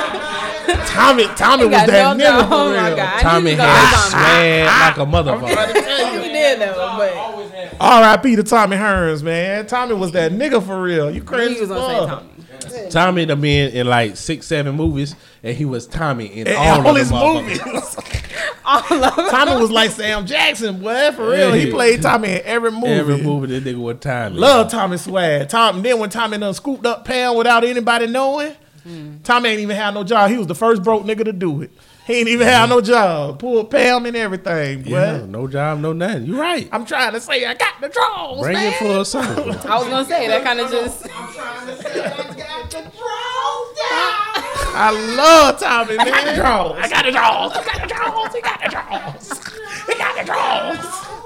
[0.86, 2.96] Tommy Tommy was that no- nigga no, for oh my real.
[2.96, 3.20] God.
[3.20, 6.22] Tommy knew you was had gonna swag like a motherfucker.
[6.22, 7.39] He did though, but always had
[7.80, 8.36] R.I.P.
[8.36, 9.66] to Tommy Hearns, man.
[9.66, 11.10] Tommy was that nigga for real.
[11.10, 11.54] You crazy?
[11.54, 12.06] He was gonna say.
[12.06, 12.90] Tommy.
[12.90, 16.86] Tommy done been in like six, seven movies, and he was Tommy in In all,
[16.86, 17.60] all of his movies.
[18.62, 19.14] All of.
[19.30, 21.52] Tommy was like Sam Jackson, boy, for real.
[21.52, 21.72] He Yeah.
[21.72, 22.86] played Tommy in every movie.
[22.88, 24.36] Every movie that nigga was Tommy.
[24.36, 25.48] Love Tommy swag.
[25.48, 25.82] Tom.
[25.82, 28.54] Then when Tommy done scooped up Pam without anybody knowing,
[28.84, 29.16] hmm.
[29.24, 30.30] Tommy ain't even had no job.
[30.30, 31.72] He was the first broke nigga to do it.
[32.06, 33.38] He ain't even have no job.
[33.38, 34.90] Pulled Pam and everything, boy.
[34.90, 36.26] Yeah, no job, no nothing.
[36.26, 36.68] You right.
[36.72, 38.72] I'm trying to say I got the draws, Bring man.
[38.72, 39.52] it full circle.
[39.70, 41.04] I was gonna say that kind of just.
[41.04, 44.46] I'm trying to say I got the draws down.
[44.72, 46.08] I love Tommy, man.
[46.08, 46.78] I got the draws.
[46.78, 47.52] I got the draws.
[47.52, 48.34] I got the draws.
[48.34, 49.56] He got the draws.
[49.86, 51.19] He got the draws.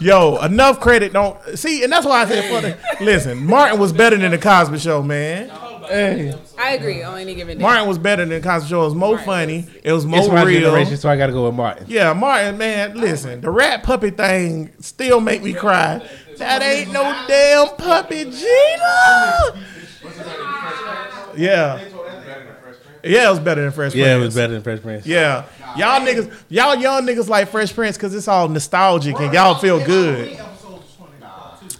[0.00, 3.44] Yo, enough credit don't see, and that's why I said for the listen.
[3.44, 5.50] Martin was better than the Cosby Show, man.
[5.88, 7.62] Hey, I agree on any given day.
[7.62, 8.80] Martin was better than the Cosby Show.
[8.80, 9.66] It was more Martin funny.
[9.82, 10.60] It was more It's more my real.
[10.70, 11.84] generation, so I got to go with Martin.
[11.88, 16.00] Yeah, Martin, man, listen, the rat puppy thing still make me cry.
[16.38, 19.66] That ain't no damn puppy, Gina.
[21.36, 21.80] Yeah.
[23.04, 24.06] Yeah, it was better than Fresh Prince.
[24.06, 25.06] Yeah, it was better than Fresh Prince.
[25.06, 25.44] Yeah.
[25.76, 29.84] Y'all niggas, y'all young niggas like Fresh Prince because it's all nostalgic and y'all feel
[29.84, 30.38] good.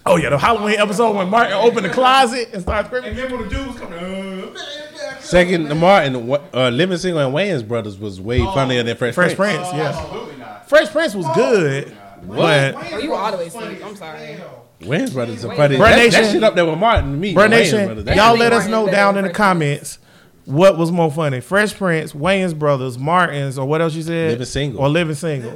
[0.07, 3.15] Oh yeah, the Halloween episode when Martin opened the closet and started screaming.
[3.15, 4.57] Remember when the dude was coming?
[4.57, 9.15] Uh, Second, the Martin, uh, Living Single and Wayans Brothers was way funnier than Fresh,
[9.15, 9.69] Fresh Prince.
[9.69, 10.63] Prince, yeah.
[10.63, 11.95] Fresh Prince was good,
[12.25, 13.85] but Oh, you were all the way asleep.
[13.85, 14.41] I'm sorry.
[14.81, 15.77] Wayans Brothers are funny.
[15.77, 17.35] Bruh That, that shit up there with Martin to me.
[17.35, 19.99] Bruh Wayans Nation, Brothers, y'all shit- let us know down in the Fresh comments
[20.47, 24.31] what was more funny, Fresh Prince, Wayans Brothers, Martins, or what else you said?
[24.33, 24.81] Living Single.
[24.81, 25.53] or Living Single.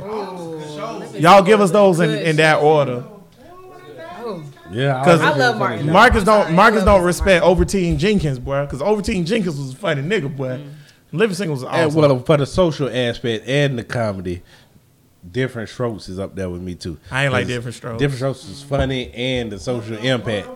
[1.19, 3.05] Y'all give us those in, in that order.
[4.71, 5.91] Yeah, Because I love Martin.
[5.91, 7.07] Marcus don't sorry, Marcus don't Martin.
[7.07, 8.63] respect Overton Jenkins, boy.
[8.65, 10.61] Because Overton Jenkins was a funny nigga, boy.
[11.13, 12.01] Living Single was And, awesome.
[12.01, 14.43] well, for the social aspect and the comedy,
[15.31, 16.99] Different Strokes is up there with me too.
[17.11, 17.99] I ain't like Different Strokes.
[17.99, 20.49] Different Strokes is funny and the social impact.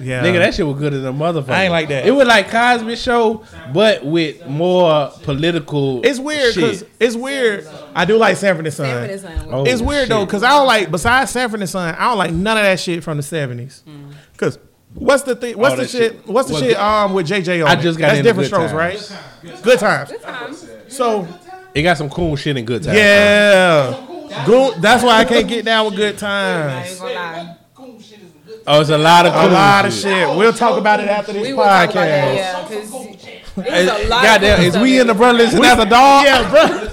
[0.00, 1.50] Yeah, Nigga, that shit was good as a motherfucker.
[1.50, 2.06] I ain't like that.
[2.06, 6.04] It was like Cosby Show, but with more political.
[6.04, 7.66] it's weird because it's weird.
[7.94, 8.86] I do like Sanford and Son.
[8.86, 11.94] Sanford and Son Oh, it's weird though because I don't like besides Sanford and Son,
[11.94, 13.82] I don't like none of that shit from the seventies.
[13.86, 14.12] Mm.
[14.32, 14.58] Because
[14.94, 15.58] what's the thing?
[15.58, 16.12] What's All the shit?
[16.12, 16.26] shit.
[16.26, 16.76] What's the Well, shit?
[16.76, 19.62] Um, with JJ on I just got That's different Good strokes, right?
[19.62, 20.10] Good times.
[20.10, 20.68] Good times.
[20.88, 21.28] So
[21.74, 22.96] It got some cool shit in good times.
[22.98, 27.61] yeah, Goon, that's why I can't get down with good I ain't times.
[28.64, 28.78] Gonna lie.
[28.78, 30.02] Oh, it's a lot of A cool lot of shit.
[30.02, 30.36] shit.
[30.36, 31.94] We'll talk about it after this We will that, podcast.
[32.36, 32.68] yeah,
[33.56, 34.22] it's a lot.
[34.24, 35.16] Goddamn, of is we in the it.
[35.16, 36.24] brother listen as a dog?
[36.24, 36.88] Yeah, bro.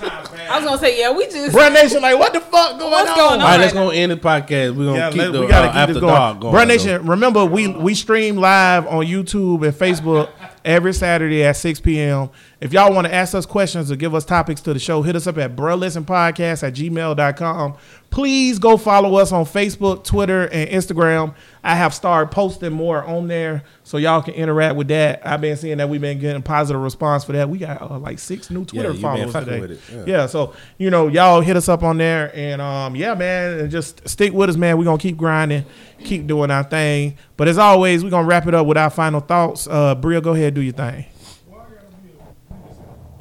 [0.51, 1.55] I was gonna say, yeah, we just.
[1.55, 3.17] Bruh Nation, like, what the fuck going What's on?
[3.17, 3.41] going on?
[3.41, 4.75] All right, let's go end the podcast.
[4.75, 6.13] We're gonna Yeah, keep let- the we gotta uh, keep after this going.
[6.15, 6.53] dark going.
[6.55, 6.63] Bruh though.
[6.65, 10.29] Nation, remember we we stream live on YouTube and Facebook
[10.65, 12.29] every Saturday at 6 p.m.
[12.61, 15.15] If y'all want to ask us questions or give us topics to the show, hit
[15.15, 17.75] us up at bruh listen podcast at gmail.com.
[18.09, 21.35] Please go follow us on Facebook, Twitter, and Instagram.
[21.63, 25.21] I have started posting more on there so y'all can interact with that.
[25.25, 27.49] I've been seeing that we've been getting positive response for that.
[27.49, 29.79] We got uh, like six new Twitter you been followers today.
[29.93, 30.03] yeah.
[30.07, 33.71] yeah, so you know, y'all hit us up on there, and um, yeah, man, and
[33.71, 34.77] just stick with us, man.
[34.77, 35.65] We're gonna keep grinding,
[36.03, 37.17] keep doing our thing.
[37.37, 39.67] But as always, we're gonna wrap it up with our final thoughts.
[39.67, 41.05] Uh, Bria, go ahead, do your thing.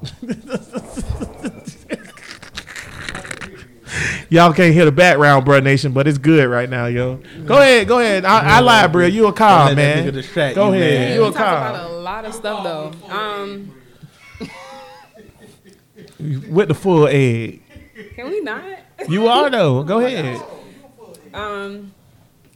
[4.31, 7.17] Y'all can't hear the background, bro, nation, but it's good right now, yo.
[7.47, 8.27] Go ahead, go ahead.
[8.27, 9.09] I, I lied, Bria.
[9.09, 10.07] You a Don't car, let that man.
[10.07, 11.01] nigga distract Go you, ahead.
[11.01, 11.15] man.
[11.15, 12.93] You we a talked about a lot of stuff though.
[13.11, 13.75] Um,
[16.51, 17.63] with the full egg.
[18.15, 18.65] can we not?
[19.09, 19.85] You are though.
[19.85, 20.43] Go ahead.
[21.33, 21.95] Um,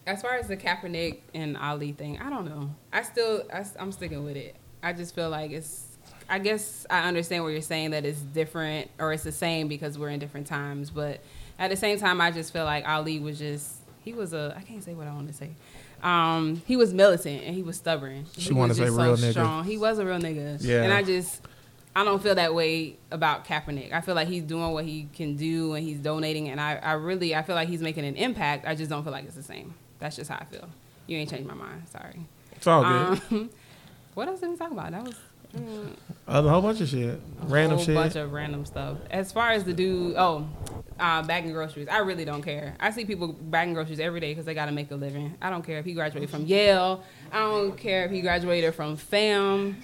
[0.09, 2.75] as far as the Kaepernick and Ali thing, I don't know.
[2.93, 4.57] I still, I, am sticking with it.
[4.83, 5.87] I just feel like it's.
[6.29, 9.99] I guess I understand what you're saying that it's different or it's the same because
[9.99, 11.21] we're in different times, but
[11.59, 13.77] at the same time, I just feel like Ali was just.
[14.05, 14.55] He was a.
[14.57, 15.51] I can't say what I want to say.
[16.03, 18.27] Um, he was militant and he was stubborn.
[18.37, 19.65] She He wanna was say just real nigga.
[19.65, 20.59] He was a real nigga.
[20.61, 20.83] Yeah.
[20.83, 21.41] And I just.
[21.95, 23.93] I don't feel that way about Kaepernick.
[23.93, 26.93] I feel like he's doing what he can do and he's donating, and I, I
[26.95, 28.67] really I feel like he's making an impact.
[28.67, 29.75] I just don't feel like it's the same.
[29.99, 30.67] That's just how I feel.
[31.07, 31.83] You ain't changed my mind.
[31.91, 32.25] Sorry.
[32.53, 33.21] It's all good.
[33.31, 33.51] Um,
[34.15, 34.93] what else did we talk about?
[34.93, 35.17] That was
[35.57, 35.97] mm,
[36.27, 37.21] a whole bunch of shit.
[37.43, 37.95] Random a whole shit.
[37.95, 38.99] bunch of random stuff.
[39.11, 40.49] As far as the dude, oh,
[40.99, 41.89] uh, bagging groceries.
[41.89, 42.77] I really don't care.
[42.81, 45.35] I see people bagging groceries every day because they got to make a living.
[45.43, 47.03] I don't care if he graduated from Yale.
[47.33, 49.79] I don't care if he graduated from FAM.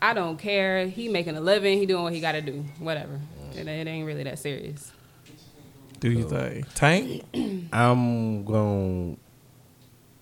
[0.00, 0.86] I don't care.
[0.86, 1.78] He making a living.
[1.78, 2.64] He doing what he got to do.
[2.78, 3.20] Whatever.
[3.54, 4.92] It, it ain't really that serious.
[6.00, 6.66] Do you think?
[6.74, 7.24] Tank?
[7.72, 9.16] I'm gonna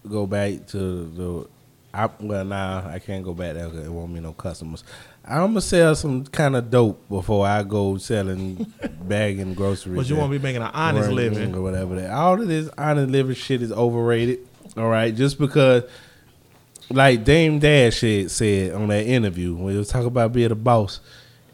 [0.08, 1.48] go back to the
[1.94, 4.82] I well nah, I can't go back there it won't be no customers.
[5.24, 8.72] I'm gonna sell some kind of dope before I go selling
[9.02, 9.96] bagging groceries.
[9.96, 11.54] But you want to be making an honest living.
[11.54, 11.96] or whatever.
[11.96, 14.40] That all of this honest living shit is overrated.
[14.76, 15.84] All right, just because,
[16.90, 20.56] like Dame Dash shit said on that interview when he was talking about being a
[20.56, 21.00] boss,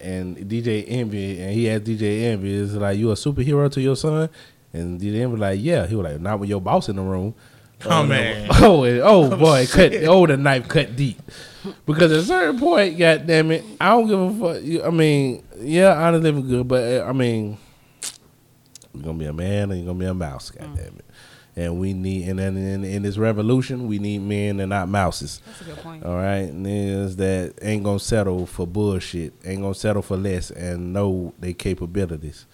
[0.01, 3.97] and DJ Envy, and he asked DJ Envy, "Is like you a superhero to your
[3.97, 4.29] son?"
[4.73, 7.03] And DJ Envy was like, "Yeah." He was like, "Not with your boss in the
[7.03, 7.35] room."
[7.87, 8.49] Oh, man.
[8.61, 9.93] Oh, and- oh boy, cut.
[10.05, 11.21] Oh, the knife cut deep.
[11.87, 14.87] Because at a certain point, God damn it, I don't give a fuck.
[14.87, 17.59] I mean, yeah, honest living good, but uh, I mean,
[18.95, 20.51] you're gonna be a man and you're gonna be a mouse.
[20.51, 21.05] God damn it.
[21.57, 25.43] And we need, and then in, in this revolution, we need men and not mouses.
[25.45, 26.05] That's a good point.
[26.05, 30.93] All right, niggas that ain't gonna settle for bullshit, ain't gonna settle for less, and
[30.93, 32.47] know their capabilities.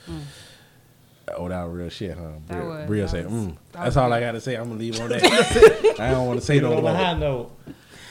[1.36, 2.22] Oh, that was real shit, huh?
[2.48, 3.56] That Bria, was- Bria that said, mm.
[3.72, 4.56] That's all I gotta say.
[4.56, 5.96] I'm gonna leave on that.
[6.01, 7.51] I don't want to say no on high more.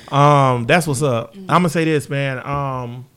[0.09, 0.13] note.
[0.13, 1.35] Um, that's what's up.
[1.35, 2.45] I'm gonna say this, man.
[2.45, 3.07] Um,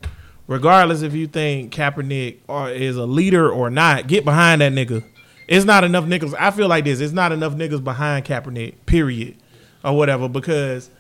[0.47, 5.03] regardless if you think Kaepernick or is a leader or not, get behind that nigga.
[5.49, 6.35] It's not enough niggas.
[6.39, 7.01] I feel like this.
[7.01, 8.75] It's not enough niggas behind Kaepernick.
[8.87, 9.37] Period,
[9.85, 10.29] or whatever.
[10.29, 10.91] Because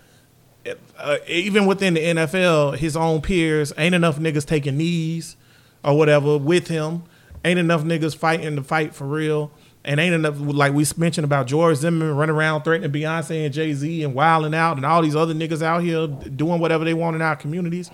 [0.98, 5.36] uh, even within the NFL, his own peers ain't enough niggas taking knees
[5.85, 7.05] or whatever with him.
[7.47, 9.52] Ain't enough niggas fighting the fight for real.
[9.85, 13.73] And ain't enough like we mentioned about George Zimmerman running around threatening Beyonce and Jay
[13.73, 17.14] Z and wilding out and all these other niggas out here doing whatever they want
[17.14, 17.89] in our communities.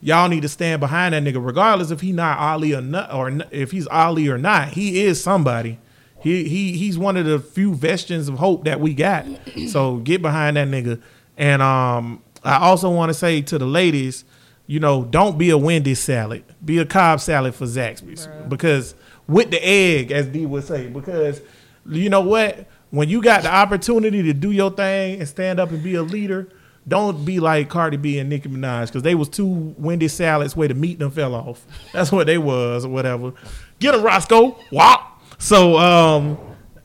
[0.00, 3.30] Y'all need to stand behind that nigga, regardless if he not Ali or not, or
[3.52, 4.70] if he's Ali or not.
[4.70, 5.78] He is somebody.
[6.20, 9.24] He he he's one of the few vestions of hope that we got.
[9.68, 11.00] So get behind that nigga.
[11.36, 14.24] And um, I also want to say to the ladies,
[14.68, 16.44] you know, don't be a Wendy's salad.
[16.62, 18.94] Be a Cobb salad for Zaxby's because
[19.26, 21.40] with the egg, as D would say, because
[21.86, 22.66] you know what?
[22.90, 26.02] When you got the opportunity to do your thing and stand up and be a
[26.02, 26.48] leader,
[26.86, 30.68] don't be like Cardi B and Nicki Minaj because they was two Wendy's salads where
[30.68, 31.66] the meat them fell off.
[31.92, 33.32] That's what they was or whatever.
[33.78, 34.56] Get a Roscoe.
[34.70, 35.22] Wop.
[35.38, 36.38] So um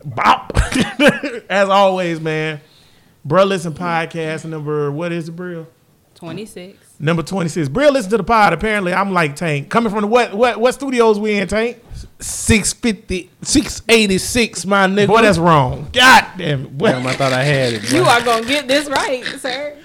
[0.06, 0.58] bop.
[1.50, 2.62] As always, man.
[3.26, 5.68] Bro listen podcast number what is it, bro?
[6.16, 6.78] 26.
[7.04, 7.68] Number 26.
[7.70, 8.54] Bro listen to the pod.
[8.54, 9.70] Apparently I'm like Tank.
[9.70, 11.78] Coming from the what what what studios we in, Tank?
[12.20, 15.08] 650, 686, my nigga.
[15.08, 15.90] Boy, that's wrong.
[15.92, 16.78] God damn it.
[16.78, 16.88] Boy.
[16.92, 17.92] Damn, I thought I had it.
[17.92, 19.78] You are going to get this right, sir.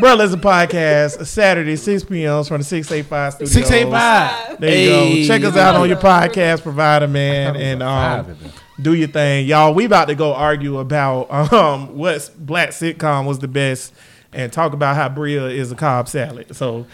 [0.00, 2.42] Bro listen podcast Saturday 6 p.m.
[2.44, 3.52] from the 685 studios.
[3.52, 4.60] 685.
[4.60, 5.22] There you Hey.
[5.22, 5.26] go.
[5.28, 8.36] Check us out on your podcast provider, man, and um,
[8.80, 9.72] do your thing, y'all.
[9.72, 13.94] We about to go argue about um what black sitcom was the best,
[14.36, 16.54] and talk about how Bria is a Cobb salad.
[16.54, 16.86] So,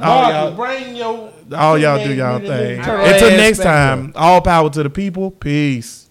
[0.00, 2.80] all Marcus, y'all, bring your all y'all do y'all thing.
[2.80, 5.30] Until next time, all power to the people.
[5.30, 6.07] Peace.